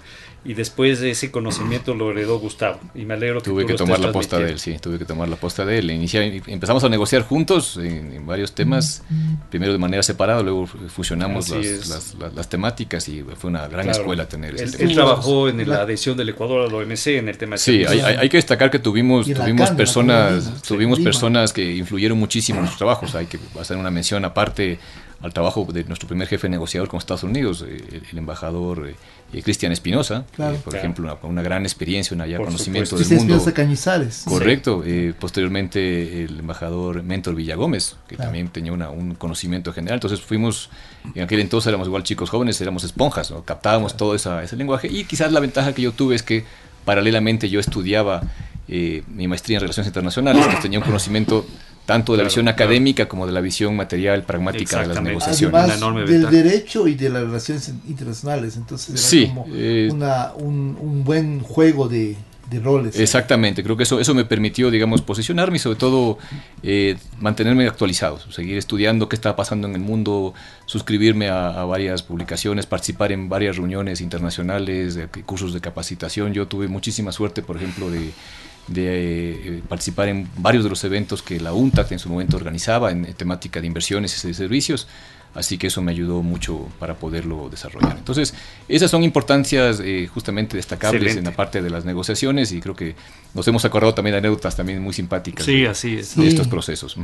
y 0.48 0.54
después 0.54 1.02
de 1.02 1.12
ese 1.12 1.30
conocimiento 1.30 1.94
lo 1.94 2.10
heredó 2.10 2.40
Gustavo. 2.40 2.80
Y 2.96 3.04
me 3.04 3.16
alegro 3.16 3.42
que 3.42 3.50
tuve 3.50 3.66
que 3.66 3.74
tomar 3.74 4.00
la 4.00 4.14
posta 4.14 4.40
de 4.40 4.50
él 4.50 4.60
sí 4.60 4.78
tuve 4.80 4.98
que 4.98 5.04
tomar 5.04 5.28
la 5.28 5.36
posta 5.36 5.66
de 5.66 5.80
él. 5.80 5.92
Iniciar, 5.92 6.24
empezamos 6.24 6.84
a 6.86 6.90
negociar 6.90 7.24
juntos 7.24 7.78
en, 7.78 8.26
varios 8.26 8.54
temas 8.54 9.04
primero 9.50 9.74
de 9.74 9.78
manera 9.78 10.04
separada 10.04 10.42
luego 10.42 10.68
fusionamos 10.68 11.50
las, 11.50 12.16
las, 12.16 12.50
temáticas 12.50 13.08
y 13.10 13.24
fue 13.38 13.50
una 13.50 13.68
gran 13.68 13.90
escuela 13.90 14.28
tener 14.28 14.60
él, 14.60 14.74
él 14.78 14.94
trabajó 14.94 15.50
en 15.50 15.68
la 15.68 15.82
adhesión 15.82 16.18
del 16.18 16.30
Ecuador 16.30 16.68
al 16.68 16.74
OMC 16.74 17.08
en 17.08 17.30
el 17.30 17.38
tema 17.38 17.56
de 17.56 17.60
sí 17.60 17.86
hay, 17.86 18.00
hay, 18.00 18.30
que 18.30 18.38
destacar 18.38 18.70
que 18.70 18.80
tuvimos 18.80 19.26
tuvimos 19.32 19.72
personas 19.72 20.62
tuvimos 20.64 21.00
personas 21.00 21.54
que 21.54 21.76
influyeron 21.76 22.18
muchísimo 22.18 22.60
en 22.60 22.68
sus 22.68 22.78
trabajos 22.78 23.16
hay 23.16 23.28
que 23.28 23.40
hacer 23.60 23.78
una 23.78 23.92
mención 23.92 24.26
aparte 24.26 24.80
al 25.22 25.34
trabajo 25.34 25.68
de 25.72 25.84
nuestro 25.86 26.08
primer 26.08 26.28
jefe 26.28 26.48
negociador 26.48 26.90
con 26.90 27.00
Estados 27.00 27.24
Unidos, 27.24 27.66
eh, 27.68 28.02
el, 28.12 28.18
embajador 28.18 28.94
eh, 29.34 29.42
Cristian 29.42 29.72
Espinosa, 29.72 30.26
eh, 30.38 30.60
por 30.64 30.76
ejemplo, 30.76 31.18
una, 31.24 31.42
gran 31.42 31.64
experiencia, 31.64 32.16
un 32.16 32.24
ya 32.30 32.38
conocimiento 32.38 32.96
del 32.96 33.08
mundo. 33.08 33.36
Espinosa 33.36 33.54
Cañizares. 33.54 34.24
Correcto. 34.26 34.84
posteriormente 35.20 36.24
el 36.24 36.40
embajador 36.40 37.02
Mentor 37.04 37.36
Villagómez, 37.36 37.96
que 38.08 38.16
también 38.16 38.50
tenía 38.50 38.74
un 38.74 39.16
conocimiento 39.16 39.74
general. 39.74 39.96
Entonces 39.96 40.22
fuimos, 40.22 40.70
en 41.16 41.24
aquel 41.24 41.40
entonces 41.40 41.68
éramos 41.68 41.88
igual 41.88 42.04
chicos 42.04 42.30
jóvenes, 42.30 42.62
éramos 42.62 42.84
esponjas, 42.84 43.34
captábamos 43.46 43.98
todo 43.98 44.14
ese 44.14 44.56
lenguaje. 44.56 44.88
Y 44.88 45.06
quizás 45.06 45.32
la 45.32 45.40
ventaja 45.40 45.74
que 45.74 45.82
yo 45.82 45.94
tuve 45.94 46.16
es 46.16 46.22
que 46.22 46.46
paralelamente 46.86 47.50
yo 47.50 47.60
estudiaba 47.60 48.22
mi 48.68 49.28
maestría 49.28 49.58
en 49.58 49.62
Relaciones 49.62 49.88
Internacionales, 49.88 50.46
que 50.46 50.58
tenía 50.58 50.78
un 50.78 50.86
conocimiento 50.86 51.46
tanto 51.88 52.12
de 52.12 52.18
la 52.18 52.26
visión 52.26 52.50
académica 52.50 53.08
como 53.08 53.26
de 53.26 53.32
la 53.32 53.40
visión 53.40 53.74
material, 53.74 54.24
pragmática 54.24 54.82
de 54.82 54.88
las 54.88 55.02
negociaciones. 55.02 55.80
del 56.06 56.30
derecho 56.30 56.86
y 56.86 56.96
de 56.96 57.10
las 57.10 57.24
relaciones 57.24 57.70
internacionales, 57.88 58.58
entonces 58.58 59.14
era 59.14 59.30
como 59.30 59.46
eh, 59.54 59.90
un, 60.36 61.04
buen 61.06 61.40
juego 61.40 61.88
de, 61.88 62.18
roles. 62.62 63.00
Exactamente, 63.00 63.64
creo 63.64 63.78
que 63.78 63.84
eso, 63.84 64.02
eso 64.02 64.14
me 64.14 64.26
permitió, 64.26 64.70
digamos, 64.70 65.02
posicionarme 65.02 65.56
y 65.56 65.60
sobre 65.60 65.78
todo 65.78 66.18
eh, 66.62 66.98
mantenerme 67.22 67.66
actualizado, 67.68 68.20
seguir 68.32 68.58
estudiando 68.58 69.08
qué 69.08 69.16
estaba 69.16 69.38
pasando 69.38 69.66
en 69.68 69.74
el 69.74 69.82
mundo, 69.82 70.34
suscribirme 70.66 71.30
a, 71.30 71.64
varias 71.64 72.04
publicaciones, 72.04 72.66
participar 72.66 73.14
en 73.14 73.30
varias 73.30 73.56
reuniones 73.56 74.02
internacionales, 74.02 75.00
cursos 75.26 75.54
de 75.54 75.62
capacitación. 75.62 76.34
Yo 76.34 76.48
tuve 76.48 76.68
muchísima 76.68 77.14
suerte, 77.14 77.42
por 77.42 77.56
ejemplo, 77.56 77.90
de 77.90 78.12
de 78.68 79.58
eh, 79.58 79.62
participar 79.68 80.10
en 80.10 80.28
varios 80.38 80.64
de 80.64 80.70
los 80.70 80.84
eventos 80.84 81.22
que 81.22 81.40
la 81.40 81.54
UNTAC 81.54 81.94
en 81.94 82.00
su 82.00 82.10
momento 82.10 82.38
organizaba 82.38 82.92
en, 82.92 83.14
temática 83.14 83.62
de 83.62 83.68
inversiones 83.68 84.24
y 84.24 84.28
de 84.28 84.34
servicios, 84.34 84.88
así 85.34 85.58
que 85.58 85.68
eso 85.68 85.82
me 85.82 85.92
ayudó 85.92 86.22
mucho 86.22 86.68
para 86.80 86.96
poderlo 86.96 87.50
desarrollar. 87.50 87.96
Entonces, 87.98 88.34
esas 88.68 88.92
son 88.92 89.04
importancias 89.04 89.82
eh, 89.84 90.08
justamente 90.14 90.58
destacables 90.58 91.16
en 91.16 91.24
la 91.24 91.32
parte 91.32 91.62
de 91.62 91.70
las 91.70 91.86
negociaciones 91.86 92.52
y 92.52 92.60
creo 92.60 92.76
que 92.76 92.96
nos 93.34 93.48
hemos 93.48 93.64
acordado 93.64 93.94
también 93.94 94.14
de 94.14 94.18
anécdotas 94.20 94.56
también 94.56 94.82
muy 94.82 94.94
simpáticas 94.94 95.46
sí, 95.46 95.66
así 95.66 95.98
es. 95.98 96.16
de 96.16 96.28
estos 96.28 96.48
procesos. 96.48 96.98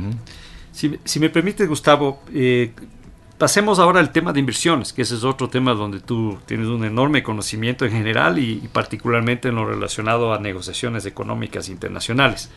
si, 0.72 1.18
me 1.18 1.30
permite, 1.30 1.66
Gustavo, 1.66 2.22
eh, 2.34 2.72
pasemos 3.38 3.78
ahora 3.78 4.00
al 4.00 4.12
tema 4.12 4.32
de 4.32 4.40
inversiones, 4.40 4.92
que 4.92 5.02
ese 5.02 5.16
es 5.16 5.24
otro 5.24 5.48
tema 5.48 5.74
donde 5.74 6.00
tú 6.00 6.38
tienes 6.46 6.68
un 6.68 6.84
enorme 6.84 7.22
conocimiento 7.22 7.84
en 7.84 7.92
general 7.92 8.38
y, 8.38 8.56
particularmente 8.72 9.48
en 9.48 9.56
lo 9.56 9.66
relacionado 9.66 10.32
a 10.32 10.38
negociaciones 10.38 11.06
económicas 11.06 11.68
internacionales. 11.68 12.50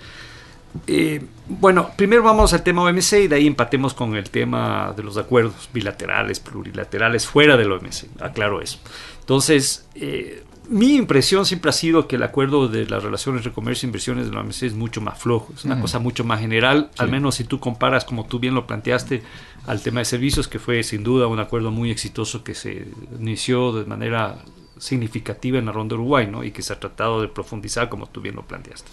Eh, 0.85 1.23
bueno, 1.47 1.89
primero 1.95 2.21
vamos 2.21 2.53
al 2.53 2.61
tema 2.61 2.83
OMC 2.83 3.13
y 3.13 3.27
de 3.27 3.35
ahí 3.35 3.47
empatemos 3.47 3.93
con 3.93 4.15
el 4.15 4.29
tema 4.29 4.93
de 4.95 5.01
los 5.01 5.17
acuerdos 5.17 5.69
bilaterales, 5.73 6.39
plurilaterales 6.39 7.25
fuera 7.25 7.57
del 7.57 7.71
OMC, 7.71 8.21
aclaro 8.21 8.61
eso. 8.61 8.79
Entonces, 9.21 9.87
eh, 9.95 10.43
mi 10.69 10.95
impresión 10.95 11.45
siempre 11.45 11.69
ha 11.69 11.73
sido 11.73 12.07
que 12.07 12.17
el 12.17 12.23
acuerdo 12.23 12.67
de 12.67 12.85
las 12.85 13.03
relaciones 13.03 13.43
de 13.43 13.51
comercio 13.51 13.85
e 13.85 13.89
inversiones 13.89 14.27
de 14.27 14.33
la 14.33 14.41
OMC 14.41 14.63
es 14.63 14.73
mucho 14.73 15.01
más 15.01 15.19
flojo, 15.19 15.51
es 15.55 15.65
una 15.65 15.79
cosa 15.79 15.99
mucho 15.99 16.23
más 16.23 16.39
general, 16.39 16.91
al 16.97 17.09
menos 17.09 17.35
si 17.35 17.43
tú 17.43 17.59
comparas, 17.59 18.05
como 18.05 18.25
tú 18.25 18.39
bien 18.39 18.55
lo 18.55 18.67
planteaste, 18.67 19.23
al 19.65 19.81
tema 19.81 19.99
de 19.99 20.05
servicios, 20.05 20.47
que 20.47 20.59
fue 20.59 20.83
sin 20.83 21.03
duda 21.03 21.27
un 21.27 21.39
acuerdo 21.39 21.71
muy 21.71 21.91
exitoso 21.91 22.43
que 22.43 22.53
se 22.53 22.87
inició 23.19 23.71
de 23.71 23.85
manera 23.85 24.43
significativa 24.77 25.57
en 25.57 25.65
la 25.65 25.71
ronda 25.71 25.95
de 25.95 26.01
Uruguay 26.01 26.27
¿no? 26.27 26.43
y 26.43 26.51
que 26.51 26.61
se 26.61 26.73
ha 26.73 26.79
tratado 26.79 27.21
de 27.21 27.27
profundizar, 27.27 27.89
como 27.89 28.07
tú 28.07 28.21
bien 28.21 28.35
lo 28.35 28.43
planteaste. 28.43 28.89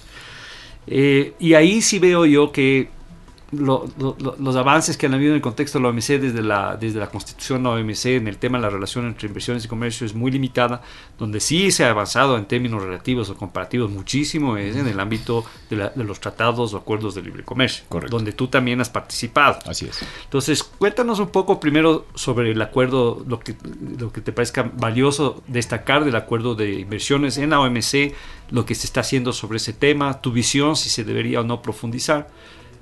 Eh, 0.86 1.34
y 1.38 1.54
ahí 1.54 1.80
sí 1.80 1.98
veo 1.98 2.26
yo 2.26 2.52
que 2.52 2.90
los 3.58 4.56
avances 4.56 4.96
que 4.96 5.06
han 5.06 5.14
habido 5.14 5.30
en 5.30 5.36
el 5.36 5.42
contexto 5.42 5.78
de 5.78 5.82
la 5.82 5.90
OMC 5.90 6.20
desde 6.20 6.42
la, 6.42 6.76
desde 6.76 6.98
la 6.98 7.08
constitución 7.08 7.62
de 7.62 7.68
la 7.68 7.74
OMC 7.76 8.06
en 8.06 8.28
el 8.28 8.38
tema 8.38 8.58
de 8.58 8.62
la 8.62 8.70
relación 8.70 9.06
entre 9.06 9.28
inversiones 9.28 9.64
y 9.64 9.68
comercio 9.68 10.06
es 10.06 10.14
muy 10.14 10.30
limitada, 10.30 10.82
donde 11.18 11.40
sí 11.40 11.70
se 11.70 11.84
ha 11.84 11.90
avanzado 11.90 12.36
en 12.36 12.46
términos 12.46 12.82
relativos 12.82 13.30
o 13.30 13.36
comparativos 13.36 13.90
muchísimo 13.90 14.56
es 14.56 14.76
en 14.76 14.86
el 14.86 15.00
ámbito 15.00 15.44
de, 15.70 15.90
los 15.96 16.20
tratados 16.20 16.74
o 16.74 16.76
acuerdos 16.76 17.14
de 17.14 17.22
libre 17.22 17.44
comercio, 17.44 17.84
donde 18.08 18.32
tú 18.32 18.48
también 18.48 18.80
has 18.80 18.90
participado. 18.90 19.58
Así 19.66 19.86
es. 19.86 20.00
Entonces, 20.24 20.62
cuéntanos 20.62 21.18
un 21.18 21.28
poco 21.28 21.60
primero 21.60 22.06
sobre 22.14 22.50
el 22.50 22.62
acuerdo, 22.62 23.24
lo 23.26 23.40
que, 23.40 23.56
lo 23.98 24.12
que 24.12 24.20
te 24.20 24.32
parezca 24.32 24.70
valioso 24.74 25.42
destacar 25.46 26.04
del 26.04 26.16
acuerdo 26.16 26.54
de 26.54 26.80
inversiones 26.80 27.38
en 27.38 27.50
la 27.50 27.60
OMC, 27.60 28.14
lo 28.50 28.64
que 28.66 28.74
se 28.74 28.86
está 28.86 29.00
haciendo 29.00 29.32
sobre 29.32 29.56
ese 29.56 29.72
tema, 29.72 30.20
tu 30.20 30.32
visión, 30.32 30.76
si 30.76 30.88
se 30.88 31.04
debería 31.04 31.40
o 31.40 31.44
no 31.44 31.62
profundizar. 31.62 32.28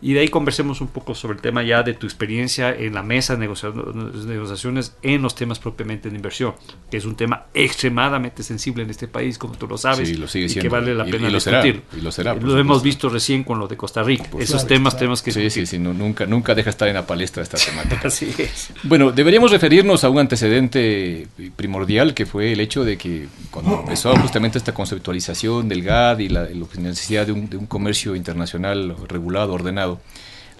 Y 0.03 0.15
de 0.15 0.21
ahí 0.21 0.29
conversemos 0.29 0.81
un 0.81 0.89
poco 0.89 1.15
sobre 1.15 1.37
el 1.37 1.41
tema 1.41 1.63
ya 1.63 1.85
de 1.85 1.95
tu 1.95 2.07
experiencia 2.07 2.75
en 2.75 2.93
la 2.93 3.05
mesa 3.05 3.37
de 3.37 3.47
negociaciones 3.47 4.97
en 5.01 5.23
los 5.23 5.37
temas 5.37 5.61
propiamente 5.61 6.11
de 6.11 6.17
inversión, 6.17 6.55
que 6.91 6.97
es 6.97 7.05
un 7.05 7.15
tema 7.15 7.47
extremadamente 7.55 8.43
sensible 8.43 8.83
en 8.83 8.91
este 8.91 9.07
país, 9.07 9.39
como 9.39 9.55
tú 9.55 9.69
lo 9.69 9.79
sabes, 9.79 10.09
sí, 10.09 10.17
lo 10.17 10.27
sigue 10.27 10.47
y 10.47 10.55
que 10.57 10.69
vale 10.69 10.93
la 10.93 11.05
pena 11.05 11.29
y, 11.29 11.31
lo 11.31 11.39
discutir. 11.39 11.83
Será, 11.89 11.99
y 11.99 12.01
lo 12.01 12.11
será. 12.11 12.35
Lo 12.35 12.59
hemos 12.59 12.83
visto 12.83 13.09
recién 13.09 13.45
con 13.45 13.61
lo 13.61 13.69
de 13.69 13.77
Costa 13.77 14.03
Rica. 14.03 14.29
Esos 14.41 14.67
temas 14.67 14.97
tenemos 14.97 15.23
que 15.23 15.31
Sí, 15.31 15.51
sí, 15.51 15.67
sí, 15.67 15.79
nunca, 15.79 16.27
nunca 16.27 16.55
deja 16.55 16.71
estar 16.71 16.89
en 16.89 16.95
la 16.95 17.07
palestra 17.07 17.45
esta 17.45 17.57
temática. 17.59 18.09
Así 18.09 18.35
es. 18.37 18.71
Bueno, 18.83 19.13
deberíamos 19.13 19.53
referirnos 19.53 20.03
a 20.03 20.11
un 20.11 20.19
antecedente 20.19 21.29
primordial 21.55 22.13
que 22.13 22.27
fue 22.27 22.53
el 22.53 22.61
hecho 22.61 22.85
de 22.85 22.99
que 22.99 23.29
cuando 23.53 23.81
empezó 23.81 24.17
justamente 24.17 24.59
esta 24.59 24.75
conceptualización 24.75 25.69
del 25.69 25.83
GAD 25.83 26.19
y 26.19 26.29
la, 26.29 26.43
la 26.43 26.67
necesidad 26.81 27.25
de 27.25 27.33
un, 27.33 27.49
de 27.49 27.57
un 27.57 27.67
comercio 27.67 28.17
internacional 28.17 28.97
regulado, 29.09 29.53
ordenado, 29.53 29.92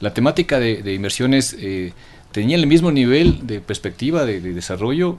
la 0.01 0.13
temática 0.13 0.59
de, 0.59 0.95
inversiones 0.95 1.57
eh, 1.59 1.93
tenía 2.33 2.57
el 2.57 2.67
mismo 2.67 2.91
nivel 2.91 3.47
de 3.47 3.61
perspectiva 3.61 4.25
de, 4.25 4.41
desarrollo, 4.41 5.19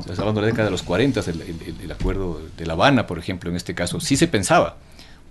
estamos 0.00 0.18
hablando 0.18 0.40
de 0.40 0.46
la 0.46 0.52
década 0.52 0.64
de 0.66 0.72
los 0.72 0.82
40, 0.82 1.20
el, 1.82 1.92
acuerdo 1.92 2.40
de 2.56 2.66
La 2.66 2.72
Habana, 2.72 3.06
por 3.06 3.18
ejemplo, 3.18 3.50
en 3.50 3.56
este 3.56 3.74
caso, 3.74 4.00
sí 4.00 4.16
se 4.16 4.26
pensaba 4.26 4.76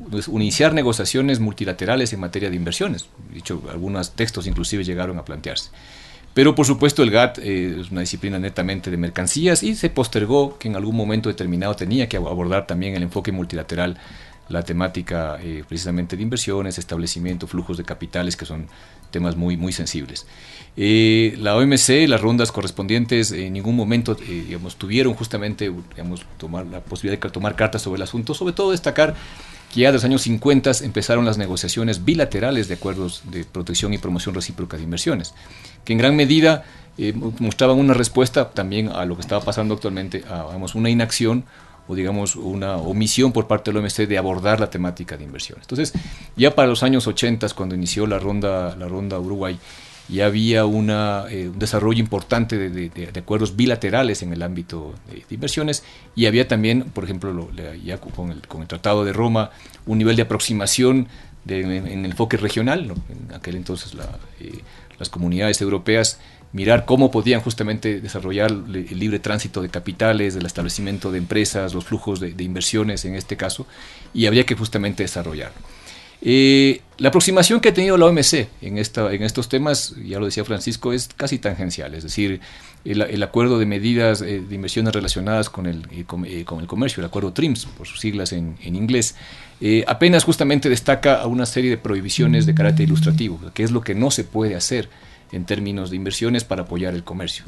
pues, 0.10 0.28
iniciar 0.28 0.74
negociaciones 0.74 1.40
multilaterales 1.40 2.14
en 2.14 2.20
materia 2.20 2.50
de 2.50 2.56
inversiones. 2.56 3.08
Dicho, 3.34 3.62
algunos 3.70 4.12
textos 4.12 4.48
inclusive 4.48 4.84
llegaron 4.84 5.18
a 5.20 5.26
plantearse. 5.26 5.70
Pero 6.34 6.56
por 6.56 6.66
supuesto 6.66 7.04
el 7.04 7.12
GATT 7.12 7.40
eh, 7.40 7.78
es 7.82 7.92
una 7.92 8.02
disciplina 8.02 8.40
netamente 8.40 8.90
de 8.90 8.98
mercancías 8.98 9.62
y 9.62 9.76
se 9.76 9.90
postergó 9.90 10.58
que 10.58 10.68
en 10.68 10.76
algún 10.76 10.96
momento 10.96 11.30
determinado 11.30 11.76
tenía 11.76 12.10
que 12.10 12.18
abordar 12.18 12.66
también 12.66 12.96
el 12.96 13.04
enfoque 13.04 13.32
multilateral 13.32 13.98
la 14.50 14.64
temática 14.64 15.38
eh, 15.42 15.64
precisamente 15.68 16.18
de 16.18 16.24
inversiones, 16.24 16.78
establecimiento, 16.78 17.48
flujos 17.48 17.78
de 17.78 17.84
capitales, 17.84 18.36
que 18.36 18.46
son 18.46 18.68
temas 19.12 19.36
muy, 19.36 19.58
muy 19.58 19.72
sensibles. 19.72 20.26
Eh, 20.76 21.36
la 21.40 21.56
OMC, 21.56 22.08
las 22.08 22.22
rondas 22.22 22.52
correspondientes, 22.52 23.32
en 23.32 23.54
ningún 23.54 23.76
momento 23.76 24.18
eh, 24.28 24.44
digamos, 24.48 24.76
tuvieron 24.76 25.14
justamente 25.14 25.72
digamos, 25.92 26.26
tomar 26.38 26.66
la 26.66 26.82
posibilidad 26.82 27.22
de 27.22 27.30
tomar 27.30 27.56
cartas 27.56 27.82
sobre 27.82 27.98
el 27.98 28.04
asunto, 28.04 28.34
sobre 28.34 28.54
todo 28.54 28.72
destacar 28.72 29.16
que 29.74 29.82
ya 29.82 29.88
de 29.88 29.94
los 29.94 30.04
años 30.04 30.22
50 30.24 30.72
empezaron 30.84 31.26
las 31.26 31.38
negociaciones 31.38 32.06
bilaterales 32.06 32.68
de 32.68 32.76
acuerdos 32.76 33.24
de 33.32 33.44
protección 33.44 33.94
y 33.94 33.98
promoción 33.98 34.36
recíproca 34.36 34.78
de 34.78 34.84
inversiones, 34.84 35.34
que 35.84 35.94
en 35.94 36.00
gran 36.00 36.16
medida 36.16 36.64
mostraban 37.40 37.80
una 37.80 37.96
respuesta 37.96 38.52
también 38.52 38.90
a 38.90 39.04
lo 39.06 39.16
que 39.16 39.22
estaba 39.22 39.44
pasando 39.44 39.74
actualmente, 39.74 40.24
a 40.30 40.46
una 40.76 40.92
inacción 40.92 41.44
o 41.88 41.96
digamos 41.96 42.36
una 42.36 42.78
omisión 42.78 43.32
por 43.32 43.48
parte 43.48 43.72
del 43.72 43.84
OMC 43.84 44.08
de 44.08 44.18
abordar 44.18 44.60
la 44.60 44.70
temática 44.70 45.18
de 45.18 45.24
inversiones. 45.24 45.64
Entonces, 45.64 45.94
ya 46.36 46.56
para 46.56 46.68
los 46.68 46.84
años 46.84 47.08
80, 47.08 47.48
cuando 47.50 47.76
inició 47.76 48.08
la 48.08 48.20
ronda, 48.20 48.76
la 48.76 48.88
ronda 48.88 49.20
Uruguay, 49.20 49.60
ya 50.10 50.26
había 50.26 50.66
una, 50.66 51.26
eh, 51.30 51.48
un 51.48 51.60
desarrollo 51.60 52.00
importante 52.00 52.58
de, 52.70 53.10
acuerdos 53.18 53.56
bilaterales 53.56 54.22
en 54.22 54.34
el 54.34 54.42
ámbito 54.44 54.94
de, 55.10 55.24
inversiones 55.34 55.84
y 56.16 56.26
había 56.26 56.48
también, 56.48 56.84
por 56.84 57.06
ejemplo, 57.06 57.50
ya 57.84 57.98
con 58.00 58.32
el, 58.32 58.46
con 58.48 58.62
el, 58.62 58.68
Tratado 58.68 59.06
de 59.06 59.14
Roma, 59.14 59.52
un 59.86 59.98
nivel 59.98 60.16
de 60.16 60.24
aproximación 60.24 61.08
en, 61.48 61.88
el 61.88 62.06
enfoque 62.06 62.38
regional. 62.38 62.94
En 63.10 63.36
aquel 63.36 63.56
entonces 63.56 63.94
eh, 64.40 64.60
las 65.00 65.10
comunidades 65.10 65.62
europeas 65.62 66.20
mirar 66.54 66.86
cómo 66.86 67.12
podían 67.12 67.42
justamente 67.42 68.00
desarrollar 68.00 68.52
el 68.52 69.00
libre 69.00 69.20
tránsito 69.20 69.62
de 69.62 69.70
capitales, 69.70 70.36
el 70.36 70.46
establecimiento 70.46 71.12
de 71.12 71.18
empresas, 71.18 71.74
los 71.74 71.84
flujos 71.84 72.20
de, 72.20 72.44
inversiones 72.44 73.04
en 73.06 73.16
este 73.16 73.36
caso, 73.36 73.66
y 74.14 74.28
habría 74.28 74.46
que 74.46 74.56
justamente 74.56 75.04
desarrollarlo. 75.04 75.58
Eh, 76.26 76.80
la 77.00 77.10
aproximación 77.10 77.60
que 77.60 77.70
ha 77.70 77.74
tenido 77.74 77.98
la 77.98 78.06
OMC 78.06 78.48
en, 78.62 78.78
esta, 78.78 79.12
en 79.12 79.24
estos 79.24 79.50
temas, 79.50 79.94
ya 80.06 80.20
lo 80.20 80.26
decía 80.28 80.46
Francisco, 80.46 80.94
es 80.94 81.10
casi 81.18 81.38
tangencial, 81.38 81.96
es 81.96 82.04
decir, 82.04 82.40
el, 82.86 83.24
acuerdo 83.24 83.60
de 83.60 83.66
medidas 83.66 84.22
eh, 84.22 84.42
de 84.48 84.56
inversiones 84.56 84.94
relacionadas 84.94 85.50
con 85.50 85.66
el, 85.66 85.86
eh, 85.92 86.06
con, 86.06 86.26
el 86.26 86.68
comercio, 86.68 87.02
el 87.02 87.08
acuerdo 87.08 87.34
TRIMS, 87.34 87.66
por 87.66 87.88
sus 87.88 88.00
siglas 88.00 88.32
en, 88.32 88.58
en 88.62 88.76
inglés, 88.76 89.16
apenas 89.88 90.26
justamente 90.26 90.70
destaca 90.70 91.22
a 91.22 91.28
una 91.28 91.46
serie 91.46 91.70
de 91.70 91.78
prohibiciones 91.78 92.46
de 92.46 92.54
carácter 92.54 92.86
ilustrativo, 92.86 93.40
que 93.54 93.64
es 93.64 93.72
lo 93.72 93.82
que 93.82 93.96
no 93.96 94.12
se 94.12 94.26
puede 94.26 94.56
hacer 94.56 94.90
en 95.34 95.46
términos 95.46 95.90
de 95.90 95.98
inversiones 95.98 96.44
para 96.44 96.64
apoyar 96.64 96.94
el 96.94 97.04
comercio. 97.04 97.44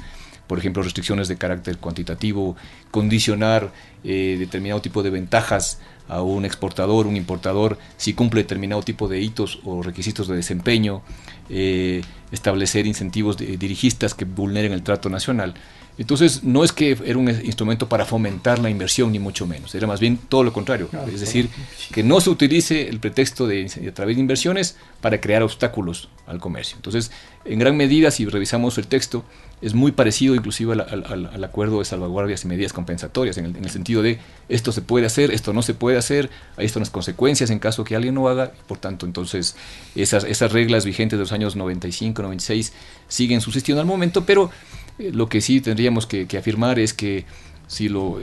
Por 0.48 0.60
ejemplo, 0.60 0.84
restricciones 0.84 1.28
de 1.28 1.38
carácter 1.38 1.78
cuantitativo, 1.78 2.56
condicionar 2.92 3.72
eh, 4.04 4.36
determinado 4.38 4.82
tipo 4.82 5.02
de 5.02 5.10
ventajas 5.10 5.80
a 6.08 6.22
un 6.22 6.46
exportador, 6.46 7.08
un 7.08 7.16
importador, 7.16 7.80
si 7.98 8.14
cumple 8.14 8.44
determinado 8.44 8.84
tipo 8.84 9.08
de 9.08 9.22
hitos 9.22 9.60
o 9.64 9.82
requisitos 9.82 10.28
de 10.28 10.36
desempeño, 10.36 11.02
eh, 11.50 12.04
establecer 12.32 12.86
incentivos 12.86 13.38
dirigistas 13.38 14.14
que 14.14 14.26
vulneren 14.26 14.72
el 14.72 14.84
trato 14.84 15.10
nacional. 15.10 15.56
Entonces, 15.98 16.44
no 16.44 16.64
es 16.64 16.74
que 16.74 16.98
era 17.06 17.18
un 17.18 17.30
instrumento 17.30 17.88
para 17.88 18.06
fomentar 18.06 18.60
la 18.60 18.70
inversión, 18.70 19.12
ni 19.12 19.20
mucho 19.20 19.48
menos, 19.48 19.74
era 19.76 19.88
más 19.88 20.00
bien 20.00 20.18
todo 20.18 20.44
lo 20.44 20.52
contrario. 20.52 20.90
es 21.12 21.22
decir, 21.22 21.50
que 21.92 22.04
no 22.04 22.20
se 22.20 22.30
utilice 22.30 22.90
el 22.90 23.00
pretexto 23.00 23.48
de, 23.48 23.72
a 23.88 23.94
través 23.94 24.18
de 24.18 24.22
inversiones 24.22 24.76
para 25.00 25.22
crear 25.22 25.42
obstáculos 25.42 26.10
al 26.28 26.40
comercio. 26.40 26.76
Entonces, 26.76 27.12
en 27.46 27.60
gran 27.60 27.78
medida, 27.78 28.12
si 28.12 28.26
revisamos 28.26 28.78
el 28.78 28.88
texto, 28.88 29.24
es 29.62 29.74
muy 29.74 29.94
parecido 29.94 30.36
inclusive 30.36 30.74
al, 30.74 31.44
acuerdo 31.44 31.80
de 31.80 31.86
salvaguardias 31.86 32.44
y 32.44 32.48
medidas 32.48 32.74
compensatorias, 32.74 33.38
en 33.38 33.56
el, 33.56 33.70
sentido 33.70 34.02
de 34.02 34.20
esto 34.50 34.72
se 34.72 34.82
puede 34.82 35.06
hacer, 35.06 35.32
esto 35.32 35.54
no 35.54 35.62
se 35.62 35.74
puede 35.74 35.98
hacer, 35.98 36.30
ahí 36.58 36.66
están 36.66 36.82
las 36.82 36.90
consecuencias 36.90 37.50
en 37.50 37.60
caso 37.60 37.84
que 37.84 37.96
alguien 37.96 38.16
no 38.16 38.28
haga, 38.28 38.52
por 38.68 38.80
tanto, 38.80 39.06
entonces, 39.06 39.56
esas, 39.96 40.24
esas 40.26 40.52
reglas 40.52 40.84
vigentes 40.84 41.18
de 41.18 41.24
los 41.24 41.32
años 41.32 41.56
95, 41.56 42.22
96 42.22 42.74
siguen 43.08 43.42
subsistiendo 43.42 43.80
al 43.80 43.88
momento, 43.88 44.26
pero 44.26 44.52
lo 44.98 45.28
que 45.28 45.42
sí 45.42 45.62
tendríamos 45.62 46.06
que, 46.06 46.28
afirmar 46.38 46.80
es 46.80 46.94
que 46.94 47.26
si 47.68 47.90
lo 47.90 48.20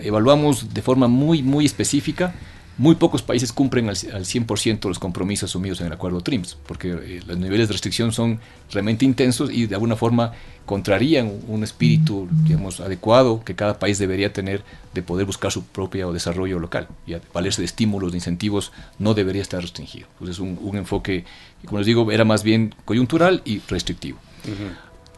evaluamos 0.00 0.72
de 0.72 0.82
forma 0.82 1.08
muy, 1.08 1.42
muy 1.42 1.66
específica, 1.66 2.34
muy 2.76 2.96
pocos 2.96 3.22
países 3.22 3.52
cumplen 3.52 3.88
al, 3.88 3.96
100% 3.96 4.88
los 4.88 4.98
compromisos 4.98 5.50
asumidos 5.50 5.80
en 5.80 5.86
el 5.86 5.92
acuerdo 5.92 6.20
TRIMS, 6.22 6.56
porque 6.66 6.90
eh, 6.90 7.20
los 7.24 7.38
niveles 7.38 7.68
de 7.68 7.72
restricción 7.72 8.12
son 8.12 8.40
realmente 8.72 9.04
intensos 9.04 9.50
y 9.52 9.66
de 9.66 9.74
alguna 9.76 9.94
forma 9.94 10.32
contrarían 10.66 11.30
un 11.46 11.62
espíritu 11.62 12.26
digamos, 12.30 12.80
adecuado 12.80 13.44
que 13.44 13.54
cada 13.54 13.78
país 13.78 13.98
debería 13.98 14.32
tener 14.32 14.64
de 14.92 15.02
poder 15.02 15.26
buscar 15.26 15.52
su 15.52 15.64
propio 15.64 16.12
desarrollo 16.12 16.58
local 16.58 16.88
y 17.06 17.14
valerse 17.32 17.62
de 17.62 17.66
estímulos, 17.66 18.10
de 18.10 18.18
incentivos, 18.18 18.72
no 18.98 19.14
debería 19.14 19.42
estar 19.42 19.60
restringido. 19.60 20.08
Entonces, 20.14 20.40
un, 20.40 20.76
enfoque, 20.76 21.24
como 21.66 21.78
les 21.78 21.86
digo, 21.86 22.10
era 22.10 22.24
más 22.24 22.42
bien 22.42 22.74
coyuntural 22.84 23.42
y 23.44 23.60
restrictivo 23.68 24.18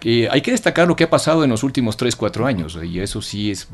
hay 0.02 0.40
que 0.40 0.50
destacar 0.50 0.86
lo 0.86 0.94
que 0.94 1.04
ha 1.04 1.10
pasado 1.10 1.42
en 1.42 1.50
los 1.50 1.62
últimos 1.62 1.96
3, 1.96 2.14
4 2.14 2.46
años, 2.46 2.78
y 2.82 3.00
eso 3.00 3.22
sí 3.22 3.50
es, 3.50 3.66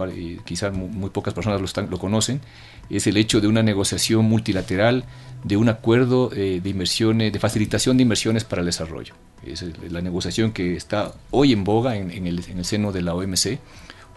quizás 0.44 0.72
muy, 0.72 1.10
pocas 1.10 1.34
personas 1.34 1.60
lo, 1.60 1.86
lo, 1.88 1.98
conocen, 1.98 2.40
es 2.88 3.06
el 3.06 3.16
hecho 3.16 3.40
de 3.40 3.48
una 3.48 3.62
negociación 3.62 4.24
multilateral 4.24 5.04
de 5.44 5.56
un 5.56 5.68
acuerdo 5.68 6.30
eh, 6.32 6.60
de 6.62 6.70
inversiones, 6.70 7.32
de 7.32 7.38
facilitación 7.38 7.96
de 7.96 8.04
inversiones 8.04 8.44
para 8.44 8.60
el 8.60 8.66
desarrollo. 8.66 9.14
Es 9.44 9.64
la 9.90 10.00
negociación 10.00 10.52
que 10.52 10.76
está 10.76 11.12
hoy 11.30 11.52
en 11.52 11.64
boga 11.64 11.96
en, 11.96 12.10
el, 12.10 12.44
en 12.48 12.58
el 12.58 12.64
seno 12.64 12.92
de 12.92 13.02
la 13.02 13.14
OMC, 13.14 13.58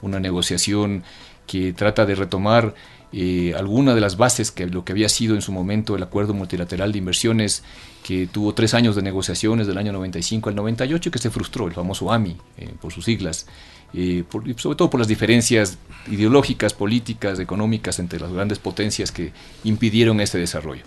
una 0.01 0.19
negociación 0.19 1.03
que 1.47 1.73
trata 1.73 2.05
de 2.05 2.15
retomar 2.15 2.75
eh, 3.11 3.53
alguna 3.57 3.95
de 3.95 4.01
las 4.01 4.17
bases 4.17 4.51
que 4.51 4.67
lo 4.67 4.83
que 4.83 4.91
había 4.91 5.09
sido 5.09 5.35
en 5.35 5.41
su 5.41 5.51
momento 5.51 5.95
el 5.95 6.03
acuerdo 6.03 6.33
multilateral 6.33 6.91
de 6.91 6.97
inversiones 6.97 7.63
que 8.05 8.27
tuvo 8.27 8.53
tres 8.53 8.75
años 8.75 8.95
de 8.95 9.01
negociaciones 9.01 9.65
del 9.65 9.79
año 9.79 9.91
95 9.91 10.49
al 10.49 10.55
98 10.55 11.09
que 11.09 11.17
se 11.17 11.31
frustró, 11.31 11.65
el 11.65 11.73
famoso 11.73 12.11
AMI 12.11 12.37
eh, 12.55 12.69
por 12.79 12.93
sus 12.93 13.05
siglas, 13.05 13.47
eh, 13.95 14.23
sobre 14.57 14.75
todo 14.77 14.91
por 14.91 14.99
las 14.99 15.07
diferencias 15.07 15.79
ideológicas, 16.05 16.75
políticas, 16.75 17.39
económicas 17.39 17.97
entre 17.97 18.19
las 18.19 18.31
grandes 18.31 18.59
potencias 18.59 19.11
que 19.11 19.31
impidieron 19.63 20.21
ese 20.21 20.37
desarrollo. 20.37 20.83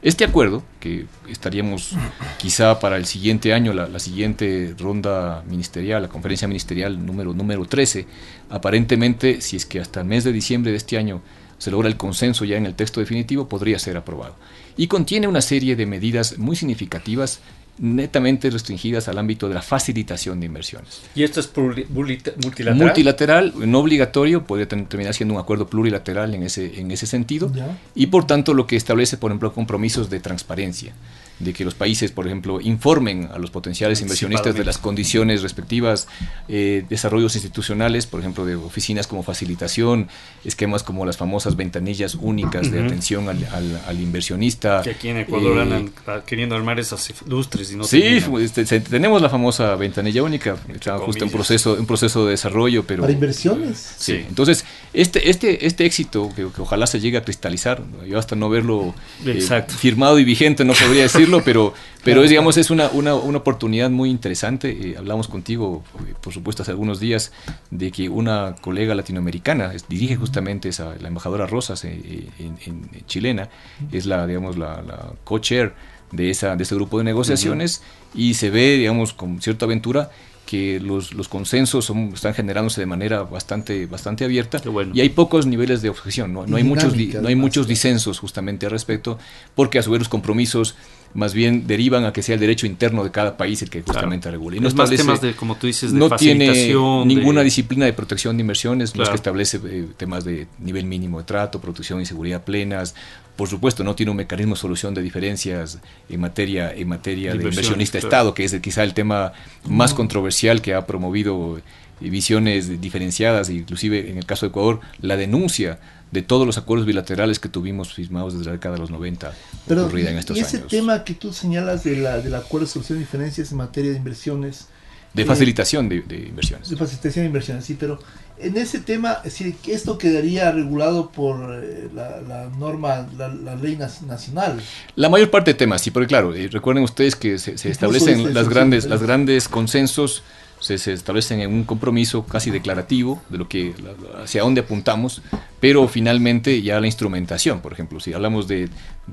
Este 0.00 0.22
acuerdo, 0.22 0.62
que 0.78 1.06
estaríamos 1.28 1.96
quizá 2.38 2.78
para 2.78 2.98
el 2.98 3.04
siguiente 3.04 3.52
año, 3.52 3.72
la, 3.72 3.98
siguiente 3.98 4.72
ronda 4.78 5.42
ministerial, 5.48 6.02
la 6.02 6.08
conferencia 6.08 6.46
ministerial 6.46 7.04
número, 7.04 7.34
número 7.34 7.64
13, 7.66 8.06
aparentemente, 8.48 9.40
si 9.40 9.56
es 9.56 9.66
que 9.66 9.80
hasta 9.80 10.02
el 10.02 10.06
mes 10.06 10.22
de 10.22 10.32
diciembre 10.32 10.70
de 10.70 10.76
este 10.76 10.98
año 10.98 11.20
se 11.60 11.70
logra 11.70 11.88
el 11.88 11.98
consenso 11.98 12.46
ya 12.46 12.56
en 12.56 12.64
el 12.64 12.74
texto 12.74 13.00
definitivo, 13.00 13.46
podría 13.46 13.78
ser 13.78 13.98
aprobado. 13.98 14.34
Y 14.78 14.86
contiene 14.86 15.28
una 15.28 15.42
serie 15.42 15.76
de 15.76 15.84
medidas 15.84 16.38
muy 16.38 16.56
significativas 16.56 17.40
netamente 17.78 18.48
restringidas 18.50 19.08
al 19.08 19.18
ámbito 19.18 19.46
de 19.46 19.54
la 19.54 19.62
facilitación 19.62 20.40
de 20.40 20.46
inversiones. 20.46 21.02
¿Y 21.14 21.22
esto 21.22 21.40
es 21.40 21.50
multilateral? 21.90 22.76
Multilateral, 22.76 23.52
no 23.56 23.78
obligatorio, 23.80 24.44
podría 24.44 24.68
terminar 24.68 25.12
siendo 25.12 25.34
un 25.34 25.40
acuerdo 25.40 25.66
plurilateral 25.68 26.34
en 26.34 26.42
ese, 26.42 26.80
en 26.80 26.90
ese 26.90 27.06
sentido, 27.06 27.52
y 27.94 28.06
por 28.06 28.26
tanto 28.26 28.54
lo 28.54 28.66
que 28.66 28.76
establece, 28.76 29.18
por 29.18 29.30
ejemplo, 29.30 29.52
compromisos 29.52 30.08
de 30.08 30.20
transparencia 30.20 30.94
de 31.40 31.54
que 31.54 31.64
los 31.64 31.74
países, 31.74 32.12
por 32.12 32.26
ejemplo, 32.26 32.60
informen 32.60 33.28
a 33.32 33.38
los 33.38 33.50
potenciales 33.50 34.00
inversionistas 34.02 34.54
de 34.54 34.64
las 34.64 34.78
condiciones 34.78 35.42
respectivas, 35.42 36.06
eh, 36.48 36.84
desarrollos 36.88 37.34
institucionales, 37.34 38.06
por 38.06 38.20
ejemplo, 38.20 38.44
de 38.44 38.54
oficinas 38.56 39.06
como 39.06 39.22
facilitación, 39.22 40.08
esquemas 40.44 40.82
como 40.82 41.06
las 41.06 41.16
famosas 41.16 41.56
ventanillas 41.56 42.14
únicas 42.14 42.70
de 42.70 42.84
atención 42.84 43.28
al, 43.28 44.00
inversionista. 44.00 44.82
Que 44.82 44.90
aquí 44.90 45.08
en 45.08 45.18
Ecuador 45.18 45.58
eh, 45.58 45.62
andan 45.62 45.92
queriendo 46.26 46.54
armar 46.54 46.78
esas 46.78 47.12
lustres 47.26 47.72
y 47.72 47.76
no 47.76 47.84
Sí, 47.84 48.22
pues, 48.28 48.52
tenemos 48.52 49.22
la 49.22 49.30
famosa 49.30 49.74
ventanilla 49.76 50.22
única, 50.22 50.56
justo 51.00 51.24
en 51.24 51.30
proceso, 51.30 51.78
en 51.78 51.86
proceso 51.86 52.26
de 52.26 52.32
desarrollo, 52.32 52.84
pero... 52.84 53.02
Para 53.02 53.12
inversiones. 53.12 53.94
Sí, 53.98 54.24
entonces, 54.28 54.64
este, 54.92 55.30
este, 55.30 55.66
este 55.66 55.86
éxito, 55.86 56.30
que, 56.36 56.44
ojalá 56.44 56.86
se 56.86 57.00
llegue 57.00 57.16
a 57.16 57.24
cristalizar, 57.24 57.82
yo 58.06 58.18
hasta 58.18 58.36
no 58.36 58.50
verlo 58.50 58.94
eh, 59.24 59.40
firmado 59.68 60.18
y 60.18 60.24
vigente 60.24 60.64
no 60.64 60.74
podría 60.74 61.04
decir 61.04 61.29
pero, 61.44 61.72
pero 62.04 62.22
es, 62.22 62.30
digamos, 62.30 62.56
es 62.56 62.70
una, 62.70 62.88
una, 62.88 63.14
una 63.14 63.38
oportunidad 63.38 63.90
muy 63.90 64.10
interesante. 64.10 64.70
Eh, 64.70 64.96
hablamos 64.98 65.28
contigo, 65.28 65.82
eh, 66.00 66.14
por 66.20 66.32
supuesto, 66.32 66.62
hace 66.62 66.72
algunos 66.72 66.98
días, 67.00 67.32
de 67.70 67.90
que 67.90 68.08
una 68.08 68.56
colega 68.60 68.94
latinoamericana 68.94 69.72
dirige 69.88 70.16
justamente 70.16 70.68
esa, 70.68 70.96
la 71.00 71.08
embajadora 71.08 71.46
Rosas 71.46 71.84
eh, 71.84 72.28
en, 72.38 72.90
chilena, 73.06 73.48
es 73.92 74.06
la, 74.06 74.26
digamos, 74.26 74.58
la, 74.58 75.12
co-chair 75.24 75.74
de, 76.12 76.30
esa, 76.30 76.56
de 76.56 76.64
ese 76.64 76.74
grupo 76.74 76.98
de 76.98 77.04
negociaciones 77.04 77.82
y 78.14 78.34
se 78.34 78.50
ve, 78.50 78.76
digamos, 78.76 79.12
con 79.12 79.40
cierta 79.40 79.64
aventura 79.66 80.10
que 80.50 80.80
los, 80.80 81.14
los 81.14 81.28
consensos 81.28 81.84
son, 81.84 82.10
están 82.12 82.34
generándose 82.34 82.80
de 82.80 82.86
manera 82.86 83.22
bastante, 83.22 83.86
bastante 83.86 84.24
abierta 84.24 84.60
y 84.92 85.00
hay 85.00 85.10
pocos 85.10 85.46
niveles 85.46 85.80
de 85.80 85.90
objeción, 85.90 86.32
no, 86.32 86.44
no 86.44 86.56
hay, 86.56 86.64
muchos, 86.64 86.96
no 86.96 87.28
hay 87.28 87.36
muchos 87.36 87.68
disensos 87.68 88.18
justamente 88.18 88.66
al 88.66 88.72
respecto, 88.72 89.16
porque 89.54 89.78
a 89.78 89.82
su 89.82 89.92
vez 89.92 90.00
los 90.00 90.08
compromisos 90.08 90.74
más 91.12 91.34
bien 91.34 91.66
derivan 91.66 92.04
a 92.04 92.12
que 92.12 92.22
sea 92.22 92.34
el 92.34 92.40
derecho 92.40 92.66
interno 92.66 93.02
de 93.02 93.10
cada 93.10 93.36
país 93.36 93.60
el 93.62 93.70
que 93.70 93.82
justamente 93.82 94.30
regule. 94.30 94.58
Y 94.58 94.60
no 94.60 94.70
más 94.70 94.90
temas 94.90 95.20
de, 95.20 95.34
como 95.34 95.56
tú 95.56 95.66
dices, 95.66 95.92
de 95.92 95.98
no 95.98 96.10
tiene 96.10 96.72
ninguna 97.04 97.42
disciplina 97.42 97.84
de 97.84 97.92
protección 97.92 98.36
de 98.36 98.42
inversiones, 98.42 98.94
no 98.94 99.02
es 99.02 99.08
que 99.08 99.16
establece 99.16 99.60
eh, 99.64 99.86
temas 99.96 100.24
de 100.24 100.46
nivel 100.58 100.84
mínimo 100.84 101.18
de 101.18 101.24
trato, 101.24 101.60
protección 101.60 102.00
y 102.00 102.06
seguridad 102.06 102.44
plenas. 102.44 102.94
Por 103.36 103.48
supuesto, 103.48 103.82
no 103.82 103.94
tiene 103.94 104.10
un 104.10 104.18
mecanismo 104.18 104.54
de 104.54 104.60
solución 104.60 104.94
de 104.94 105.02
diferencias 105.02 105.78
en 106.08 106.20
materia, 106.20 106.72
en 106.72 106.88
materia 106.88 107.32
de 107.32 107.48
inversionista-Estado, 107.48 108.34
que 108.34 108.44
es 108.44 108.54
quizá 108.60 108.84
el 108.84 108.94
tema 108.94 109.32
más 109.66 109.94
controversial 109.94 110.60
que 110.60 110.74
ha 110.74 110.86
promovido 110.86 111.60
visiones 112.00 112.80
diferenciadas, 112.80 113.50
inclusive 113.50 114.10
en 114.10 114.18
el 114.18 114.26
caso 114.26 114.46
de 114.46 114.50
Ecuador, 114.50 114.80
la 115.00 115.16
denuncia 115.16 115.78
de 116.10 116.22
todos 116.22 116.46
los 116.46 116.58
acuerdos 116.58 116.86
bilaterales 116.86 117.38
que 117.38 117.48
tuvimos 117.48 117.94
firmados 117.94 118.34
desde 118.34 118.46
la 118.46 118.52
década 118.52 118.74
de 118.74 118.80
los 118.80 118.90
90 118.90 119.32
Pero, 119.66 119.86
ocurrida 119.86 120.10
en 120.10 120.18
estos 120.18 120.36
y 120.36 120.40
ese 120.40 120.58
tema 120.58 121.04
que 121.04 121.14
tú 121.14 121.32
señalas 121.32 121.84
de 121.84 121.96
la, 121.96 122.18
del 122.18 122.34
acuerdo 122.34 122.66
de 122.66 122.72
solución 122.72 122.98
de 122.98 123.04
diferencias 123.04 123.52
en 123.52 123.58
materia 123.58 123.90
de 123.90 123.96
inversiones. 123.96 124.66
De 125.12 125.24
facilitación 125.24 125.88
de, 125.88 125.96
inversiones. 125.96 126.70
De 126.70 126.76
facilitación 126.76 127.24
de 127.24 127.26
inversiones, 127.26 127.64
sí, 127.64 127.76
pero 127.78 127.98
en 128.38 128.56
ese 128.56 128.78
tema, 128.78 129.18
si 129.28 129.56
esto 129.66 129.98
quedaría 129.98 130.52
regulado 130.52 131.10
por 131.10 131.62
eh, 131.62 131.88
la, 131.92 132.48
norma, 132.58 133.08
la, 133.18 133.56
ley 133.56 133.76
nacional. 133.76 134.60
La 134.94 135.08
mayor 135.08 135.30
parte 135.30 135.50
de 135.50 135.54
temas, 135.54 135.82
sí, 135.82 135.90
porque 135.90 136.06
claro, 136.06 136.32
eh, 136.32 136.48
recuerden 136.48 136.84
ustedes 136.84 137.16
que 137.16 137.38
se, 137.38 137.54
establecen 137.68 138.32
las 138.32 138.48
grandes, 138.48 138.86
las 138.86 139.02
grandes 139.02 139.48
consensos 139.48 140.22
se, 140.60 140.78
se, 140.78 140.92
establecen 140.92 141.40
en 141.40 141.52
un 141.52 141.64
compromiso 141.64 142.24
casi 142.24 142.50
declarativo 142.50 143.22
de 143.28 143.38
lo 143.38 143.48
que 143.48 143.74
hacia 144.22 144.42
dónde 144.42 144.60
apuntamos, 144.60 145.22
pero 145.60 145.88
finalmente 145.88 146.62
ya 146.62 146.80
la 146.80 146.86
instrumentación, 146.86 147.60
por 147.60 147.72
ejemplo, 147.72 148.00
si 148.00 148.12
hablamos 148.12 148.48
de, 148.48 148.68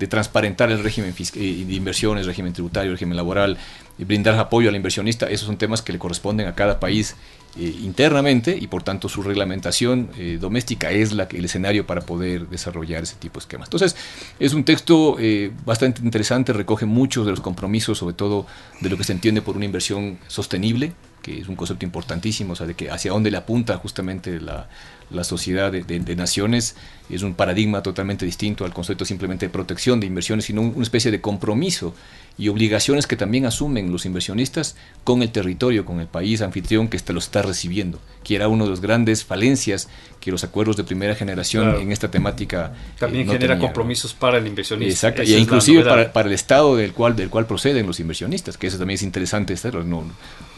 transparentar 0.09 0.69
el 0.71 0.83
régimen 0.83 1.13
eh, 1.19 1.65
de 1.67 1.73
inversiones, 1.73 2.25
régimen 2.25 2.53
tributario, 2.53 2.91
régimen 2.91 3.17
laboral, 3.17 3.57
brindar 3.97 4.37
apoyo 4.39 4.69
al 4.69 4.75
inversionista, 4.75 5.27
esos 5.27 5.47
son 5.47 5.57
temas 5.57 5.81
que 5.81 5.91
le 5.91 5.97
corresponden 5.99 6.47
a 6.47 6.53
cada 6.53 6.79
país 6.79 7.15
eh, 7.57 7.75
internamente 7.81 8.55
y 8.55 8.67
por 8.67 8.83
tanto 8.83 9.09
su 9.09 9.23
reglamentación 9.23 10.09
eh, 10.17 10.37
doméstica 10.39 10.91
es 10.91 11.11
el 11.13 11.45
escenario 11.45 11.87
para 11.87 12.01
poder 12.01 12.47
desarrollar 12.47 13.03
ese 13.03 13.15
tipo 13.15 13.39
de 13.39 13.43
esquemas. 13.43 13.67
Entonces 13.67 13.95
es 14.39 14.53
un 14.53 14.63
texto 14.63 15.17
bastante 15.65 16.01
interesante, 16.03 16.53
recoge 16.53 16.85
muchos 16.85 17.25
de 17.25 17.31
los 17.31 17.41
compromisos, 17.41 17.97
sobre 17.97 18.13
todo 18.13 18.45
de 18.81 18.89
lo 18.89 18.97
que 18.97 19.03
se 19.03 19.13
entiende 19.13 19.41
por 19.41 19.55
una 19.55 19.65
inversión 19.65 20.19
sostenible, 20.27 20.93
que 21.27 21.41
es 21.41 21.49
un 21.49 21.57
concepto 21.57 21.85
importantísimo, 21.85 22.53
o 22.53 22.55
sea, 22.55 22.65
de 22.65 22.73
que 22.73 22.89
hacia 22.89 23.11
dónde 23.11 23.29
le 23.29 23.35
apunta 23.35 23.75
justamente 23.77 24.39
la, 24.39 24.69
la 25.09 25.23
sociedad 25.23 25.71
de, 25.71 26.15
naciones 26.15 26.75
es 27.09 27.21
un 27.21 27.33
paradigma 27.33 27.81
totalmente 27.81 28.25
distinto 28.25 28.65
al 28.65 28.73
concepto 28.73 29.05
simplemente 29.05 29.45
de 29.45 29.49
protección 29.49 29.99
de 29.99 30.07
inversiones, 30.07 30.45
sino 30.45 30.61
una 30.61 30.83
especie 30.83 31.11
de 31.11 31.21
compromiso 31.21 31.93
y 32.37 32.49
obligaciones 32.49 33.07
que 33.07 33.15
también 33.15 33.45
asumen 33.45 33.91
los 33.91 34.05
inversionistas 34.05 34.75
con 35.03 35.21
el 35.21 35.31
territorio, 35.31 35.85
con 35.85 36.01
el 36.01 36.07
país 36.07 36.41
anfitrión 36.41 36.87
que 36.87 36.97
este 36.97 37.13
lo 37.13 37.19
está 37.19 37.41
recibiendo, 37.41 37.99
que 38.23 38.35
era 38.35 38.47
una 38.47 38.65
de 38.65 38.69
las 38.69 38.81
grandes 38.81 39.23
falencias 39.23 39.87
que 40.19 40.29
los 40.29 40.43
acuerdos 40.43 40.75
de 40.75 40.83
primera 40.83 41.15
generación 41.15 41.79
en 41.79 41.91
esta 41.91 42.11
temática 42.11 42.73
eh, 42.75 42.95
también 42.99 43.27
genera 43.27 43.57
compromisos 43.57 44.13
para 44.13 44.37
el 44.37 44.45
inversionista. 44.45 45.07
Exacto, 45.07 45.23
y 45.23 45.33
inclusive 45.35 45.83
para, 45.83 46.11
para, 46.11 46.27
el 46.27 46.35
estado 46.35 46.75
del 46.75 46.91
cual 46.93 47.15
del 47.15 47.29
cual 47.29 47.47
proceden 47.47 47.87
los 47.87 47.99
inversionistas, 47.99 48.57
que 48.57 48.67
eso 48.67 48.77
también 48.77 48.95
es 48.95 49.03
interesante 49.03 49.55
No, 49.85 50.03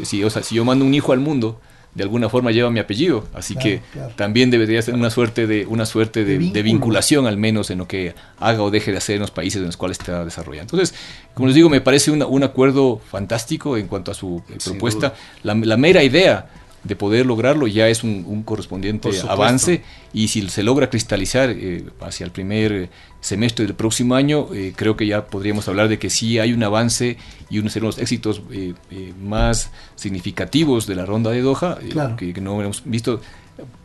si, 0.03 0.23
o 0.23 0.29
sea, 0.29 0.41
si 0.41 0.55
yo 0.55 0.65
mando 0.65 0.83
un 0.83 0.93
hijo 0.93 1.13
al 1.13 1.19
mundo 1.19 1.61
de 1.95 2.03
alguna 2.03 2.29
forma 2.29 2.51
lleva 2.51 2.69
mi 2.69 2.79
apellido, 2.79 3.27
así 3.33 3.55
que 3.55 3.81
también 4.15 4.51
debería 4.51 4.81
ser 4.81 4.93
una 4.93 5.09
suerte 5.09 5.47
de 5.47 5.65
una 5.65 5.85
suerte 5.85 6.23
de, 6.23 6.61
vinculación 6.61 7.25
al 7.27 7.37
menos 7.37 7.71
en 7.71 7.79
lo 7.79 7.87
que 7.87 8.13
haga 8.39 8.61
o 8.61 8.71
deje 8.71 8.91
de 8.91 8.97
hacer 8.97 9.15
en 9.15 9.21
los 9.21 9.31
países 9.31 9.59
en 9.59 9.67
los 9.67 9.77
cuales 9.77 9.99
está 9.99 10.23
desarrollando. 10.23 10.75
Entonces, 10.75 10.95
como 11.33 11.47
les 11.47 11.55
digo, 11.55 11.69
me 11.69 11.81
parece 11.81 12.11
un 12.11 12.43
acuerdo 12.43 13.01
fantástico 13.09 13.77
en 13.77 13.87
cuanto 13.87 14.11
a 14.11 14.13
su 14.13 14.41
eh, 14.49 14.57
propuesta. 14.63 15.13
La, 15.43 15.55
la, 15.55 15.77
mera 15.77 16.03
idea 16.03 16.47
de 16.89 16.95
poder 16.95 17.27
lograrlo 17.27 17.67
ya 17.67 17.87
es 17.87 18.03
un, 18.03 18.43
correspondiente 18.43 19.09
avance. 19.29 19.83
Y 20.11 20.27
si 20.29 20.49
se 20.49 20.63
logra 20.63 20.89
cristalizar 20.89 21.51
eh, 21.51 21.85
hacia 22.01 22.25
el 22.25 22.31
primer 22.31 22.89
semestre 23.21 23.65
del 23.65 23.75
próximo 23.75 24.15
año, 24.15 24.47
eh, 24.53 24.73
creo 24.75 24.97
que 24.97 25.05
ya 25.05 25.27
podríamos 25.27 25.67
hablar 25.67 25.87
de 25.87 25.99
que 25.99 26.09
sí 26.09 26.39
hay 26.39 26.51
un 26.51 26.63
avance 26.63 27.17
y 27.49 27.59
uno 27.59 27.69
de 27.69 27.79
los 27.79 27.99
éxitos 27.99 28.41
eh, 28.51 28.73
más 29.21 29.69
significativos 29.95 30.87
de 30.87 30.95
la 30.95 31.05
ronda 31.05 31.29
de 31.29 31.41
Doha, 31.41 31.77
que, 32.17 32.33
no 32.41 32.61
hemos 32.61 32.81
visto. 32.83 33.21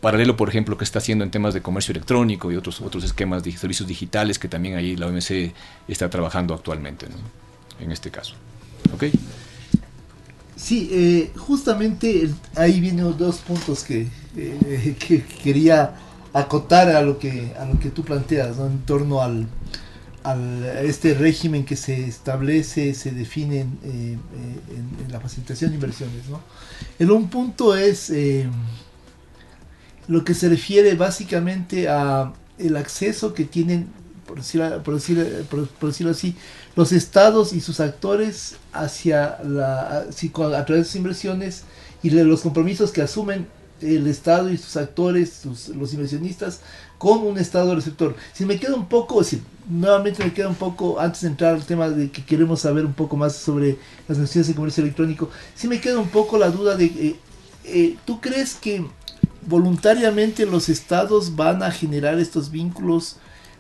Paralelo, 0.00 0.36
por 0.36 0.48
ejemplo, 0.48 0.78
que 0.78 0.84
está 0.84 1.00
haciendo 1.00 1.24
en 1.24 1.30
temas 1.30 1.52
de 1.52 1.60
comercio 1.60 1.92
electrónico 1.92 2.50
y 2.50 2.56
otros, 2.56 2.80
otros 2.80 3.04
esquemas 3.04 3.42
de 3.42 3.52
servicios 3.52 3.86
digitales 3.86 4.38
que 4.38 4.48
también 4.48 4.76
ahí 4.76 4.96
la 4.96 5.08
OMC 5.08 5.52
está 5.88 6.08
trabajando 6.08 6.54
actualmente, 6.54 7.06
en 7.80 7.92
este 7.92 8.10
caso. 8.10 8.34
¿Ok? 8.94 9.04
Sí, 10.64 10.88
eh, 10.90 11.30
justamente 11.36 12.30
ahí 12.56 12.80
vienen 12.80 13.14
dos 13.18 13.40
puntos 13.40 13.84
que, 13.84 14.08
eh, 14.34 14.96
que, 15.06 15.22
quería 15.22 15.94
acotar 16.32 16.88
a 16.88 17.02
lo 17.02 17.18
que 17.18 17.52
a 17.58 17.66
lo 17.66 17.78
que 17.78 17.90
tú 17.90 18.02
planteas 18.02 18.56
en 18.56 18.78
torno 18.86 19.20
al, 19.20 19.46
al 20.22 20.64
este 20.86 21.12
régimen 21.12 21.66
que 21.66 21.76
se 21.76 22.06
establece, 22.06 22.94
se 22.94 23.10
define 23.10 23.66
eh, 23.84 24.16
en, 24.70 25.12
la 25.12 25.20
facilitación 25.20 25.72
de 25.72 25.74
inversiones. 25.74 26.28
¿no? 26.30 26.40
El 26.98 27.10
un 27.10 27.28
punto 27.28 27.76
es 27.76 28.10
lo 30.08 30.24
que 30.24 30.32
se 30.32 30.48
refiere 30.48 30.94
básicamente 30.94 31.90
a 31.90 32.32
el 32.56 32.78
acceso 32.78 33.34
que 33.34 33.44
tienen, 33.44 33.88
por 34.26 34.38
decirlo, 34.38 34.82
por 34.82 35.88
decirlo 35.90 36.12
así, 36.12 36.34
los 36.76 36.92
estados 36.92 37.52
y 37.52 37.60
sus 37.60 37.80
actores 37.80 38.56
hacia 38.72 39.38
la, 39.44 40.06
a 40.06 40.64
través 40.64 40.68
de 40.68 40.84
sus 40.84 40.96
inversiones 40.96 41.62
y 42.02 42.10
de 42.10 42.24
los 42.24 42.40
compromisos 42.40 42.90
que 42.90 43.02
asumen 43.02 43.46
el 43.80 44.06
Estado 44.06 44.50
y 44.50 44.56
sus 44.56 44.76
actores, 44.76 45.44
los 45.44 45.92
inversionistas, 45.92 46.60
con 46.98 47.26
un 47.26 47.38
Estado 47.38 47.74
receptor. 47.74 48.16
Si 48.32 48.44
me 48.44 48.58
queda 48.58 48.74
un 48.74 48.88
poco, 48.88 49.22
si 49.24 49.42
nuevamente 49.68 50.24
me 50.24 50.32
queda 50.32 50.48
un 50.48 50.54
poco, 50.54 51.00
antes 51.00 51.22
de 51.22 51.28
entrar 51.28 51.54
al 51.54 51.64
tema 51.64 51.88
de 51.90 52.10
que 52.10 52.24
queremos 52.24 52.60
saber 52.60 52.86
un 52.86 52.94
poco 52.94 53.16
más 53.16 53.36
sobre 53.36 53.76
las 54.08 54.16
negociaciones 54.16 54.48
de 54.48 54.54
comercio 54.54 54.82
electrónico, 54.82 55.30
si 55.54 55.68
me 55.68 55.80
queda 55.80 55.98
un 55.98 56.08
poco 56.08 56.38
la 56.38 56.50
duda 56.50 56.76
de, 56.76 56.86
eh, 56.86 57.16
eh, 57.64 57.96
¿tú 58.04 58.20
crees 58.20 58.54
que 58.54 58.86
voluntariamente 59.46 60.46
los 60.46 60.68
estados 60.68 61.36
van 61.36 61.62
a 61.62 61.70
generar 61.70 62.18
estos 62.18 62.50
vínculos 62.50 63.16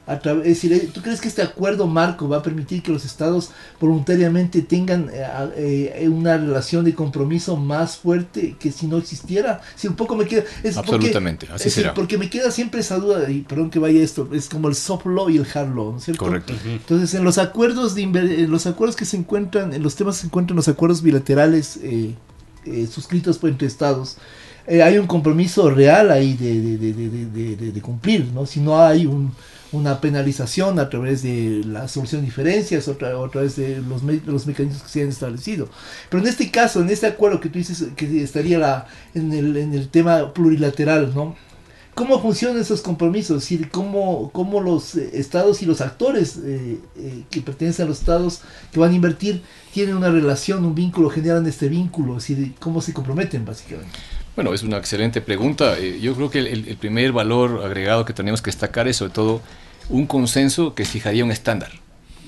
a 0.06 0.16
es 0.16 0.44
decir, 0.44 0.72
eh, 0.72 0.90
¿tú 0.92 1.00
crees 1.00 1.20
que 1.20 1.28
este 1.28 1.40
acuerdo 1.40 1.86
marco 1.86 2.28
va 2.28 2.38
a 2.38 2.42
permitir 2.42 2.82
que 2.82 2.92
los 2.92 3.06
estados 3.06 3.50
voluntariamente 3.80 4.60
tengan 4.60 5.10
eh, 5.10 5.94
eh, 5.96 6.08
una 6.08 6.36
relación 6.36 6.84
de 6.84 6.94
compromiso 6.94 7.56
más 7.56 7.96
fuerte 7.96 8.54
que 8.58 8.70
si 8.70 8.86
no 8.86 8.98
existiera? 8.98 9.62
Si 9.74 9.88
un 9.88 9.96
poco 9.96 10.14
me 10.14 10.26
queda... 10.26 10.42
Es 10.62 10.76
Absolutamente, 10.76 11.48
así 11.50 11.70
será. 11.70 11.94
porque 11.94 12.18
me 12.18 12.28
queda 12.28 12.50
siempre 12.50 12.80
esa 12.80 12.98
duda, 12.98 13.30
y 13.30 13.40
perdón 13.40 13.70
que 13.70 13.78
vaya 13.78 14.02
esto, 14.02 14.28
es 14.34 14.48
como 14.50 14.68
el 14.68 14.74
soft 14.74 15.06
law 15.06 15.30
y 15.30 15.38
el 15.38 15.46
hard 15.46 15.74
law, 15.74 15.92
¿no 15.92 15.98
es 15.98 16.04
cierto? 16.04 16.22
Correcto. 16.22 16.52
Entonces, 16.66 17.14
en 17.14 17.24
los 17.24 17.38
acuerdos 17.38 17.94
de 17.94 18.02
en 18.02 18.50
los 18.50 18.66
acuerdos 18.66 18.96
que 18.96 19.06
se 19.06 19.16
encuentran, 19.16 19.72
en 19.72 19.82
los 19.82 19.96
temas 19.96 20.16
que 20.16 20.20
se 20.22 20.26
encuentran 20.26 20.56
los 20.56 20.68
acuerdos 20.68 21.02
bilaterales 21.02 21.80
suscritos 22.90 23.38
por 23.38 23.48
entre 23.48 23.66
estados, 23.66 24.18
hay 24.68 24.98
un 24.98 25.06
compromiso 25.06 25.70
real 25.70 26.10
ahí 26.10 26.34
de, 26.34 26.76
de, 26.76 27.72
de, 27.72 27.80
cumplir, 27.80 28.26
¿no? 28.34 28.44
Si 28.44 28.60
no 28.60 28.78
hay 28.78 29.06
un 29.06 29.32
una 29.74 30.00
penalización 30.00 30.78
a 30.78 30.88
través 30.88 31.22
de 31.22 31.62
la 31.66 31.88
solución 31.88 32.20
de 32.20 32.26
diferencias, 32.26 32.88
otra, 32.88 33.10
a 33.10 33.28
través 33.30 33.56
de 33.56 33.82
los, 33.82 34.02
los 34.02 34.46
mecanismos 34.46 34.82
que 34.82 34.88
se 34.88 35.02
han 35.02 35.08
establecido. 35.08 35.68
Pero 36.08 36.22
en 36.22 36.28
este 36.28 36.50
caso, 36.50 36.80
en 36.80 36.90
este 36.90 37.06
acuerdo 37.06 37.40
que 37.40 37.48
tú 37.48 37.58
dices 37.58 37.84
que 37.96 38.22
estaría 38.22 38.58
la, 38.58 38.86
en, 39.14 39.32
el, 39.32 39.56
en 39.56 39.74
el 39.74 39.88
tema 39.88 40.32
plurilateral, 40.32 41.12
¿no? 41.14 41.36
¿Cómo 41.94 42.20
funcionan 42.20 42.60
esos 42.60 42.80
compromisos? 42.80 43.52
¿Y 43.52 43.58
cómo, 43.58 44.30
cómo 44.32 44.60
los 44.60 44.96
eh, 44.96 45.10
estados 45.14 45.62
y 45.62 45.66
los 45.66 45.80
actores 45.80 46.36
eh, 46.44 46.80
eh, 46.96 47.22
que 47.30 47.40
pertenecen 47.40 47.86
a 47.86 47.88
los 47.88 48.00
estados 48.00 48.40
que 48.72 48.80
van 48.80 48.90
a 48.90 48.94
invertir 48.94 49.42
tienen 49.72 49.96
una 49.96 50.10
relación, 50.10 50.64
un 50.64 50.74
vínculo, 50.74 51.08
generan 51.08 51.46
este 51.46 51.68
vínculo? 51.68 52.18
¿Cómo 52.58 52.80
se 52.80 52.92
comprometen 52.92 53.44
básicamente? 53.44 53.92
Bueno, 54.34 54.52
es 54.52 54.64
una 54.64 54.78
excelente 54.78 55.20
pregunta. 55.20 55.78
yo 55.78 56.16
creo 56.16 56.30
que 56.30 56.40
el, 56.40 56.68
el, 56.68 56.76
primer 56.76 57.12
valor 57.12 57.62
agregado 57.64 58.04
que 58.04 58.12
tenemos 58.12 58.42
que 58.42 58.50
destacar 58.50 58.88
es 58.88 58.96
sobre 58.96 59.12
todo 59.12 59.40
un 59.88 60.06
consenso 60.06 60.74
que 60.74 60.84
fijaría 60.84 61.24
un 61.24 61.30
estándar, 61.30 61.72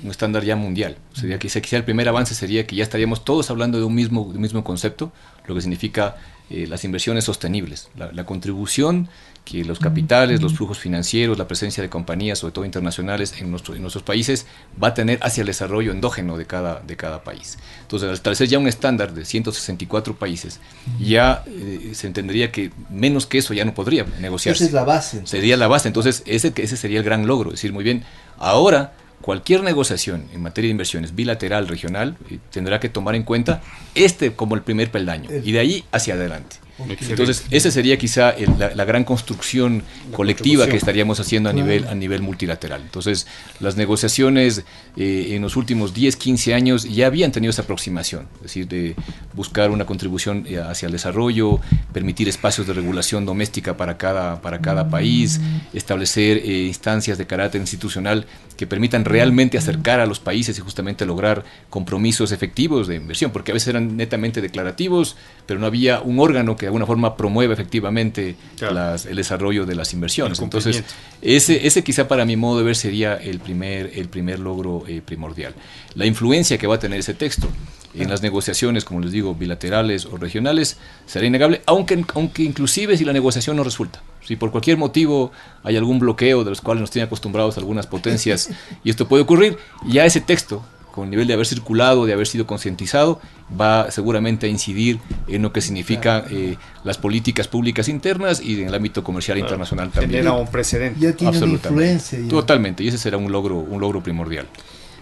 un 0.03 0.11
estándar 0.11 0.45
ya 0.45 0.57
mundial. 0.57 0.97
Sería 1.13 1.39
que 1.39 1.49
quizá 1.49 1.77
el 1.77 1.85
primer 1.85 2.09
avance 2.09 2.35
sería 2.35 2.67
que 2.67 2.77
ya 2.77 2.83
estaríamos 2.83 3.25
todos 3.25 3.51
hablando 3.51 3.79
de 3.79 3.85
un 3.85 3.95
mismo, 3.95 4.29
de 4.31 4.37
un 4.37 4.43
mismo 4.43 4.65
concepto, 4.65 5.13
lo 5.47 5.55
que 5.55 5.61
significa 5.61 6.17
eh, 6.49 6.67
las 6.69 6.85
inversiones 6.85 7.25
sostenibles, 7.25 7.89
la, 7.97 8.25
contribución 8.25 9.09
que 9.45 9.65
los 9.65 9.81
capitales, 9.81 10.41
los 10.41 10.55
flujos 10.55 10.79
financieros, 10.79 11.39
la 11.39 11.49
presencia 11.49 11.83
de 11.83 11.89
compañías, 11.89 12.39
sobre 12.39 12.53
todo 12.53 12.65
internacionales, 12.65 13.35
en, 13.41 13.51
nuestro, 13.51 13.75
en 13.75 13.83
nuestros 13.83 14.05
países, 14.05 14.47
va 14.83 14.89
a 14.89 14.95
tener 14.95 15.19
hacia 15.23 15.41
el 15.41 15.49
desarrollo 15.49 15.91
endógeno 15.91 16.37
de 16.37 16.47
cada, 16.47 16.81
de 16.81 16.97
cada 16.97 17.25
país. 17.25 17.59
Entonces, 17.83 18.09
al 18.09 18.15
establecer 18.15 18.47
ya 18.47 18.61
un 18.61 18.69
estándar 18.69 19.13
de 19.13 19.25
164 19.25 20.17
países, 20.17 20.61
ya 21.01 21.43
eh, 21.47 21.93
se 21.95 22.07
entendería 22.07 22.53
que 22.53 22.71
menos 22.91 23.27
que 23.27 23.39
eso 23.39 23.53
ya 23.53 23.65
no 23.65 23.75
podría 23.75 24.05
negociarse. 24.21 24.65
Esa 24.65 24.69
es 24.69 24.73
la 24.75 24.85
base. 24.85 25.27
Sería 25.27 25.57
la 25.57 25.67
base. 25.67 25.89
Entonces, 25.89 26.23
ese, 26.27 26.53
ese 26.57 26.77
sería 26.77 26.99
el 26.99 27.05
gran 27.05 27.27
logro. 27.27 27.51
Decir, 27.51 27.73
muy 27.73 27.83
bien, 27.83 28.05
ahora 28.39 28.93
cualquier 29.27 29.65
negociación 29.65 30.29
en 30.33 30.41
materia 30.41 30.69
de 30.69 30.71
inversiones 30.71 31.17
bilateral, 31.17 31.67
regional, 31.67 32.17
eh, 32.31 32.39
tendrá 32.53 32.79
que 32.79 32.89
tomar 32.89 33.17
en 33.17 33.25
cuenta 33.25 33.61
este 33.97 34.35
como 34.35 34.55
el 34.55 34.63
primer 34.63 34.93
peldaño 34.93 35.29
y 35.43 35.51
de 35.51 35.59
ahí 35.59 35.85
hacia 35.91 36.15
adelante. 36.15 36.59
Entonces, 36.79 37.45
esa 37.51 37.71
sería 37.71 37.97
quizá 37.97 38.35
la, 38.59 38.85
gran 38.85 39.05
construcción 39.05 39.83
colectiva 40.13 40.67
que 40.67 40.77
estaríamos 40.77 41.19
haciendo 41.21 41.49
a 41.49 41.53
nivel, 41.53 41.87
a 41.89 41.95
nivel 41.95 42.21
multilateral. 42.23 42.83
Entonces, 42.83 43.27
las 43.61 43.77
negociaciones 43.77 44.65
eh, 44.97 45.29
en 45.31 45.43
los 45.43 45.57
últimos 45.57 45.95
10, 45.95 46.17
15 46.17 46.55
años 46.55 46.85
ya 46.85 47.07
habían 47.07 47.33
tenido 47.33 47.51
esa 47.51 47.63
aproximación, 47.63 48.29
es 48.37 48.43
decir, 48.43 48.69
de 48.69 48.95
buscar 49.33 49.71
una 49.71 49.87
contribución 49.87 50.45
eh, 50.47 50.59
hacia 50.59 50.87
el 50.87 50.93
desarrollo, 50.93 51.61
permitir 51.93 52.29
espacios 52.29 52.67
de 52.67 52.75
regulación 52.75 53.25
doméstica 53.25 53.77
para 53.77 53.97
cada, 53.97 54.43
para 54.43 54.61
cada 54.61 54.91
país, 54.91 55.41
establecer 55.73 56.39
eh, 56.39 56.65
instancias 56.67 57.17
de 57.17 57.27
carácter 57.27 57.61
institucional 57.61 58.27
que 58.57 58.67
permitan 58.67 59.05
realmente 59.05 59.59
acercar 59.59 60.01
a 60.01 60.07
los 60.07 60.21
países 60.21 60.59
y 60.59 60.61
justamente 60.61 61.07
lograr 61.07 61.45
compromisos 61.71 62.33
efectivos 62.33 62.89
de 62.89 62.97
inversión, 62.97 63.31
porque 63.31 63.53
a 63.53 63.55
veces 63.55 63.69
eran 63.69 63.97
netamente 63.97 64.41
declarativos, 64.41 65.17
pero 65.47 65.61
no 65.61 65.67
había 65.67 66.01
un 66.01 66.19
órgano 66.19 66.57
que 66.57 66.66
de 66.67 66.69
alguna 66.69 66.87
forma 66.87 67.17
promueve 67.17 67.55
efectivamente 67.55 68.35
el 68.61 69.17
desarrollo 69.17 69.67
de 69.67 69.77
las 69.77 69.93
inversiones. 69.93 70.41
Entonces, 70.41 70.83
ese, 71.23 71.65
ese 71.65 71.85
quizá 71.85 72.09
para 72.09 72.25
mi 72.25 72.35
modo 72.35 72.59
de 72.59 72.65
ver 72.65 72.75
sería 72.75 73.15
el 73.15 73.39
primer, 73.39 73.93
el 73.95 74.09
primer 74.09 74.41
logro 74.41 74.83
eh, 74.89 75.01
primordial. 75.05 75.55
La 75.95 76.07
influencia 76.07 76.59
que 76.59 76.67
va 76.67 76.75
a 76.75 76.79
tener 76.81 76.99
ese 76.99 77.15
texto 77.15 77.49
en 77.95 78.11
las 78.11 78.21
negociaciones, 78.21 78.85
como 78.85 79.01
les 79.01 79.13
digo, 79.13 79.35
bilaterales 79.35 80.07
o 80.07 80.17
regionales, 80.17 80.77
será 81.07 81.25
innegable, 81.25 81.63
aunque, 81.67 82.05
aunque 82.15 82.43
inclusive 82.43 82.97
si 82.97 83.05
la 83.05 83.13
negociación 83.13 83.57
no 83.57 83.63
resulta. 83.63 84.03
Si 84.25 84.35
por 84.35 84.51
cualquier 84.51 84.77
motivo 84.77 85.31
hay 85.63 85.77
algún 85.77 86.01
bloqueo 86.01 86.43
de 86.43 86.51
los 86.51 86.61
cuales 86.61 86.81
nos 86.81 86.91
tienen 86.91 87.07
acostumbrados 87.07 87.59
algunas 87.59 87.87
potencias 87.87 88.51
y 88.85 88.91
esto 88.91 89.07
puede 89.07 89.23
ocurrir, 89.23 89.57
ya 89.87 90.05
ese 90.05 90.21
texto 90.21 90.65
con 90.97 91.05
el 91.05 91.11
nivel 91.11 91.27
de 91.27 91.35
haber 91.35 91.47
circulado, 91.47 92.07
de 92.07 92.15
haber 92.15 92.27
sido 92.27 92.47
concientizado, 92.47 93.21
va 93.61 93.91
seguramente 93.91 94.47
a 94.47 94.49
incidir 94.49 94.99
en 95.29 95.43
lo 95.43 95.53
que 95.53 95.61
significa 95.61 96.25
eh, 96.31 96.57
las 96.85 96.97
políticas 96.97 97.49
públicas 97.49 97.89
internas 97.89 98.41
y 98.41 98.63
en 98.63 98.69
el 98.69 98.75
ámbito 98.75 99.05
comercial 99.05 99.37
internacional 99.37 99.91
también. 99.91 100.23
Genera 100.23 100.33
un 100.33 100.51
precedente. 100.51 100.99
Ya 100.99 101.13
tiene 101.13 101.37
influencia. 101.37 102.19
Totalmente, 102.29 102.83
y 102.83 102.89
ese 102.89 102.97
será 102.97 103.19
un 103.19 103.31
logro, 103.31 103.57
un 103.57 103.79
logro 103.79 104.03
primordial. 104.03 104.47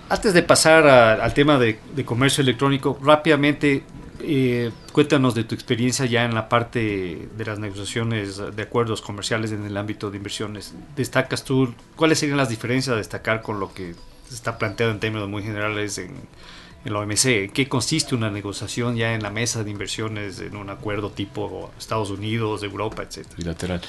Antes 0.09 0.35
de 0.35 0.43
pasar 0.43 0.87
al 0.87 1.33
tema 1.33 1.59
de, 1.59 1.79
comercio 2.05 2.43
electrónico, 2.43 2.99
rápidamente 3.01 3.85
eh, 4.21 4.73
cuéntanos 4.93 5.37
de 5.37 5.45
tu 5.45 5.55
experiencia 5.55 6.07
ya 6.07 6.25
en 6.25 6.35
la 6.35 6.49
parte 6.49 7.29
de 7.37 7.45
las 7.45 7.61
negociaciones 7.61 8.43
de 8.55 8.63
acuerdos 8.63 9.01
comerciales 9.01 9.53
en 9.53 9.65
el 9.65 9.77
ámbito 9.77 10.11
de 10.11 10.17
inversiones. 10.17 10.75
¿Destacas 10.97 11.45
tú 11.45 11.73
cuáles 11.95 12.19
serían 12.19 12.37
las 12.37 12.49
diferencias 12.49 12.95
a 12.95 12.97
destacar 12.97 13.43
con 13.43 13.61
lo 13.61 13.73
que 13.73 13.95
está 14.33 14.59
planteado 14.59 14.93
en 14.93 15.01
términos 15.01 15.29
muy 15.29 15.43
generales 15.43 15.99
en, 15.99 16.13
en 16.85 16.93
la 16.93 17.01
OMC. 17.01 17.53
¿Qué 17.53 17.67
consiste 17.69 18.15
una 18.15 18.31
negociación 18.31 18.97
ya 18.97 19.15
en 19.15 19.23
la 19.23 19.31
mesa 19.31 19.65
de 19.65 19.71
inversiones, 19.71 20.41
en 20.41 20.57
un 20.57 20.71
acuerdo 20.71 21.11
tipo 21.11 21.71
Estados 21.79 22.11
Unidos, 22.11 22.63
Europa, 22.63 23.03
etcétera? 23.03 23.35
Bilateral. 23.37 23.81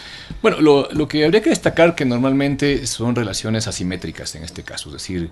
Bueno, 0.41 0.61
lo, 0.61 0.89
lo 0.91 1.07
que 1.07 1.25
habría 1.25 1.41
que 1.41 1.49
destacar 1.49 1.95
que 1.95 2.05
normalmente 2.05 2.88
son 2.88 3.15
relaciones 3.15 3.67
asimétricas 3.67 4.36
en 4.36 4.43
este 4.43 4.63
caso, 4.63 4.89
es 4.89 4.93
decir, 4.93 5.29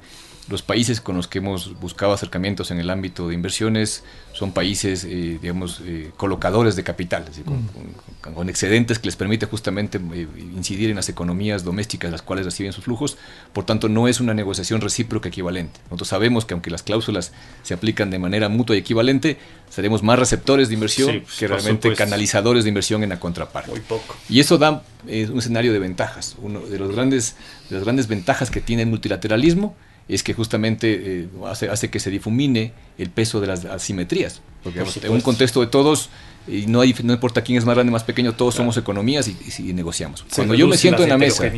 los 0.49 0.61
países 0.61 1.01
con 1.01 1.15
los 1.15 1.27
que 1.27 1.39
hemos 1.39 1.79
buscado 1.79 2.13
acercamientos 2.13 2.71
en 2.71 2.79
el 2.79 2.89
ámbito 2.89 3.27
de 3.27 3.35
inversiones 3.35 4.03
son 4.33 4.51
países, 4.51 5.03
eh, 5.03 5.37
digamos, 5.41 5.81
eh, 5.85 6.11
colocadores 6.17 6.75
de 6.75 6.83
capital, 6.83 7.25
mm. 7.45 8.33
con, 8.33 8.49
excedentes 8.49 8.99
que 8.99 9.05
les 9.07 9.15
permite 9.15 9.45
justamente 9.45 9.99
eh, 10.13 10.27
incidir 10.55 10.89
en 10.89 10.95
las 10.95 11.07
economías 11.07 11.63
domésticas 11.63 12.11
las 12.11 12.21
cuales 12.21 12.45
reciben 12.45 12.73
sus 12.73 12.83
flujos. 12.83 13.17
Por 13.53 13.65
tanto, 13.65 13.89
no 13.89 14.07
es 14.07 14.19
una 14.19 14.33
negociación 14.33 14.81
recíproca 14.81 15.29
equivalente. 15.29 15.79
Nosotros 15.85 16.07
sabemos 16.07 16.45
que 16.45 16.53
aunque 16.53 16.71
las 16.71 16.83
cláusulas 16.83 17.31
se 17.61 17.73
aplican 17.73 18.09
de 18.09 18.19
manera 18.19 18.49
mutua 18.49 18.75
y 18.75 18.79
equivalente, 18.79 19.37
seremos 19.69 20.03
más 20.03 20.17
receptores 20.17 20.67
de 20.67 20.73
inversión 20.73 21.21
pues, 21.21 21.37
que 21.37 21.47
realmente 21.47 21.93
canalizadores 21.95 22.63
de 22.63 22.69
inversión 22.69 23.03
en 23.03 23.09
la 23.09 23.19
contraparte. 23.19 23.71
Muy 23.71 23.81
poco. 23.81 24.15
Y 24.29 24.39
eso 24.39 24.57
da 24.57 24.83
un 25.03 25.39
escenario 25.39 25.73
de 25.73 25.79
ventajas. 25.79 26.35
Uno 26.41 26.59
de, 26.59 26.79
los 26.79 26.93
grandes, 26.93 27.35
de 27.69 27.75
las 27.75 27.83
grandes 27.83 28.07
ventajas 28.07 28.49
que 28.49 28.61
tiene 28.61 28.81
el 28.81 28.89
multilateralismo 28.89 29.75
es 30.07 30.23
que 30.23 30.33
justamente 30.33 31.21
eh, 31.21 31.27
hace, 31.45 31.69
hace, 31.69 31.89
que 31.89 31.99
se 31.99 32.09
difumine 32.09 32.73
el 32.97 33.09
peso 33.09 33.39
de 33.39 33.47
las 33.47 33.65
asimetrías. 33.65 34.41
Porque 34.63 34.81
en 35.01 35.11
un 35.11 35.21
contexto 35.21 35.61
de 35.61 35.67
todos, 35.67 36.09
y 36.47 36.65
no, 36.67 36.81
hay, 36.81 36.95
no 37.03 37.13
importa 37.13 37.41
quién 37.41 37.57
es 37.57 37.65
más 37.65 37.75
grande 37.75 37.91
o 37.91 37.93
más 37.93 38.03
pequeño, 38.03 38.33
todos 38.33 38.55
somos 38.55 38.77
economías 38.77 39.27
y, 39.27 39.73
negociamos. 39.73 40.25
cuando 40.33 40.55
yo 40.55 40.67
me 40.67 40.77
siento 40.77 41.03
en 41.03 41.09
la 41.09 41.17
mesa, 41.17 41.51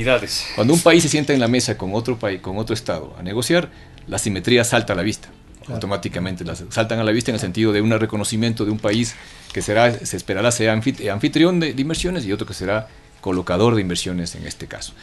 cuando 0.55 0.73
un 0.73 0.79
país 0.79 1.03
se 1.03 1.09
sienta 1.09 1.33
en 1.33 1.39
la 1.39 1.47
mesa 1.47 1.77
con 1.77 1.93
otro 1.93 2.17
país, 2.17 2.41
con 2.41 2.57
otro 2.57 2.73
estado 2.73 3.15
a 3.17 3.23
negociar, 3.23 3.69
la 4.07 4.15
asimetría 4.17 4.63
salta 4.63 4.93
a 4.93 4.95
la 4.95 5.03
vista. 5.03 5.29
Automáticamente 5.67 6.43
las 6.43 6.63
saltan 6.69 6.99
a 6.99 7.03
la 7.03 7.11
vista 7.11 7.31
en 7.31 7.35
el 7.35 7.41
sentido 7.41 7.71
de 7.71 7.81
un 7.81 7.89
reconocimiento 7.91 8.65
de 8.65 8.71
un 8.71 8.77
país 8.77 9.15
que 9.51 9.63
será, 9.63 9.91
se 9.91 10.15
esperará 10.15 10.51
sea 10.51 10.73
anfitrión 10.73 11.59
de 11.59 11.73
inversiones 11.75 12.23
y 12.25 12.31
otro 12.31 12.45
que 12.45 12.53
será 12.53 12.87
colocador 13.21 13.73
de 13.73 13.81
inversiones 13.81 14.35
en 14.35 14.45
este 14.45 14.67
caso. 14.67 14.93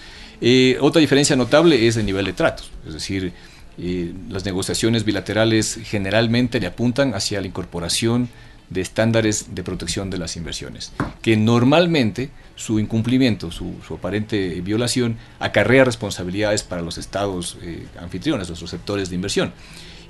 Eh, 0.44 0.76
otra 0.80 0.98
diferencia 0.98 1.36
notable 1.36 1.86
es 1.86 1.96
el 1.96 2.04
nivel 2.04 2.26
de 2.26 2.32
tratos, 2.32 2.72
es 2.84 2.94
decir, 2.94 3.32
eh, 3.78 4.12
las 4.28 4.44
negociaciones 4.44 5.04
bilaterales 5.04 5.78
generalmente 5.84 6.58
le 6.58 6.66
apuntan 6.66 7.14
hacia 7.14 7.40
la 7.40 7.46
incorporación 7.46 8.28
de 8.68 8.80
estándares 8.80 9.54
de 9.54 9.62
protección 9.62 10.10
de 10.10 10.18
las 10.18 10.36
inversiones, 10.36 10.92
que 11.20 11.36
normalmente 11.36 12.30
su 12.56 12.80
incumplimiento, 12.80 13.52
su, 13.52 13.76
aparente 13.96 14.60
violación, 14.62 15.16
acarrea 15.38 15.84
responsabilidades 15.84 16.64
para 16.64 16.82
los 16.82 16.98
estados 16.98 17.56
eh, 17.62 17.86
anfitriones, 18.00 18.48
los 18.48 18.60
receptores 18.60 19.10
de 19.10 19.14
inversión. 19.14 19.52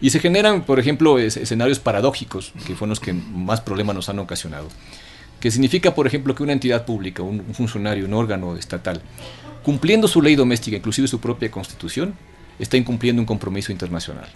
Y 0.00 0.10
se 0.10 0.18
generan, 0.18 0.64
por 0.64 0.80
ejemplo, 0.80 1.18
escenarios 1.18 1.78
paradójicos, 1.78 2.52
que 2.66 2.74
fueron 2.74 2.90
los 2.90 3.00
que 3.00 3.12
más 3.12 3.60
problemas 3.60 3.94
nos 3.94 4.08
han 4.08 4.18
ocasionado. 4.18 4.68
Que 5.38 5.50
significa, 5.50 5.94
por 5.94 6.06
ejemplo, 6.06 6.34
que 6.34 6.42
una 6.42 6.52
entidad 6.52 6.84
pública, 6.84 7.22
un, 7.22 7.44
funcionario, 7.54 8.06
un 8.06 8.14
órgano 8.14 8.56
estatal, 8.56 9.00
cumpliendo 9.62 10.08
su 10.08 10.22
ley 10.22 10.34
doméstica, 10.34 10.76
inclusive 10.76 11.08
su 11.08 11.20
propia 11.20 11.50
constitución, 11.50 12.14
está 12.58 12.76
incumpliendo 12.76 13.20
un 13.20 13.26
compromiso 13.26 13.72
internacional. 13.72 14.28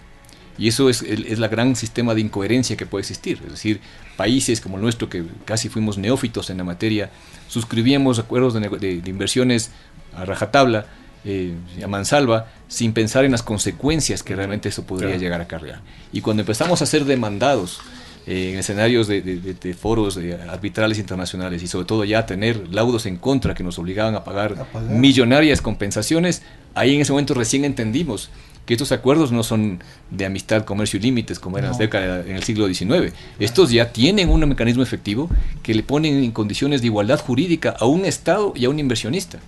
Y 0.57 0.67
eso 0.67 0.89
es, 0.89 1.03
es 1.03 1.37
la 1.37 1.47
gran 1.47 1.75
sistema 1.75 2.15
de 2.15 2.21
incoherencia 2.21 2.75
que 2.75 2.85
puede 2.85 3.01
existir. 3.01 3.39
Es 3.45 3.51
decir, 3.51 3.79
países 4.15 4.59
como 4.59 4.77
el 4.77 4.81
nuestro, 4.81 5.07
que 5.07 5.23
casi 5.45 5.69
fuimos 5.69 5.97
neófitos 5.97 6.49
en 6.49 6.57
la 6.57 6.63
materia, 6.63 7.11
suscribíamos 7.47 8.17
acuerdos 8.17 8.55
de, 8.55 9.01
inversiones 9.05 9.71
a 10.15 10.25
rajatabla, 10.25 10.87
eh, 11.25 11.53
a 11.83 11.87
mansalva, 11.87 12.47
sin 12.67 12.93
pensar 12.93 13.23
en 13.23 13.31
las 13.33 13.43
consecuencias 13.43 14.23
que 14.23 14.35
realmente 14.35 14.69
eso 14.69 14.83
podría 14.83 15.15
llegar 15.17 15.41
a 15.41 15.43
acarrear. 15.43 15.81
Y 16.11 16.21
cuando 16.21 16.41
empezamos 16.41 16.81
a 16.81 16.87
ser 16.87 17.05
demandados 17.05 17.79
eh, 18.27 18.51
en 18.51 18.59
escenarios 18.59 19.07
de, 19.07 19.77
foros 19.79 20.19
arbitrales 20.49 20.99
internacionales 20.99 21.63
y 21.63 21.67
sobre 21.67 21.85
todo 21.85 22.03
ya 22.03 22.25
tener 22.25 22.67
laudos 22.73 23.05
en 23.05 23.17
contra 23.17 23.55
que 23.55 23.63
nos 23.63 23.79
obligaban 23.79 24.15
a 24.15 24.23
pagar, 24.23 24.53
a 24.59 24.65
pagar 24.65 24.91
millonarias 24.91 25.61
compensaciones, 25.61 26.41
ahí 26.75 26.95
en 26.95 27.01
ese 27.01 27.13
momento 27.13 27.33
recién 27.33 27.65
entendimos 27.65 28.29
que 28.67 28.73
estos 28.73 28.91
acuerdos 28.91 29.31
no 29.31 29.43
son 29.43 29.79
de 30.11 30.25
amistad, 30.25 30.65
comercio 30.65 30.99
y 30.99 31.03
límites 31.03 31.39
como 31.39 31.57
eran 31.57 31.73
en 31.81 32.35
el 32.35 32.43
siglo 32.43 32.67
XIX. 32.67 33.13
Estos 33.39 33.71
ya 33.71 33.93
tienen 33.93 34.29
un 34.29 34.41
mecanismo 34.47 34.83
efectivo 34.83 35.29
que 35.63 35.73
le 35.73 35.83
ponen 35.83 36.21
en 36.21 36.31
condiciones 36.31 36.81
de 36.81 36.87
igualdad 36.87 37.19
jurídica 37.21 37.75
a 37.79 37.85
un 37.85 38.03
Estado 38.03 38.51
y 38.55 38.65
a 38.65 38.69
un 38.69 38.77
inversionista. 38.77 39.39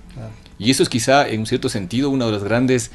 Y 0.60 0.72
eso 0.72 0.84
es 0.84 0.90
quizá, 0.90 1.28
en 1.28 1.40
un 1.40 1.46
cierto 1.46 1.70
sentido, 1.70 2.10
una 2.10 2.26
de 2.26 2.34
las 2.34 2.44
grandes 2.44 2.92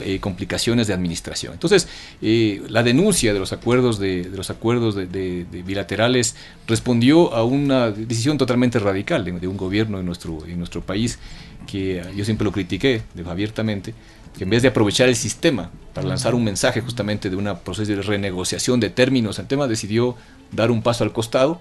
eh, 0.00 0.20
complicaciones 0.20 0.86
de 0.86 0.94
administración. 0.94 1.52
Entonces, 1.52 1.88
eh, 2.22 2.62
la 2.68 2.84
denuncia 2.84 3.34
de 3.34 3.40
los 3.40 3.52
acuerdos, 3.52 3.98
de, 3.98 4.30
los 4.32 4.50
acuerdos 4.50 4.94
de, 4.94 5.46
bilaterales 5.66 6.36
respondió 6.68 7.34
a 7.34 7.42
una 7.42 7.90
decisión 7.90 8.38
totalmente 8.38 8.78
radical 8.78 9.24
de, 9.24 9.48
un 9.48 9.56
gobierno 9.56 9.98
en 9.98 10.06
nuestro, 10.06 10.46
en 10.46 10.58
nuestro 10.58 10.80
país, 10.80 11.18
que 11.66 12.02
yo 12.16 12.24
siempre 12.24 12.44
lo 12.44 12.52
critiqué 12.52 13.02
abiertamente, 13.26 13.94
que 14.36 14.44
en 14.44 14.50
vez 14.50 14.62
de 14.62 14.68
aprovechar 14.68 15.08
el 15.08 15.16
sistema 15.16 15.70
para 15.92 16.06
lanzar 16.06 16.34
un 16.34 16.44
mensaje 16.44 16.80
justamente 16.80 17.28
de 17.28 17.36
una 17.36 17.58
proceso 17.58 17.90
de 17.90 18.00
renegociación 18.00 18.78
de 18.78 18.90
términos, 18.90 19.40
el 19.40 19.46
tema 19.46 19.66
decidió 19.66 20.14
dar 20.52 20.70
un 20.70 20.82
paso 20.82 21.02
al 21.02 21.12
costado, 21.12 21.60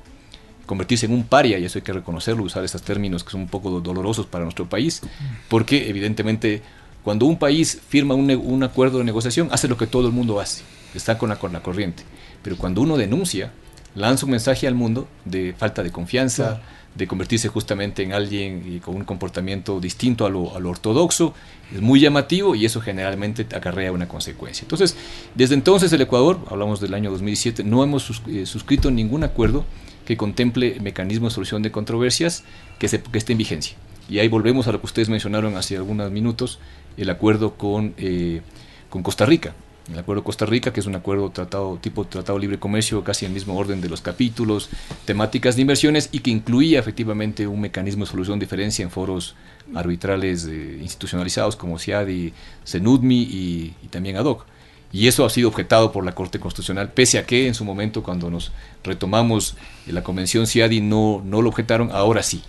convertirse 0.68 1.07
en 1.07 1.13
un 1.13 1.24
paria, 1.24 1.57
y 1.57 1.65
eso 1.65 1.80
hay 1.80 1.84
que 1.84 1.93
reconocerlo, 1.93 2.43
usar 2.43 2.63
estos 2.63 2.84
términos 2.84 3.24
que 3.24 3.32
son 3.32 3.41
un 3.41 3.47
poco 3.47 3.80
dolorosos 3.80 4.28
para 4.28 4.43
nuestro 4.43 4.70
país, 4.70 5.01
porque 5.49 5.89
evidentemente 5.89 6.61
cuando 7.03 7.26
un 7.26 7.39
país 7.39 7.82
firma 7.88 8.13
un, 8.13 8.63
acuerdo 8.63 8.99
de 8.99 9.05
negociación, 9.05 9.49
hace 9.51 9.68
lo 9.68 9.78
que 9.78 9.88
todo 9.88 10.05
el 10.05 10.13
mundo 10.13 10.39
hace, 10.39 10.61
está 10.93 11.18
con 11.18 11.30
la, 11.30 11.39
con 11.39 11.53
la 11.53 11.63
corriente, 11.63 12.03
pero 12.43 12.57
cuando 12.57 12.82
uno 12.82 12.97
denuncia, 12.97 13.51
lanza 13.95 14.26
un 14.26 14.32
mensaje 14.32 14.68
al 14.68 14.76
mundo 14.76 15.07
de 15.26 15.55
falta 15.57 15.82
de 15.82 15.91
confianza, 15.91 16.61
de 16.97 17.07
convertirse 17.07 17.47
justamente 17.47 18.03
en 18.03 18.11
alguien 18.11 18.80
con 18.80 18.95
un 18.95 19.03
comportamiento 19.03 19.80
distinto 19.80 20.26
a 20.26 20.30
lo, 20.30 20.43
ortodoxo, 20.43 21.34
es 21.74 21.82
muy 21.82 21.99
llamativo 21.99 22.55
y 22.55 22.65
eso 22.65 22.82
generalmente 22.82 23.45
acarrea 23.55 23.91
una 23.91 24.07
consecuencia. 24.07 24.63
Entonces, 24.63 24.95
desde 25.36 25.53
entonces 25.53 25.93
el 25.93 26.01
Ecuador, 26.01 26.39
hablamos 26.49 26.82
del 26.82 26.93
año 26.93 27.11
2017, 27.11 27.63
no 27.63 27.84
hemos 27.84 28.22
eh, 28.28 28.45
suscrito 28.45 28.89
ningún 28.89 29.24
acuerdo 29.24 29.65
que 30.08 30.18
contemple 30.18 30.80
mecanismos 30.80 31.34
de 31.34 31.36
solución 31.36 31.62
de 31.62 31.72
controversias 31.72 32.45
que, 32.80 32.88
se, 32.88 33.01
que 33.01 33.18
esté 33.18 33.34
en 33.34 33.38
vigencia. 33.38 33.76
Y 34.10 34.20
ahí 34.20 34.30
volvemos 34.30 34.68
a 34.68 34.72
lo 34.72 34.80
que 34.80 34.86
ustedes 34.86 35.10
mencionaron 35.10 35.58
hace 35.58 35.76
algunos 35.76 36.10
minutos, 36.12 36.60
el 36.95 37.10
acuerdo 37.10 37.55
con, 37.55 37.93
eh, 37.97 38.41
con 38.89 39.03
Costa 39.03 39.26
Rica 39.26 39.53
el 39.91 39.99
acuerdo 39.99 40.24
Costa 40.24 40.45
Rica, 40.45 40.74
que 40.74 40.82
es 40.82 40.86
un 40.86 40.95
acuerdo 40.95 41.30
tratado 41.30 41.78
tipo 41.82 42.05
tratado 42.05 42.38
libre 42.38 42.60
comercio, 42.60 43.03
casi 43.03 43.26
en 43.26 43.32
el 43.32 43.36
mismo 43.36 43.58
orden 43.58 43.80
de 43.80 43.88
los 43.88 44.01
capítulos, 44.01 44.70
temáticas 45.05 45.55
de 45.55 45.62
inversiones 45.62 46.10
y 46.12 46.20
que 46.20 46.30
incluía 46.30 46.80
efectivamente 46.80 47.47
un 47.47 47.62
mecanismo 47.62 48.03
de 48.03 48.12
solución 48.12 48.38
de 48.38 48.45
diferencia 48.45 48.84
en 48.84 48.91
foros 48.91 49.36
arbitrales 49.74 50.45
eh, 50.45 50.80
institucionalizados 50.82 51.55
como 51.55 51.80
CIADI, 51.80 52.34
CENUDMI 52.66 53.22
y, 53.22 53.76
y 53.82 53.88
también 53.88 54.18
ADOC. 54.18 54.45
Y 54.91 55.07
eso 55.07 55.25
ha 55.25 55.29
sido 55.29 55.49
objetado 55.49 55.91
por 55.91 56.05
la 56.05 56.13
Corte 56.13 56.39
Constitucional, 56.39 56.91
pese 56.93 57.17
a 57.17 57.25
que 57.25 57.47
en 57.47 57.53
su 57.53 57.65
momento 57.65 58.03
cuando 58.03 58.29
nos 58.29 58.51
retomamos 58.83 59.55
la 59.85 60.03
convención 60.03 60.47
CIADI 60.47 60.81
no, 60.81 61.21
no 61.25 61.41
lo 61.41 61.49
objetaron, 61.49 61.91
ahora 61.91 62.23
sí. 62.23 62.41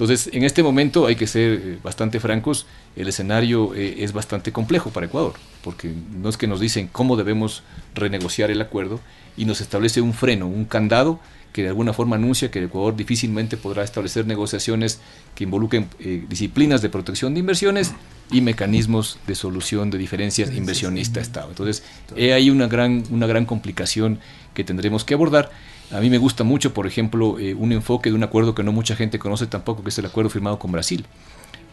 Entonces, 0.00 0.30
en 0.32 0.44
este 0.44 0.62
momento 0.62 1.06
hay 1.06 1.14
que 1.14 1.26
ser 1.26 1.52
eh, 1.52 1.78
bastante 1.82 2.20
francos, 2.20 2.64
el 2.96 3.08
escenario 3.08 3.74
eh, 3.74 3.96
es 3.98 4.14
bastante 4.14 4.50
complejo 4.50 4.88
para 4.90 5.04
Ecuador, 5.04 5.34
porque 5.62 5.92
no 6.10 6.30
es 6.30 6.38
que 6.38 6.46
nos 6.46 6.58
dicen 6.58 6.88
cómo 6.90 7.16
debemos 7.16 7.62
renegociar 7.94 8.50
el 8.50 8.62
acuerdo 8.62 9.00
y 9.36 9.44
nos 9.44 9.60
establece 9.60 10.00
un 10.00 10.14
freno, 10.14 10.46
un 10.46 10.64
candado 10.64 11.20
que 11.52 11.62
de 11.62 11.68
alguna 11.68 11.92
forma 11.92 12.16
anuncia 12.16 12.50
que 12.50 12.62
Ecuador 12.62 12.96
difícilmente 12.96 13.56
podrá 13.56 13.82
establecer 13.82 14.26
negociaciones 14.26 15.00
que 15.34 15.44
involucren 15.44 15.88
eh, 15.98 16.24
disciplinas 16.28 16.82
de 16.82 16.88
protección 16.88 17.34
de 17.34 17.40
inversiones 17.40 17.92
y 18.30 18.40
mecanismos 18.40 19.18
de 19.26 19.34
solución 19.34 19.90
de 19.90 19.98
diferencias 19.98 20.52
inversionista-Estado. 20.52 21.48
Entonces, 21.48 21.82
hay 22.16 22.48
una 22.50 22.68
gran, 22.68 23.02
una 23.10 23.26
gran 23.26 23.44
complicación 23.44 24.20
que 24.54 24.62
tendremos 24.62 25.04
que 25.04 25.14
abordar 25.14 25.50
a 25.92 25.98
mí 25.98 26.08
me 26.08 26.18
gusta 26.18 26.44
mucho, 26.44 26.72
por 26.72 26.86
ejemplo, 26.86 27.38
eh, 27.40 27.54
un 27.54 27.72
enfoque 27.72 28.10
de 28.10 28.14
un 28.14 28.22
acuerdo 28.22 28.54
que 28.54 28.62
no 28.62 28.70
mucha 28.70 28.94
gente 28.94 29.18
conoce 29.18 29.46
tampoco, 29.46 29.82
que 29.82 29.88
es 29.88 29.98
el 29.98 30.06
acuerdo 30.06 30.30
firmado 30.30 30.58
con 30.58 30.70
Brasil. 30.70 31.04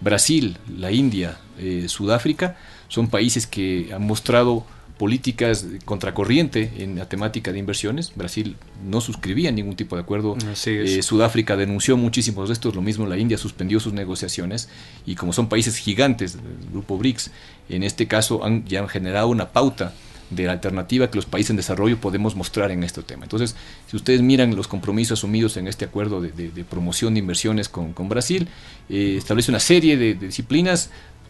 Brasil, 0.02 0.58
la 0.76 0.92
India, 0.92 1.38
eh, 1.60 1.86
Sudáfrica 1.88 2.58
son 2.88 3.10
países 3.10 3.46
que 3.46 3.90
han 3.94 4.06
mostrado 4.06 4.66
políticas 4.98 5.66
contracorriente 5.86 6.72
en 6.78 6.98
la 6.98 7.08
temática 7.08 7.52
de 7.52 7.60
inversiones. 7.60 8.14
Brasil 8.16 8.56
no 8.84 9.02
suscribía 9.02 9.52
ningún 9.52 9.76
tipo 9.76 9.96
de 9.96 10.02
acuerdo. 10.02 10.36
Eh, 10.66 11.02
Sudáfrica 11.02 11.56
denunció 11.56 11.98
muchísimos 11.98 12.50
de 12.50 12.54
estos, 12.54 12.76
lo 12.76 12.82
mismo 12.82 13.06
la 13.06 13.18
India 13.18 13.38
suspendió 13.38 13.80
sus 13.80 13.94
negociaciones 13.94 14.70
y 15.06 15.16
como 15.16 15.34
son 15.34 15.50
países 15.50 15.78
gigantes 15.78 16.34
del 16.34 16.72
grupo 16.72 16.98
BRICS, 16.98 17.32
en 17.70 17.84
este 17.84 18.08
caso 18.08 18.44
han 18.44 18.66
ya 18.66 18.80
han 18.80 18.88
generado 18.88 19.28
una 19.28 19.52
pauta 19.52 19.94
de 20.30 20.46
la 20.46 20.54
alternativa 20.54 21.10
que 21.10 21.16
los 21.16 21.26
países 21.26 21.52
en 21.52 21.58
desarrollo 21.58 21.98
podemos 21.98 22.36
mostrar 22.36 22.72
en 22.72 22.84
este 22.84 23.02
tema. 23.02 23.24
Entonces, 23.24 23.56
si 23.90 23.96
ustedes 23.96 24.22
miran 24.22 24.56
los 24.56 24.68
compromisos 24.68 25.20
asumidos 25.20 25.58
en 25.58 25.68
este 25.68 25.86
acuerdo 25.86 26.22
de, 26.22 26.66
promoción 26.70 27.14
de 27.14 27.22
inversiones 27.22 27.70
con, 27.70 28.10
Brasil, 28.10 28.48
eh, 28.90 29.16
establece 29.18 29.52
una 29.52 29.60
serie 29.60 29.96
de, 29.96 30.16
disciplinas 30.16 30.90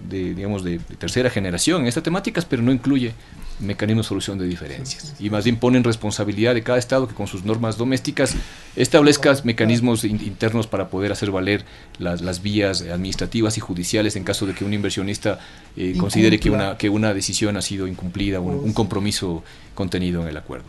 de, 0.10 0.34
digamos, 0.34 0.64
de, 0.64 0.80
tercera 0.80 1.30
generación 1.30 1.82
en 1.82 1.88
estas 1.88 2.04
temáticas, 2.04 2.46
pero 2.46 2.64
no 2.64 2.72
incluye 2.72 3.14
mecanismo 3.60 4.02
de 4.02 4.08
solución 4.08 4.38
de 4.38 4.46
diferencias. 4.46 5.16
Y 5.20 5.30
más 5.30 5.44
bien 5.44 5.58
ponen 5.58 5.84
responsabilidad 5.84 6.54
de 6.54 6.64
cada 6.64 6.78
Estado 6.78 7.08
que 7.08 7.14
con 7.14 7.28
sus 7.28 7.44
normas 7.44 7.78
domésticas 7.78 8.36
establezca 8.76 9.36
mecanismos 9.44 10.04
internos 10.04 10.68
para 10.68 10.90
poder 10.90 11.12
hacer 11.12 11.32
valer 11.32 11.66
las, 11.98 12.22
las, 12.22 12.42
vías 12.42 12.82
administrativas 12.82 13.58
y 13.58 13.62
judiciales 13.62 14.16
en 14.16 14.24
caso 14.24 14.46
de 14.46 14.54
que 14.54 14.64
un 14.64 14.74
inversionista 14.74 15.40
eh, 15.76 15.96
considere 15.98 16.40
que 16.40 16.50
una, 16.50 16.78
que 16.78 16.90
una 16.90 17.14
decisión 17.14 17.58
ha 17.58 17.62
sido 17.62 17.88
incumplida, 17.88 18.40
un, 18.40 18.56
un 18.56 18.74
compromiso 18.74 19.44
contenido 19.74 20.22
en 20.22 20.28
el 20.28 20.38
acuerdo. 20.38 20.66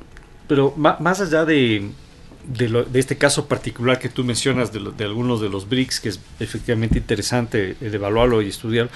Pero 0.46 0.74
más 0.76 1.20
allá 1.20 1.44
de, 1.44 1.90
de, 2.46 2.86
de, 2.90 2.98
este 2.98 3.16
caso 3.16 3.46
particular 3.46 3.98
que 3.98 4.08
tú 4.08 4.24
mencionas 4.24 4.72
de, 4.72 4.80
de, 4.96 5.04
algunos 5.04 5.40
de 5.40 5.50
los 5.50 5.68
BRICS, 5.68 6.00
que 6.00 6.08
es 6.08 6.20
efectivamente 6.40 6.98
interesante 6.98 7.76
evaluarlo 7.80 8.40
y 8.40 8.48
estudiarlo, 8.48 8.90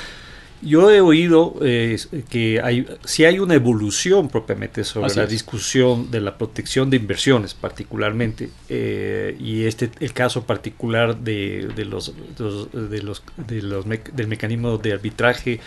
yo 0.62 0.90
he 0.90 1.00
oído 1.00 1.56
eh, 1.60 1.98
que 2.30 2.60
hay, 2.62 2.86
si 3.04 3.24
hay 3.24 3.38
una 3.38 3.54
evolución 3.54 4.28
propiamente 4.28 4.84
sobre 4.84 5.14
la 5.14 5.26
discusión 5.26 6.10
de 6.10 6.20
la 6.20 6.38
protección 6.38 6.88
de 6.88 6.96
inversiones 6.96 7.54
particularmente 7.54 8.48
eh, 8.68 9.36
y 9.40 9.64
este 9.64 9.90
el 10.00 10.12
caso 10.12 10.44
particular 10.44 11.16
de, 11.16 11.68
de 11.74 11.84
los, 11.84 12.14
de 12.38 13.02
los, 13.02 13.22
de 13.42 13.62
los 13.62 13.84
del 14.14 14.28
mecanismo 14.28 14.78
de 14.78 14.92
arbitraje 14.92 15.60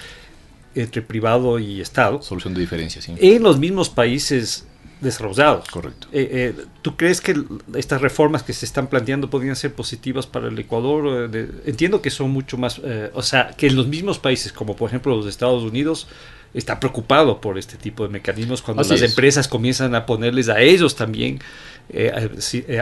entre 0.74 1.02
privado 1.02 1.60
y 1.60 1.82
Estado. 1.82 2.22
Solución 2.22 2.54
de 2.54 2.62
diferencias. 2.62 3.08
En 3.10 3.44
los 3.44 3.60
mismos 3.60 3.90
países 3.90 4.66
desarrollados. 5.02 5.68
Correcto. 5.70 6.08
Eh, 6.12 6.30
eh, 6.32 6.66
¿Tú 6.82 6.96
crees 6.96 7.22
que 7.22 7.36
estas 7.76 8.02
reformas 8.02 8.44
que 8.44 8.54
se 8.54 8.66
están 8.66 8.88
planteando 8.88 9.30
podrían 9.30 9.56
ser 9.56 9.74
positivas 9.74 10.26
para 10.28 10.48
el 10.48 10.58
Ecuador? 10.58 11.30
Eh, 11.34 11.50
entiendo 11.66 12.02
que 12.02 12.10
son 12.10 12.32
mucho 12.32 12.58
más, 12.58 12.82
o 13.14 13.22
sea, 13.22 13.54
que 13.58 13.68
en 13.68 13.76
los 13.76 13.88
mismos 13.88 14.20
países, 14.20 14.52
como 14.52 14.76
por 14.76 14.90
ejemplo 14.90 15.16
los 15.16 15.28
Estados 15.28 15.64
Unidos, 15.64 16.08
está 16.54 16.80
preocupado 16.80 17.42
por 17.42 17.58
este 17.58 17.76
tipo 17.78 18.04
de 18.04 18.10
mecanismos 18.10 18.62
cuando 18.62 18.84
las 18.84 19.02
empresas 19.02 19.48
comienzan 19.48 19.94
a 19.94 20.06
ponerles 20.06 20.48
a 20.48 20.62
ellos 20.62 20.96
también 20.96 21.40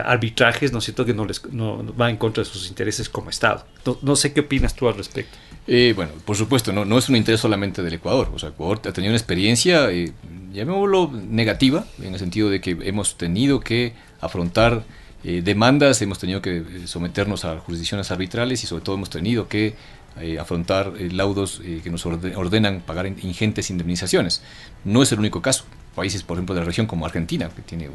arbitrajes, 0.04 0.72
¿no 0.72 0.78
es 0.78 0.84
cierto?, 0.84 1.04
que 1.04 1.14
no 1.14 1.24
les 1.24 1.44
no, 1.52 1.84
va 1.94 2.10
en 2.10 2.16
contra 2.16 2.42
de 2.42 2.48
sus 2.48 2.68
intereses 2.68 3.08
como 3.08 3.30
Estado. 3.30 3.66
no 4.02 4.16
sé 4.16 4.32
qué 4.32 4.40
opinas 4.40 4.74
tú 4.74 4.88
al 4.88 4.96
respecto. 4.96 5.36
Eh, 5.66 5.94
bueno, 5.96 6.12
por 6.24 6.36
supuesto, 6.36 6.72
no, 6.72 6.84
no 6.84 6.98
es 6.98 7.08
un 7.08 7.16
interés 7.16 7.40
solamente 7.40 7.82
del 7.82 7.94
Ecuador. 7.94 8.30
O 8.34 8.38
sea, 8.38 8.50
Ecuador 8.50 8.80
ha 8.84 8.92
tenido 8.92 9.10
una 9.10 9.18
experiencia, 9.18 9.90
eh, 9.90 10.12
llamémoslo 10.52 11.10
negativa, 11.12 11.86
en 12.02 12.12
el 12.12 12.18
sentido 12.18 12.50
de 12.50 12.60
que 12.60 12.76
hemos 12.82 13.16
tenido 13.16 13.60
que 13.60 13.94
afrontar 14.20 14.84
eh, 15.22 15.40
demandas, 15.42 16.02
hemos 16.02 16.18
tenido 16.18 16.42
que 16.42 16.58
eh, 16.58 16.64
someternos 16.86 17.46
a 17.46 17.58
jurisdicciones 17.60 18.10
arbitrales 18.10 18.62
y 18.62 18.66
sobre 18.66 18.84
todo 18.84 18.96
hemos 18.96 19.10
tenido 19.10 19.48
que 19.48 19.74
afrontar 20.38 20.92
laudos 21.10 21.60
que 21.82 21.90
nos 21.90 22.06
ordenan 22.06 22.82
pagar 22.82 23.04
ingentes 23.04 23.68
indemnizaciones. 23.70 24.42
No 24.84 25.02
es 25.02 25.10
el 25.10 25.18
único 25.18 25.42
caso. 25.42 25.64
Países, 25.94 26.22
por 26.22 26.36
ejemplo, 26.36 26.54
de 26.54 26.60
la 26.60 26.66
región 26.66 26.86
como 26.86 27.06
Argentina, 27.06 27.48
que 27.54 27.62
tiene 27.62 27.88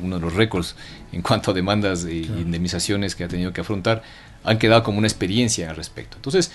uno 0.00 0.16
de 0.16 0.20
los 0.20 0.34
récords 0.34 0.76
en 1.12 1.22
cuanto 1.22 1.50
a 1.50 1.54
demandas 1.54 2.04
e 2.04 2.16
indemnizaciones 2.16 3.14
que 3.14 3.24
ha 3.24 3.28
tenido 3.28 3.52
que 3.52 3.62
afrontar, 3.62 4.02
han 4.44 4.58
quedado 4.58 4.84
como 4.84 4.98
una 4.98 5.08
experiencia 5.08 5.70
al 5.70 5.76
respecto. 5.76 6.16
Entonces, 6.16 6.52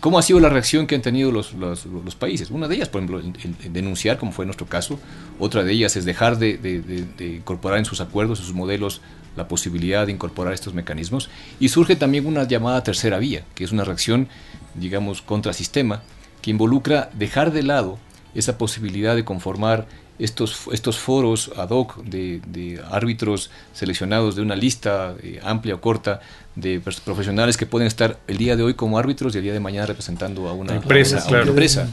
¿cómo 0.00 0.18
ha 0.18 0.22
sido 0.22 0.40
la 0.40 0.48
reacción 0.48 0.86
que 0.86 0.94
han 0.94 1.02
tenido 1.02 1.30
los, 1.30 1.52
los, 1.52 2.14
países? 2.16 2.50
Una 2.50 2.68
de 2.68 2.76
ellas, 2.76 2.88
por 2.88 3.02
ejemplo, 3.02 3.18
el, 3.20 3.72
denunciar, 3.72 4.18
como 4.18 4.32
fue 4.32 4.46
nuestro 4.46 4.66
caso. 4.66 4.98
Otra 5.38 5.62
de 5.62 5.72
ellas 5.72 5.94
es 5.96 6.06
dejar 6.06 6.38
de, 6.38 6.56
de, 6.56 7.26
incorporar 7.26 7.78
en 7.78 7.84
sus 7.84 8.00
acuerdos, 8.00 8.40
en 8.40 8.46
sus 8.46 8.54
modelos, 8.54 9.02
la 9.36 9.46
posibilidad 9.46 10.06
de 10.06 10.12
incorporar 10.12 10.54
estos 10.54 10.72
mecanismos. 10.72 11.28
Y 11.60 11.68
surge 11.68 11.96
también 11.96 12.26
una 12.26 12.44
llamada 12.44 12.82
tercera 12.82 13.18
vía, 13.18 13.44
que 13.54 13.64
es 13.64 13.72
una 13.72 13.84
reacción, 13.84 14.28
digamos, 14.74 15.20
contra 15.20 15.52
sistema, 15.52 16.02
que 16.40 16.50
involucra 16.50 17.10
dejar 17.12 17.52
de 17.52 17.62
lado 17.62 17.98
esa 18.34 18.56
posibilidad 18.56 19.14
de 19.14 19.24
conformar 19.24 19.86
estos, 20.18 20.68
estos 20.72 20.98
foros 20.98 21.50
ad 21.56 21.70
hoc 21.70 21.96
de, 22.04 22.80
árbitros 22.90 23.50
seleccionados 23.72 24.36
de 24.36 24.42
una 24.42 24.56
lista 24.56 25.14
eh, 25.22 25.40
amplia 25.42 25.74
o 25.74 25.80
corta 25.80 26.20
de 26.56 26.80
profesionales 27.04 27.56
que 27.56 27.66
pueden 27.66 27.88
estar 27.88 28.18
el 28.28 28.36
día 28.36 28.54
de 28.54 28.62
hoy 28.62 28.74
como 28.74 28.96
árbitros 28.96 29.34
y 29.34 29.38
el 29.38 29.44
día 29.44 29.52
de 29.52 29.58
mañana 29.58 29.86
representando 29.86 30.48
a 30.48 30.52
una 30.52 30.76
empresa, 30.76 31.18
empresa, 31.18 31.88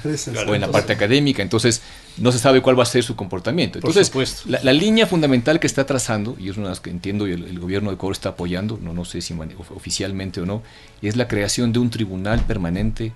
o 0.48 0.54
en 0.54 0.62
la 0.62 0.70
parte 0.70 0.94
académica. 0.94 1.42
Entonces, 1.42 1.82
no 2.18 2.32
se 2.32 2.38
sabe 2.38 2.62
cuál 2.62 2.78
va 2.78 2.84
a 2.84 2.86
ser 2.86 3.04
su 3.04 3.16
comportamiento. 3.16 3.80
Entonces, 3.80 4.46
la, 4.46 4.74
línea 4.74 5.08
fundamental 5.08 5.60
que 5.60 5.66
está 5.66 5.86
trazando, 5.86 6.36
y 6.40 6.50
es 6.50 6.58
una 6.58 6.68
de 6.68 6.72
las 6.72 6.80
que 6.80 6.92
entiendo 6.92 7.28
y 7.28 7.32
el, 7.32 7.60
gobierno 7.60 7.90
de 7.90 7.96
Ecuador 7.96 8.14
está 8.14 8.30
apoyando, 8.30 8.78
no, 8.80 8.94
no 8.94 9.04
sé 9.04 9.22
si 9.22 9.36
oficialmente 9.76 10.42
o 10.42 10.46
no, 10.46 10.62
es 11.02 11.16
la 11.16 11.28
creación 11.28 11.74
de 11.74 11.80
un 11.80 11.90
tribunal 11.90 12.42
permanente 12.42 13.14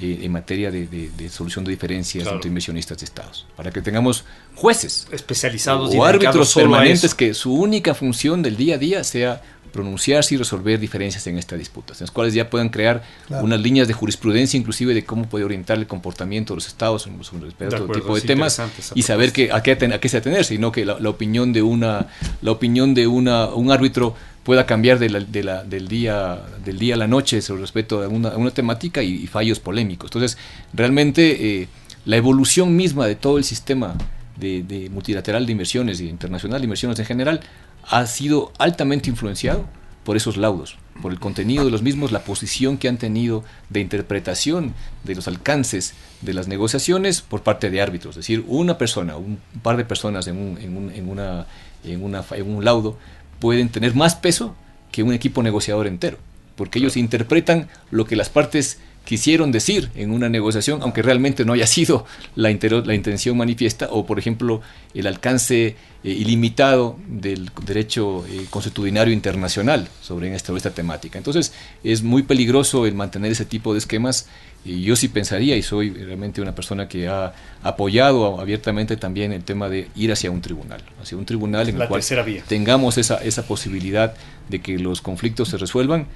eh, 0.00 0.20
en 0.22 0.32
materia 0.32 0.70
de, 0.70 1.10
solución 1.28 1.64
de 1.64 1.70
diferencias 1.70 2.26
entre 2.26 2.48
inversionistas 2.48 2.98
de 2.98 3.04
estados. 3.04 3.46
Para 3.56 3.70
que 3.70 3.82
tengamos 3.82 4.24
jueces 4.54 5.06
especializados 5.12 5.94
o 5.94 6.04
árbitros 6.04 6.54
permanentes 6.54 7.14
que 7.14 7.34
su 7.34 7.54
única 7.54 7.94
función 7.94 8.42
del 8.42 8.56
día 8.56 8.76
a 8.76 8.78
día 8.78 9.04
sea 9.04 9.42
pronunciarse 9.72 10.34
y 10.34 10.38
resolver 10.38 10.78
diferencias 10.78 11.26
en 11.26 11.38
estas 11.38 11.58
disputas, 11.58 12.00
en 12.00 12.04
las 12.04 12.10
cuales 12.10 12.34
ya 12.34 12.48
puedan 12.48 12.68
crear 12.68 13.02
unas 13.28 13.60
líneas 13.60 13.88
de 13.88 13.94
jurisprudencia 13.94 14.58
inclusive 14.58 14.94
de 14.94 15.04
cómo 15.04 15.24
puede 15.28 15.44
orientar 15.44 15.78
el 15.78 15.86
comportamiento 15.86 16.52
de 16.52 16.58
los 16.58 16.66
estados 16.68 17.06
en 17.06 17.18
respecto 17.40 17.76
a 17.76 17.78
todo 17.78 17.88
tipo 17.88 18.14
de 18.14 18.20
temas 18.20 18.60
y 18.94 19.02
saber 19.02 19.32
que, 19.32 19.50
a, 19.50 19.62
qué, 19.62 19.72
a 19.72 20.00
qué 20.00 20.08
se 20.08 20.18
atenerse, 20.18 20.54
y 20.54 20.58
no 20.58 20.70
que 20.70 20.84
la, 20.84 21.08
opinión 21.08 21.52
de 21.52 21.62
una 21.62 22.08
la 22.42 22.52
opinión 22.52 22.94
de 22.94 23.06
una 23.06 23.46
un 23.46 23.70
árbitro 23.70 24.14
pueda 24.44 24.66
cambiar 24.66 24.98
de 24.98 25.10
la, 25.10 25.20
de 25.20 25.44
la, 25.44 25.64
del, 25.64 25.88
día, 25.88 26.40
del 26.64 26.78
día 26.78 26.94
a 26.94 26.98
la 26.98 27.06
noche 27.06 27.40
sobre 27.42 27.62
respecto 27.62 28.02
a 28.02 28.08
una, 28.08 28.36
una 28.36 28.50
temática 28.50 29.02
y, 29.02 29.26
fallos 29.26 29.60
polémicos. 29.60 30.08
Entonces, 30.08 30.38
realmente 30.72 31.60
eh, 31.62 31.68
la 32.04 32.16
evolución 32.16 32.74
misma 32.74 33.06
de 33.06 33.14
todo 33.14 33.38
el 33.38 33.44
sistema 33.44 33.94
de, 34.36 34.90
multilateral 34.92 35.46
de 35.46 35.52
inversiones 35.52 36.00
y 36.00 36.08
internacional 36.08 36.60
de 36.60 36.64
inversiones 36.64 36.98
en 36.98 37.06
general 37.06 37.40
ha 37.88 38.06
sido 38.06 38.52
altamente 38.58 39.08
influenciado 39.08 39.66
por 40.04 40.16
esos 40.16 40.36
laudos, 40.36 40.78
por 41.00 41.12
el 41.12 41.20
contenido 41.20 41.64
de 41.64 41.70
los 41.70 41.82
mismos, 41.82 42.10
la 42.10 42.24
posición 42.24 42.76
que 42.76 42.88
han 42.88 42.98
tenido 42.98 43.44
de 43.68 43.78
interpretación 43.78 44.74
de 45.04 45.14
los 45.14 45.28
alcances 45.28 45.94
de 46.22 46.34
las 46.34 46.48
negociaciones 46.48 47.20
por 47.20 47.44
parte 47.44 47.70
de 47.70 47.80
árbitros. 47.80 48.16
Es 48.16 48.22
decir, 48.22 48.44
una 48.48 48.78
persona, 48.78 49.16
un 49.16 49.38
par 49.62 49.76
de 49.76 49.84
personas 49.84 50.26
en 50.26 50.38
un, 50.38 50.58
en 50.58 50.76
un, 50.76 50.90
en 50.90 51.08
una, 51.08 51.46
en 51.84 52.02
una, 52.02 52.24
en 52.32 52.52
un 52.52 52.64
laudo 52.64 52.98
pueden 53.42 53.70
tener 53.70 53.96
más 53.96 54.14
peso 54.14 54.54
que 54.92 55.02
un 55.02 55.12
equipo 55.12 55.42
negociador 55.42 55.88
entero, 55.88 56.16
porque 56.54 56.78
ellos 56.78 56.96
interpretan 56.96 57.66
lo 57.90 58.04
que 58.04 58.14
las 58.14 58.28
partes 58.28 58.78
quisieron 59.04 59.50
decir 59.50 59.90
en 59.96 60.12
una 60.12 60.28
negociación, 60.28 60.80
aunque 60.80 61.02
realmente 61.02 61.44
no 61.44 61.52
haya 61.52 61.66
sido 61.66 62.06
la, 62.36 62.56
la 62.84 62.94
intención 62.94 63.36
manifiesta, 63.36 63.88
o 63.90 64.06
por 64.06 64.20
ejemplo 64.20 64.60
el 64.94 65.08
alcance 65.08 65.66
eh, 65.66 65.74
ilimitado 66.04 67.00
del 67.08 67.50
derecho 67.66 68.24
eh, 68.28 68.46
constitucionario 68.48 69.12
internacional 69.12 69.88
sobre 70.00 70.32
esta, 70.36 70.56
esta 70.56 70.70
temática. 70.70 71.18
Entonces 71.18 71.52
es 71.82 72.04
muy 72.04 72.22
peligroso 72.22 72.86
el 72.86 72.94
mantener 72.94 73.32
ese 73.32 73.44
tipo 73.44 73.72
de 73.72 73.80
esquemas 73.80 74.28
y 74.64 74.82
yo 74.82 74.94
sí 74.94 75.08
pensaría, 75.08 75.56
y 75.56 75.62
soy 75.62 75.90
realmente 75.90 76.40
una 76.40 76.54
persona 76.54 76.86
que 76.86 77.08
ha 77.08 77.32
apoyado 77.62 78.40
abiertamente 78.40 78.96
también 78.96 79.32
el 79.32 79.42
tema 79.42 79.68
de 79.68 79.88
ir 79.96 80.12
hacia 80.12 80.30
un 80.30 80.40
tribunal, 80.40 80.82
hacia 81.00 81.18
un 81.18 81.26
tribunal 81.26 81.68
en 81.68 81.80
el 81.80 81.88
cual 81.88 82.02
tengamos 82.46 82.96
esa, 82.96 83.16
esa 83.16 83.44
posibilidad 83.44 84.14
de 84.48 84.60
que 84.60 84.78
los 84.78 85.00
conflictos 85.00 85.48
se 85.48 85.58
resuelvan. 85.58 86.06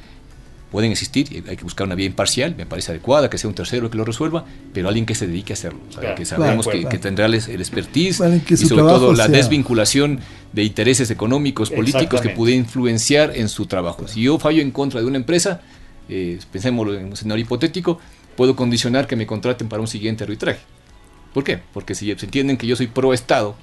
Pueden 0.70 0.90
existir, 0.90 1.44
hay 1.48 1.56
que 1.56 1.62
buscar 1.62 1.86
una 1.86 1.94
vía 1.94 2.06
imparcial, 2.06 2.54
me 2.56 2.66
parece 2.66 2.90
adecuada, 2.90 3.30
que 3.30 3.38
sea 3.38 3.48
un 3.48 3.54
tercero 3.54 3.88
que 3.88 3.96
lo 3.96 4.04
resuelva, 4.04 4.44
pero 4.72 4.88
alguien 4.88 5.06
que 5.06 5.14
se 5.14 5.26
dedique 5.26 5.52
a 5.52 5.54
hacerlo, 5.54 5.80
que 6.16 6.24
sabemos 6.24 6.66
que, 6.66 6.84
tendrá 6.98 7.26
el 7.26 7.34
expertise 7.34 8.20
y 8.48 8.56
sobre 8.56 8.82
todo 8.82 9.12
la 9.14 9.28
desvinculación 9.28 10.20
de 10.52 10.64
intereses 10.64 11.10
económicos, 11.10 11.70
políticos 11.70 12.20
que 12.20 12.30
puede 12.30 12.54
influenciar 12.54 13.32
en 13.36 13.48
su 13.48 13.66
trabajo. 13.66 14.06
Si 14.06 14.22
yo 14.22 14.38
fallo 14.38 14.60
en 14.60 14.70
contra 14.70 15.00
de 15.00 15.06
una 15.06 15.16
empresa, 15.16 15.62
eh, 16.08 16.38
pensémoslo 16.52 16.94
en 16.94 17.06
un 17.06 17.12
escenario 17.14 17.44
hipotético, 17.44 18.00
puedo 18.36 18.54
condicionar 18.54 19.06
que 19.06 19.16
me 19.16 19.26
contraten 19.26 19.68
para 19.68 19.80
un 19.80 19.88
siguiente 19.88 20.24
arbitraje. 20.24 20.60
¿Por 21.34 21.44
qué? 21.44 21.60
Porque 21.72 21.94
si 21.94 22.10
entienden 22.10 22.56
que 22.56 22.66
yo 22.66 22.76
soy 22.76 22.86
pro 22.86 23.12
Estado, 23.12 23.56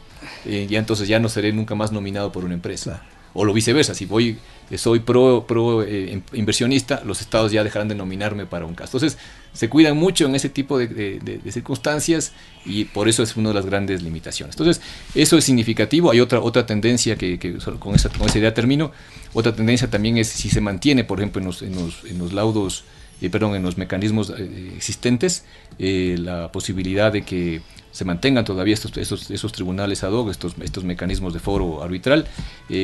eh, 0.46 0.68
ya 0.70 0.80
entonces 0.80 1.08
ya 1.08 1.20
no 1.20 1.30
seré 1.30 1.54
nunca 1.54 1.76
más 1.76 1.92
nominado 1.92 2.32
por 2.32 2.46
una 2.46 2.54
empresa. 2.54 3.04
O 3.36 3.46
lo 3.46 3.54
viceversa, 3.54 3.96
si 3.96 4.06
voy, 4.06 4.38
eh, 4.70 4.78
soy 4.78 5.00
pro, 5.00 5.46
pro 5.48 5.82
eh, 5.82 6.14
em, 6.14 6.22
inversionista, 6.34 7.02
los 7.04 7.20
estados 7.20 7.52
ya 7.52 7.64
dejarán 7.64 7.88
de 7.88 7.96
nominarme 7.96 8.46
para 8.46 8.66
un 8.68 8.76
caso. 8.76 8.98
Entonces, 8.98 9.18
se 9.54 9.70
cuidan 9.70 9.98
mucho 9.98 10.26
en 10.28 10.36
ese 10.36 10.50
tipo 10.50 10.78
de, 10.78 11.42
circunstancias 11.52 12.34
y 12.64 12.86
por 12.86 13.10
eso 13.10 13.24
es 13.24 13.36
una 13.36 13.50
de 13.50 13.56
las 13.56 13.66
grandes 13.66 14.04
limitaciones. 14.04 14.56
Entonces, 14.56 14.84
eso 15.16 15.38
es 15.38 15.44
significativo. 15.44 16.12
Hay 16.12 16.20
otra, 16.20 16.42
otra 16.42 16.68
tendencia 16.68 17.16
que, 17.16 17.40
con, 17.80 17.96
esa, 17.96 18.10
con 18.10 18.28
esa 18.28 18.38
idea 18.38 18.54
termino. 18.54 18.92
Otra 19.34 19.56
tendencia 19.56 19.90
también 19.90 20.20
es 20.20 20.28
si 20.28 20.50
se 20.50 20.62
mantiene, 20.62 21.04
por 21.04 21.20
ejemplo, 21.20 21.42
en 21.42 21.48
los, 21.48 21.62
en 21.64 21.74
los, 21.74 22.04
en 22.06 22.20
los 22.20 22.34
laudos 22.34 22.84
eh, 23.22 23.30
perdón, 23.30 23.56
en 23.56 23.64
los 23.64 23.78
mecanismos 23.78 24.32
eh, 24.38 24.74
existentes, 24.76 25.46
eh, 25.80 26.16
la 26.20 26.52
posibilidad 26.52 27.12
de 27.12 27.24
que 27.24 27.62
se 27.92 28.06
mantengan 28.06 28.44
todavía 28.44 28.74
estos, 28.74 28.98
esos, 28.98 29.52
tribunales 29.52 30.04
ad 30.04 30.12
hoc, 30.12 30.30
estos, 30.30 30.56
estos 30.62 30.84
mecanismos 30.84 31.34
de 31.34 31.40
foro 31.40 31.84
arbitral. 31.84 32.26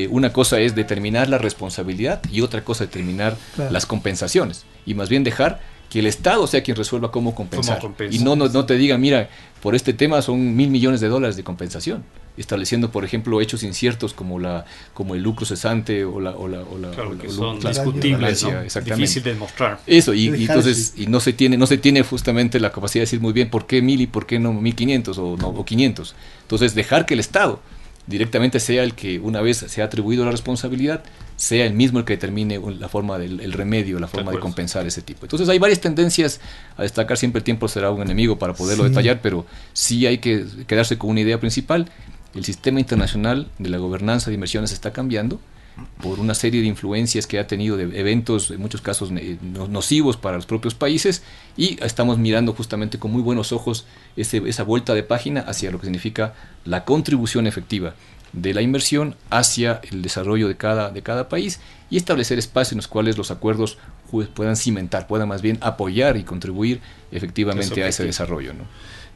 una 0.08 0.32
cosa 0.32 0.60
es 0.60 0.76
determinar 0.76 1.28
la 1.28 1.38
responsabilidad 1.38 2.22
y 2.30 2.42
otra 2.42 2.62
cosa 2.62 2.84
determinar 2.84 3.36
las 3.70 3.86
compensaciones. 3.86 4.64
Y 4.86 4.94
más 4.94 5.08
bien 5.08 5.24
dejar 5.24 5.60
que 5.90 5.98
el 5.98 6.06
Estado 6.06 6.46
sea 6.46 6.62
quien 6.62 6.76
resuelva 6.76 7.10
cómo 7.10 7.34
compensar. 7.34 7.80
y 8.10 8.20
no, 8.20 8.36
no, 8.36 8.48
no 8.48 8.64
te 8.64 8.76
diga, 8.76 8.96
mira, 8.96 9.28
por 9.60 9.74
este 9.74 9.92
tema 9.92 10.22
son 10.22 10.56
mil 10.56 10.70
millones 10.70 11.00
de 11.00 11.08
dólares 11.08 11.36
de 11.36 11.44
compensación 11.44 12.04
estableciendo, 12.36 12.90
por 12.90 13.04
ejemplo, 13.04 13.40
hechos 13.40 13.62
inciertos 13.62 14.14
como 14.14 14.38
la 14.38 14.64
como 14.94 15.14
el 15.14 15.22
lucro 15.22 15.44
cesante 15.44 16.04
o 16.04 16.20
la 16.20 16.30
o 16.30 16.48
la, 16.48 16.60
o 16.60 16.78
la, 16.78 16.90
claro, 16.90 17.18
que 17.18 17.28
son 17.28 17.60
discutibles, 17.60 18.46
difícil 18.84 19.22
de 19.22 19.34
demostrar. 19.34 19.80
Eso 19.86 20.14
y, 20.14 20.28
entonces 20.28 20.94
y 20.96 21.06
no 21.06 21.20
se 21.20 21.32
tiene 21.32 21.56
no 21.58 21.66
se 21.66 21.76
tiene 21.76 22.02
justamente 22.02 22.58
la 22.58 22.72
capacidad 22.72 23.00
de 23.00 23.06
decir 23.06 23.20
muy 23.20 23.32
bien 23.32 23.50
por 23.50 23.66
qué 23.66 23.82
mil 23.82 24.00
y 24.00 24.06
por 24.06 24.26
qué 24.26 24.38
no 24.38 24.52
mil 24.52 24.74
quinientos 24.74 25.18
o 25.18 25.36
no 25.36 25.48
o 25.48 25.64
quinientos. 25.64 26.14
Entonces 26.42 26.74
dejar 26.74 27.04
que 27.04 27.14
el 27.14 27.20
Estado 27.20 27.60
directamente 28.06 28.60
sea 28.60 28.82
el 28.82 28.94
que 28.94 29.18
una 29.18 29.40
vez 29.40 29.58
se 29.58 29.82
ha 29.82 29.84
atribuido 29.84 30.24
la 30.24 30.30
responsabilidad 30.30 31.02
sea 31.40 31.64
el 31.64 31.72
mismo 31.72 31.98
el 31.98 32.04
que 32.04 32.12
determine 32.12 32.60
la 32.78 32.90
forma 32.90 33.18
del 33.18 33.52
remedio, 33.54 33.98
la 33.98 34.08
forma 34.08 34.30
de, 34.30 34.38
compensar 34.38 34.86
ese 34.86 35.00
tipo. 35.00 35.24
Entonces 35.24 35.48
hay 35.48 35.58
varias 35.58 35.80
tendencias 35.80 36.38
a 36.76 36.82
destacar, 36.82 37.16
siempre 37.16 37.38
el 37.38 37.44
tiempo 37.44 37.66
será 37.66 37.90
un 37.90 38.02
enemigo 38.02 38.38
para 38.38 38.52
poderlo 38.52 38.84
detallar, 38.84 39.22
pero 39.22 39.46
sí 39.72 40.06
hay 40.06 40.18
que 40.18 40.44
quedarse 40.66 40.98
con 40.98 41.08
una 41.08 41.20
idea 41.20 41.40
principal. 41.40 41.90
El 42.34 42.44
sistema 42.44 42.78
internacional 42.78 43.48
de 43.58 43.70
la 43.70 43.78
gobernanza 43.78 44.28
de 44.28 44.34
inversiones 44.34 44.70
está 44.72 44.92
cambiando 44.92 45.40
por 46.02 46.18
una 46.20 46.34
serie 46.34 46.60
de 46.60 46.66
influencias 46.66 47.26
que 47.26 47.38
ha 47.38 47.46
tenido 47.46 47.76
de 47.76 47.84
eventos, 47.98 48.50
en 48.50 48.60
muchos 48.60 48.80
casos 48.80 49.10
nocivos 49.10 50.16
para 50.16 50.36
los 50.36 50.46
propios 50.46 50.74
países, 50.74 51.22
y 51.56 51.82
estamos 51.82 52.18
mirando 52.18 52.52
justamente 52.52 52.98
con 52.98 53.10
muy 53.12 53.22
buenos 53.22 53.52
ojos 53.52 53.86
esa 54.16 54.62
vuelta 54.62 54.94
de 54.94 55.02
página 55.02 55.40
hacia 55.40 55.70
lo 55.70 55.78
que 55.78 55.86
significa 55.86 56.34
la 56.64 56.84
contribución 56.84 57.46
efectiva 57.46 57.94
de 58.32 58.54
la 58.54 58.62
inversión 58.62 59.16
hacia 59.28 59.80
el 59.90 60.02
desarrollo 60.02 60.48
de 60.48 60.56
cada, 60.56 60.90
de 60.90 61.02
cada 61.02 61.28
país 61.28 61.60
y 61.90 61.96
establecer 61.96 62.38
espacios 62.38 62.72
en 62.72 62.78
los 62.78 62.88
cuales 62.88 63.18
los 63.18 63.30
acuerdos 63.30 63.78
puedan 64.34 64.56
cimentar, 64.56 65.06
puedan 65.06 65.28
más 65.28 65.42
bien 65.42 65.58
apoyar 65.60 66.16
y 66.16 66.24
contribuir 66.24 66.80
efectivamente 67.10 67.82
a 67.82 67.88
ese 67.88 68.04
desarrollo. 68.04 68.54
¿no? 68.54 68.64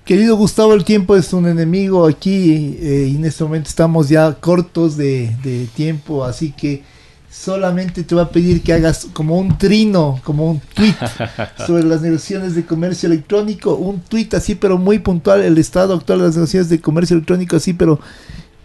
Querido 0.05 0.37
Gustavo, 0.37 0.75
el 0.75 0.85
tiempo 0.85 1.17
es 1.17 1.33
un 1.33 1.47
enemigo 1.47 2.07
aquí 2.07 2.77
eh, 2.81 3.09
y 3.11 3.17
en 3.17 3.25
este 3.25 3.43
momento 3.43 3.69
estamos 3.69 4.09
ya 4.09 4.35
cortos 4.35 4.97
de, 4.99 5.35
de, 5.43 5.67
tiempo, 5.75 6.25
así 6.25 6.53
que 6.53 6.83
solamente 7.31 8.05
te 8.05 8.15
voy 8.15 8.23
a 8.23 8.29
pedir 8.29 8.63
que 8.63 8.75
hagas 8.75 9.07
como 9.15 9.39
un 9.39 9.57
trino, 9.57 10.21
como 10.23 10.51
un 10.51 10.61
tweet 10.75 10.95
sobre 11.67 11.85
las 11.85 12.03
negociaciones 12.03 12.55
de 12.55 12.67
comercio 12.67 13.07
electrónico, 13.07 13.77
un 13.77 14.01
tweet 14.01 14.29
así 14.33 14.55
pero 14.55 14.77
muy 14.77 14.99
puntual, 14.99 15.43
el 15.43 15.57
estado 15.57 15.95
actual 15.95 16.19
de 16.19 16.27
las 16.27 16.35
negociaciones 16.35 16.69
de 16.69 16.81
comercio 16.81 17.15
electrónico 17.15 17.57
así 17.57 17.73
pero 17.73 17.99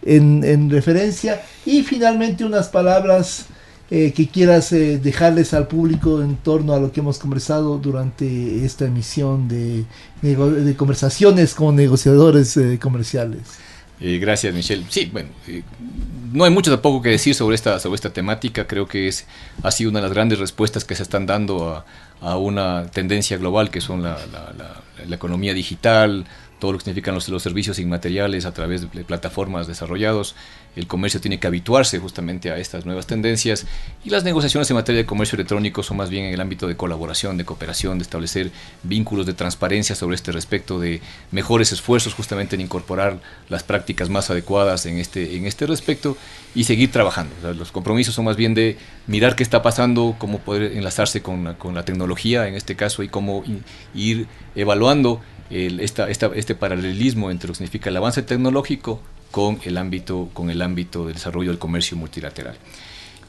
en, 0.03 0.69
referencia. 0.69 1.41
Y 1.65 1.83
finalmente 1.83 2.45
unas 2.45 2.69
palabras 2.69 3.45
eh, 3.91 4.13
que 4.13 4.27
quieras 4.27 4.71
eh, 4.71 4.99
dejarles 4.99 5.53
al 5.53 5.67
público 5.67 6.21
en 6.21 6.35
torno 6.37 6.73
a 6.73 6.79
lo 6.79 6.91
que 6.91 6.99
hemos 6.99 7.17
conversado 7.17 7.77
durante 7.77 8.63
esta 8.63 8.85
emisión 8.85 9.47
de, 9.47 9.85
de 10.21 10.75
conversaciones 10.75 11.55
con 11.55 11.75
negociadores 11.75 12.55
eh, 12.57 12.77
comerciales. 12.79 13.41
Eh, 14.01 14.17
gracias, 14.17 14.53
Michelle. 14.53 14.85
Sí, 14.89 15.09
bueno, 15.11 15.29
no 16.31 16.45
hay 16.45 16.51
mucho 16.51 16.71
tampoco 16.71 17.01
que 17.01 17.09
decir 17.09 17.35
sobre 17.35 17.55
esta, 17.55 17.79
sobre 17.79 17.95
esta 17.95 18.11
temática. 18.11 18.65
Creo 18.65 18.87
que 18.87 19.07
es, 19.07 19.25
ha 19.61 19.71
sido 19.71 19.89
una 19.89 19.99
de 19.99 20.03
las 20.03 20.13
grandes 20.13 20.39
respuestas 20.39 20.85
que 20.85 20.95
se 20.95 21.03
están 21.03 21.25
dando 21.25 21.69
a, 21.69 21.85
a 22.21 22.37
una 22.37 22.87
tendencia 22.87 23.37
global 23.37 23.69
que 23.69 23.81
son 23.81 24.03
la, 24.03 24.17
la, 24.31 24.53
la, 25.05 25.15
economía 25.15 25.53
digital, 25.53 26.25
todo 26.59 26.73
lo 26.73 26.77
que 26.77 26.85
significan 26.85 27.15
los, 27.15 27.27
los, 27.29 27.41
servicios 27.43 27.79
inmateriales 27.79 28.45
a 28.45 28.53
través 28.53 28.89
de 28.89 29.03
plataformas 29.03 29.67
desarrollados. 29.67 30.35
El 30.75 30.87
comercio 30.87 31.19
tiene 31.19 31.39
que 31.39 31.47
habituarse 31.47 31.99
justamente 31.99 32.51
a 32.51 32.57
estas 32.57 32.85
nuevas 32.85 33.07
tendencias 33.07 33.65
y 34.03 34.09
las 34.09 34.23
negociaciones 34.23 34.69
en 34.69 34.75
materia 34.75 35.01
de 35.01 35.05
comercio 35.05 35.35
electrónico 35.35 35.83
son 35.83 35.97
más 35.97 36.09
bien 36.09 36.25
en 36.25 36.33
el 36.33 36.41
ámbito 36.41 36.67
de 36.67 36.77
colaboración, 36.77 37.37
de 37.37 37.45
cooperación, 37.45 37.97
de 37.97 38.03
establecer 38.03 38.51
vínculos 38.83 39.25
de 39.25 39.33
transparencia 39.33 39.95
sobre 39.95 40.15
este 40.15 40.31
respecto, 40.31 40.79
de 40.79 41.01
mejores 41.31 41.71
esfuerzos 41.71 42.13
justamente 42.13 42.55
en 42.55 42.61
incorporar 42.61 43.19
las 43.49 43.63
prácticas 43.63 44.09
más 44.09 44.29
adecuadas 44.29 44.85
en 44.85 44.97
este, 44.97 45.35
en 45.35 45.45
este 45.45 45.65
respecto 45.65 46.17
y 46.55 46.63
seguir 46.63 46.91
trabajando. 46.91 47.33
los 47.53 47.71
compromisos 47.71 48.15
son 48.15 48.25
más 48.25 48.37
bien 48.37 48.53
de 48.53 48.77
mirar 49.07 49.35
qué 49.35 49.43
está 49.43 49.61
pasando, 49.61 50.15
cómo 50.17 50.39
poder 50.39 50.77
enlazarse 50.77 51.21
con, 51.21 51.55
con 51.55 51.75
la 51.75 51.83
tecnología 51.83 52.47
en 52.47 52.55
este 52.55 52.75
caso 52.75 53.03
y 53.03 53.09
cómo 53.09 53.43
ir 53.93 54.27
evaluando 54.55 55.21
esta, 55.49 56.09
este 56.09 56.55
paralelismo 56.55 57.31
entre 57.31 57.47
lo 57.47 57.53
que 57.53 57.57
significa 57.57 57.89
el 57.89 57.97
avance 57.97 58.21
tecnológico 58.21 59.01
con 59.31 59.59
el 59.63 59.77
ámbito, 59.77 60.29
con 60.33 60.49
el 60.49 60.61
ámbito 60.61 61.05
del 61.05 61.15
desarrollo 61.15 61.49
del 61.49 61.59
comercio 61.59 61.97
multilateral. 61.97 62.57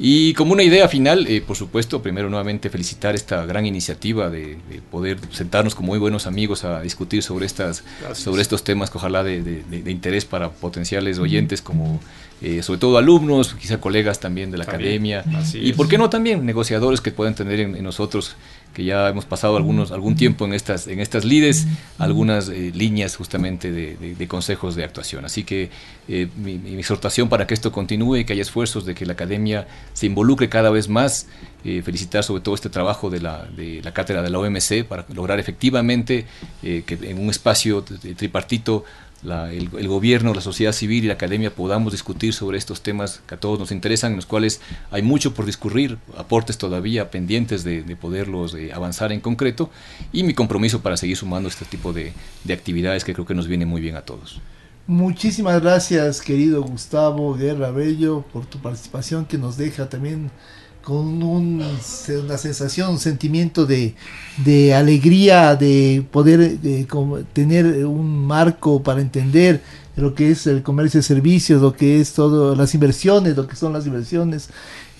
Y 0.03 0.32
como 0.32 0.55
una 0.55 0.62
idea 0.62 0.88
final, 0.88 1.26
eh, 1.26 1.42
por 1.42 1.57
supuesto, 1.57 2.01
primero 2.01 2.30
nuevamente 2.30 2.70
felicitar 2.70 3.14
esta 3.14 3.44
gran 3.44 3.66
iniciativa 3.66 4.30
de, 4.30 4.57
de, 4.70 4.80
poder 4.90 5.18
sentarnos 5.30 5.74
como 5.74 5.88
muy 5.88 5.98
buenos 5.98 6.26
amigos 6.26 6.64
a 6.64 6.80
discutir 6.80 7.22
sobre, 7.22 7.44
estas, 7.44 7.84
sobre 8.14 8.40
estos 8.40 8.64
temas 8.64 8.88
que 8.88 8.96
ojalá 8.96 9.22
de, 9.22 9.42
de, 9.42 9.62
de 9.62 9.90
interés 9.90 10.24
para 10.24 10.48
potenciales 10.48 11.18
oyentes 11.18 11.61
como 11.61 12.01
eh, 12.42 12.62
sobre 12.62 12.80
todo 12.80 12.96
alumnos, 12.96 13.53
quizá 13.53 13.78
colegas 13.82 14.18
también 14.18 14.51
de 14.51 14.57
la 14.57 14.64
academia, 14.64 15.22
y 15.53 15.74
por 15.74 15.88
qué 15.88 15.98
no 15.98 16.09
también 16.09 16.46
negociadores 16.46 17.03
que 17.03 17.11
puedan 17.11 17.34
tener 17.34 17.61
en, 17.61 17.82
nosotros, 17.84 18.34
que 18.75 18.85
ya 18.85 19.09
hemos 19.09 19.25
pasado 19.25 19.57
algunos, 19.57 19.91
algún 19.91 20.16
tiempo 20.16 20.45
en 20.45 20.53
estas, 20.53 20.87
en 20.87 21.01
estas 21.01 21.25
lides, 21.25 21.66
algunas 21.99 22.49
eh, 22.49 22.73
líneas 22.75 23.16
justamente 23.16 23.73
de, 23.73 24.29
consejos 24.29 24.77
de 24.77 24.85
actuación. 24.85 25.25
Así 25.25 25.45
que 25.45 25.71
eh, 26.09 26.29
mi, 26.37 26.55
exhortación 26.79 27.29
para 27.29 27.47
que 27.47 27.55
esto 27.55 27.73
continúe, 27.73 28.25
que 28.25 28.33
haya 28.33 28.43
esfuerzos 28.43 28.85
de 28.87 28.95
que 28.95 29.07
la 29.07 29.14
academia 29.14 29.66
se 29.93 30.07
involucre 30.07 30.49
cada 30.49 30.71
vez 30.71 30.89
más, 30.89 31.27
felicitar 31.62 32.25
sobre 32.25 32.43
todo 32.43 32.55
este 32.55 32.71
trabajo 32.71 33.11
de 33.11 33.21
la, 33.21 33.45
de 33.45 33.83
la 33.83 33.93
cátedra 33.93 34.23
de 34.23 34.31
la 34.31 34.39
OMC 34.39 34.83
para 34.89 35.05
lograr 35.12 35.39
efectivamente 35.39 36.25
que 36.62 36.99
en 37.03 37.18
un 37.18 37.29
espacio 37.29 37.85
tripartito 38.16 38.85
el, 39.23 39.89
gobierno, 39.89 40.33
la 40.33 40.41
sociedad 40.41 40.73
civil 40.73 41.05
y 41.05 41.09
la 41.09 41.14
academia 41.14 41.55
podamos 41.55 41.93
discutir 41.93 42.33
sobre 42.33 42.59
estos 42.59 42.81
temas 42.81 43.23
que 43.27 43.35
a 43.35 43.41
todos 43.41 43.59
nos 43.59 43.73
interesan, 43.73 44.12
en 44.12 44.16
los 44.16 44.27
cuales 44.27 44.61
hay 44.91 45.03
mucho 45.03 45.35
por 45.35 45.47
discurrir, 45.47 45.99
aportes 46.16 46.59
todavía 46.59 47.11
pendientes 47.11 47.64
de, 47.64 47.83
poderlos 48.01 48.55
eh, 48.55 48.73
avanzar 48.73 49.12
en 49.12 49.21
concreto 49.21 49.71
y 50.12 50.23
mi 50.23 50.33
compromiso 50.33 50.81
para 50.81 50.97
seguir 50.97 51.16
sumando 51.16 51.49
este 51.49 51.64
tipo 51.64 51.93
de, 51.93 52.12
de 52.45 52.55
actividades 52.55 53.05
que 53.05 53.12
creo 53.12 53.27
que 53.27 53.35
nos 53.35 53.47
viene 53.47 53.66
muy 53.66 53.81
bien 53.81 53.97
a 53.97 54.03
todos. 54.03 54.41
Muchísimas 54.87 55.61
gracias, 55.61 56.21
querido 56.21 56.62
Gustavo 56.62 57.35
Guerra 57.35 57.71
Bello, 57.71 58.25
por 58.33 58.47
tu 58.47 58.59
participación 58.59 59.25
que 59.25 59.39
nos 59.39 59.57
deja 59.57 59.89
también 59.89 60.31
con 60.83 61.22
un, 61.22 61.62
una 62.24 62.39
sensación, 62.39 62.91
un 62.91 62.99
sentimiento 62.99 63.66
de, 63.66 63.95
de 64.45 64.74
alegría, 64.74 65.57
de 65.57 66.05
poder 66.11 66.59
de, 66.61 66.87
tener 67.33 67.87
un 67.87 68.26
marco 68.26 68.83
para 68.83 69.01
entender 69.01 69.62
lo 69.97 70.14
que 70.14 70.31
es 70.31 70.47
el 70.47 70.62
comercio 70.62 70.99
de 70.99 71.03
servicios, 71.03 71.61
lo 71.61 71.74
que 71.74 72.01
es 72.01 72.12
todo, 72.12 72.55
las 72.55 72.74
inversiones, 72.74 73.37
lo 73.37 73.47
que 73.47 73.57
son 73.57 73.72
las 73.72 73.87
inversiones 73.87 74.49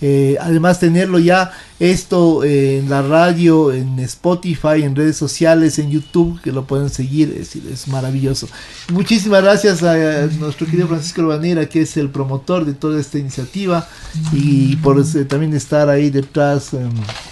eh, 0.01 0.35
además 0.41 0.79
tenerlo 0.79 1.19
ya 1.19 1.51
esto 1.79 2.43
eh, 2.43 2.79
en 2.79 2.89
la 2.89 3.03
radio, 3.03 3.71
en 3.71 3.99
Spotify, 3.99 4.83
en 4.83 4.95
redes 4.95 5.15
sociales, 5.15 5.77
en 5.77 5.91
YouTube, 5.91 6.41
que 6.41 6.51
lo 6.51 6.65
pueden 6.65 6.89
seguir, 6.89 7.35
es, 7.39 7.87
maravilloso. 7.87 8.47
Muchísimas 8.91 9.43
gracias 9.43 9.83
a, 9.83 10.27
nuestro 10.39 10.65
querido 10.65 10.87
Francisco 10.87 11.21
Urbanera, 11.21 11.67
que 11.67 11.81
es 11.81 11.97
el 11.97 12.09
promotor 12.09 12.65
de 12.65 12.73
toda 12.73 12.99
esta 12.99 13.19
iniciativa 13.19 13.87
y 14.33 14.75
por 14.77 14.99
eh, 14.99 15.25
también 15.25 15.53
estar 15.53 15.87
ahí 15.89 16.09
detrás 16.09 16.73
em, 16.73 16.89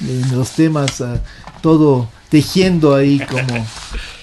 en 0.07 0.37
los 0.37 0.51
temas, 0.51 1.03
todo 1.61 2.07
tejiendo 2.29 2.93
ahí 2.93 3.19
como 3.19 3.65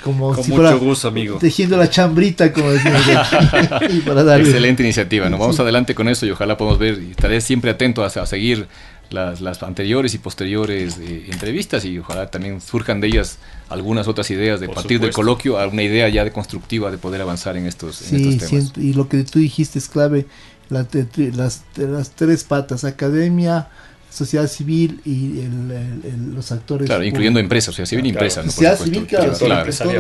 como 0.07 0.33
Con 0.33 0.49
mucho 0.49 0.79
gusto, 0.79 1.09
amigo. 1.09 1.39
Tejiendo 1.39 1.77
la 1.77 1.91
chambrita, 1.91 2.53
como 2.53 2.71
decimos. 2.71 3.03
Excelente 4.39 4.85
iniciativa, 4.85 5.29
¿no? 5.29 5.37
Vamos 5.37 5.59
adelante 5.59 5.97
con 5.97 6.09
eso 6.09 6.25
y 6.27 6.31
ojalá 6.31 6.57
podamos 6.57 6.79
ver, 6.79 7.03
y 7.03 7.11
estaré 7.11 7.41
siempre 7.41 7.73
atento 7.73 8.05
a, 8.05 8.11
seguir 8.25 8.69
las, 9.11 9.41
las, 9.41 9.65
anteriores 9.65 10.15
y 10.15 10.19
posteriores 10.19 10.99
eh, 10.99 11.27
entrevistas 11.33 11.85
y 11.85 11.99
ojalá 11.99 12.31
también 12.31 12.61
surjan 12.61 13.01
de 13.01 13.09
ellas 13.09 13.39
algunas 13.69 14.07
otras 14.07 14.31
ideas 14.31 14.61
de 14.61 14.69
partir 14.69 15.01
del 15.01 15.11
coloquio 15.11 15.59
a 15.59 15.67
una 15.67 15.83
idea 15.83 16.09
ya 16.09 16.23
de 16.23 16.31
constructiva 16.31 16.93
de 16.93 16.99
poder 16.99 17.21
avanzar 17.21 17.57
en 17.57 17.67
estos, 17.67 17.97
sí, 17.97 18.39
temas. 18.39 18.73
y 18.77 18.93
lo 18.93 19.09
que 19.09 19.25
tú 19.25 19.41
dijiste 19.41 19.81
es 19.81 19.89
clave, 19.89 20.27
las, 20.69 20.87
las 21.75 22.11
tres 22.11 22.45
patas, 22.45 22.85
academia, 22.85 23.71
sociedad 24.17 24.49
civil 24.49 25.01
y 25.05 25.43
los 26.35 26.51
actores. 26.51 26.87
Claro, 26.87 27.05
incluyendo 27.05 27.39
empresas, 27.39 27.67
sociedad 27.67 27.89
civil 27.89 28.07
y 28.07 28.09
empresas. 28.11 28.47
Sociedad 28.47 28.79
civil, 28.79 29.07
claro, 29.07 29.33
todo, 29.37 29.49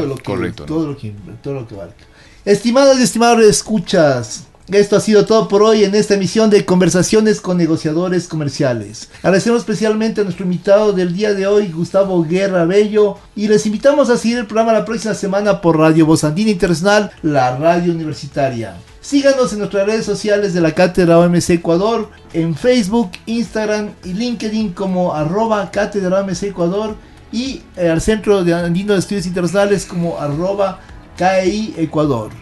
lo 0.07 0.15
que, 0.15 0.23
Correcto, 0.23 0.65
todo, 0.65 0.87
lo 0.87 0.97
que, 0.97 1.13
todo 1.43 1.55
lo 1.55 1.69
que 1.69 1.75
abarca. 1.75 2.05
Estimados 2.47 2.99
y 2.99 3.03
estimados 3.03 3.45
escuchas, 3.45 4.47
esto 4.69 4.97
ha 4.97 5.01
sido 5.01 5.27
todo 5.27 5.49
por 5.49 5.63
hoy 5.63 5.85
en 5.85 5.95
esta 5.95 6.15
emisión 6.15 6.49
de 6.49 6.65
Conversaciones 6.65 7.43
con 7.43 7.59
Negociadores 7.59 8.27
Comerciales. 8.27 9.11
Agradecemos 9.23 9.61
especialmente 9.61 10.23
a 10.23 10.25
nuestro 10.25 10.45
invitado 10.45 10.93
del 10.93 11.15
día 11.15 11.35
de 11.35 11.47
hoy, 11.47 11.69
Gustavo 11.69 12.23
Guerra 12.25 12.65
Bello, 12.65 13.19
y 13.35 13.49
les 13.49 13.67
invitamos 13.67 14.09
a 14.09 14.17
seguir 14.17 14.39
el 14.39 14.47
programa 14.47 14.73
la 14.73 14.87
próxima 14.87 15.13
semana 15.13 15.61
por 15.61 15.79
Radio 15.79 16.07
Voz 16.07 16.25
Andina 16.25 16.51
Internacional, 16.51 17.11
la 17.23 17.55
radio 17.57 17.93
universitaria. 17.93 18.77
Síganos 19.07 19.53
en 19.53 19.61
nuestras 19.61 19.87
redes 19.87 20.05
sociales 20.05 20.53
de 20.53 20.61
la 20.61 20.73
Cátedra 20.73 21.21
OMC 21.21 21.51
Ecuador, 21.51 22.11
en 22.33 22.57
Facebook, 22.57 23.13
Instagram 23.27 23.91
y 24.03 24.15
LinkedIn 24.15 24.73
como 24.73 25.15
arroba 25.15 25.71
Cátedra 25.71 26.23
OMC 26.23 26.43
Ecuador 26.43 26.97
y 27.31 27.63
eh, 27.77 27.89
al 27.89 28.01
Centro 28.01 28.43
de 28.43 28.53
Andino 28.53 28.95
de 28.95 28.99
Estudios 28.99 29.25
Internacionales 29.27 29.87
como 29.87 30.19
arroba 30.19 30.81
Ecuador. 31.21 32.33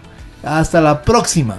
Hasta 0.42 0.80
la 0.80 1.02
próxima. 1.02 1.58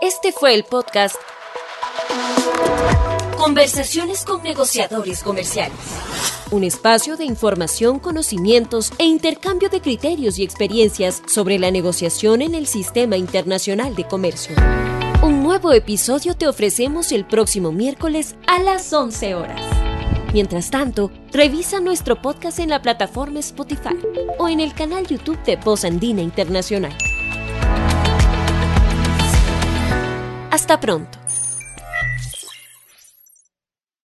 Este 0.00 0.32
fue 0.32 0.56
el 0.56 0.64
podcast 0.64 1.14
Conversaciones 3.38 4.24
con 4.24 4.42
negociadores 4.42 5.22
comerciales. 5.22 5.78
Un 6.50 6.64
espacio 6.64 7.16
de 7.16 7.24
información, 7.24 8.00
conocimientos 8.00 8.92
e 8.98 9.04
intercambio 9.04 9.68
de 9.68 9.80
criterios 9.80 10.40
y 10.40 10.42
experiencias 10.42 11.22
sobre 11.26 11.56
la 11.60 11.70
negociación 11.70 12.42
en 12.42 12.56
el 12.56 12.66
sistema 12.66 13.16
internacional 13.16 13.94
de 13.94 14.04
comercio. 14.08 14.56
Un 15.22 15.44
nuevo 15.44 15.72
episodio 15.72 16.34
te 16.34 16.48
ofrecemos 16.48 17.12
el 17.12 17.26
próximo 17.26 17.70
miércoles 17.70 18.34
a 18.48 18.58
las 18.60 18.92
11 18.92 19.36
horas. 19.36 19.62
Mientras 20.32 20.70
tanto, 20.70 21.12
revisa 21.32 21.78
nuestro 21.78 22.20
podcast 22.20 22.58
en 22.58 22.70
la 22.70 22.82
plataforma 22.82 23.38
Spotify 23.38 23.96
o 24.38 24.48
en 24.48 24.58
el 24.58 24.74
canal 24.74 25.06
YouTube 25.06 25.40
de 25.44 25.54
Voz 25.56 25.84
Andina 25.84 26.22
Internacional. 26.22 26.96
Hasta 30.50 30.80
pronto. 30.80 31.27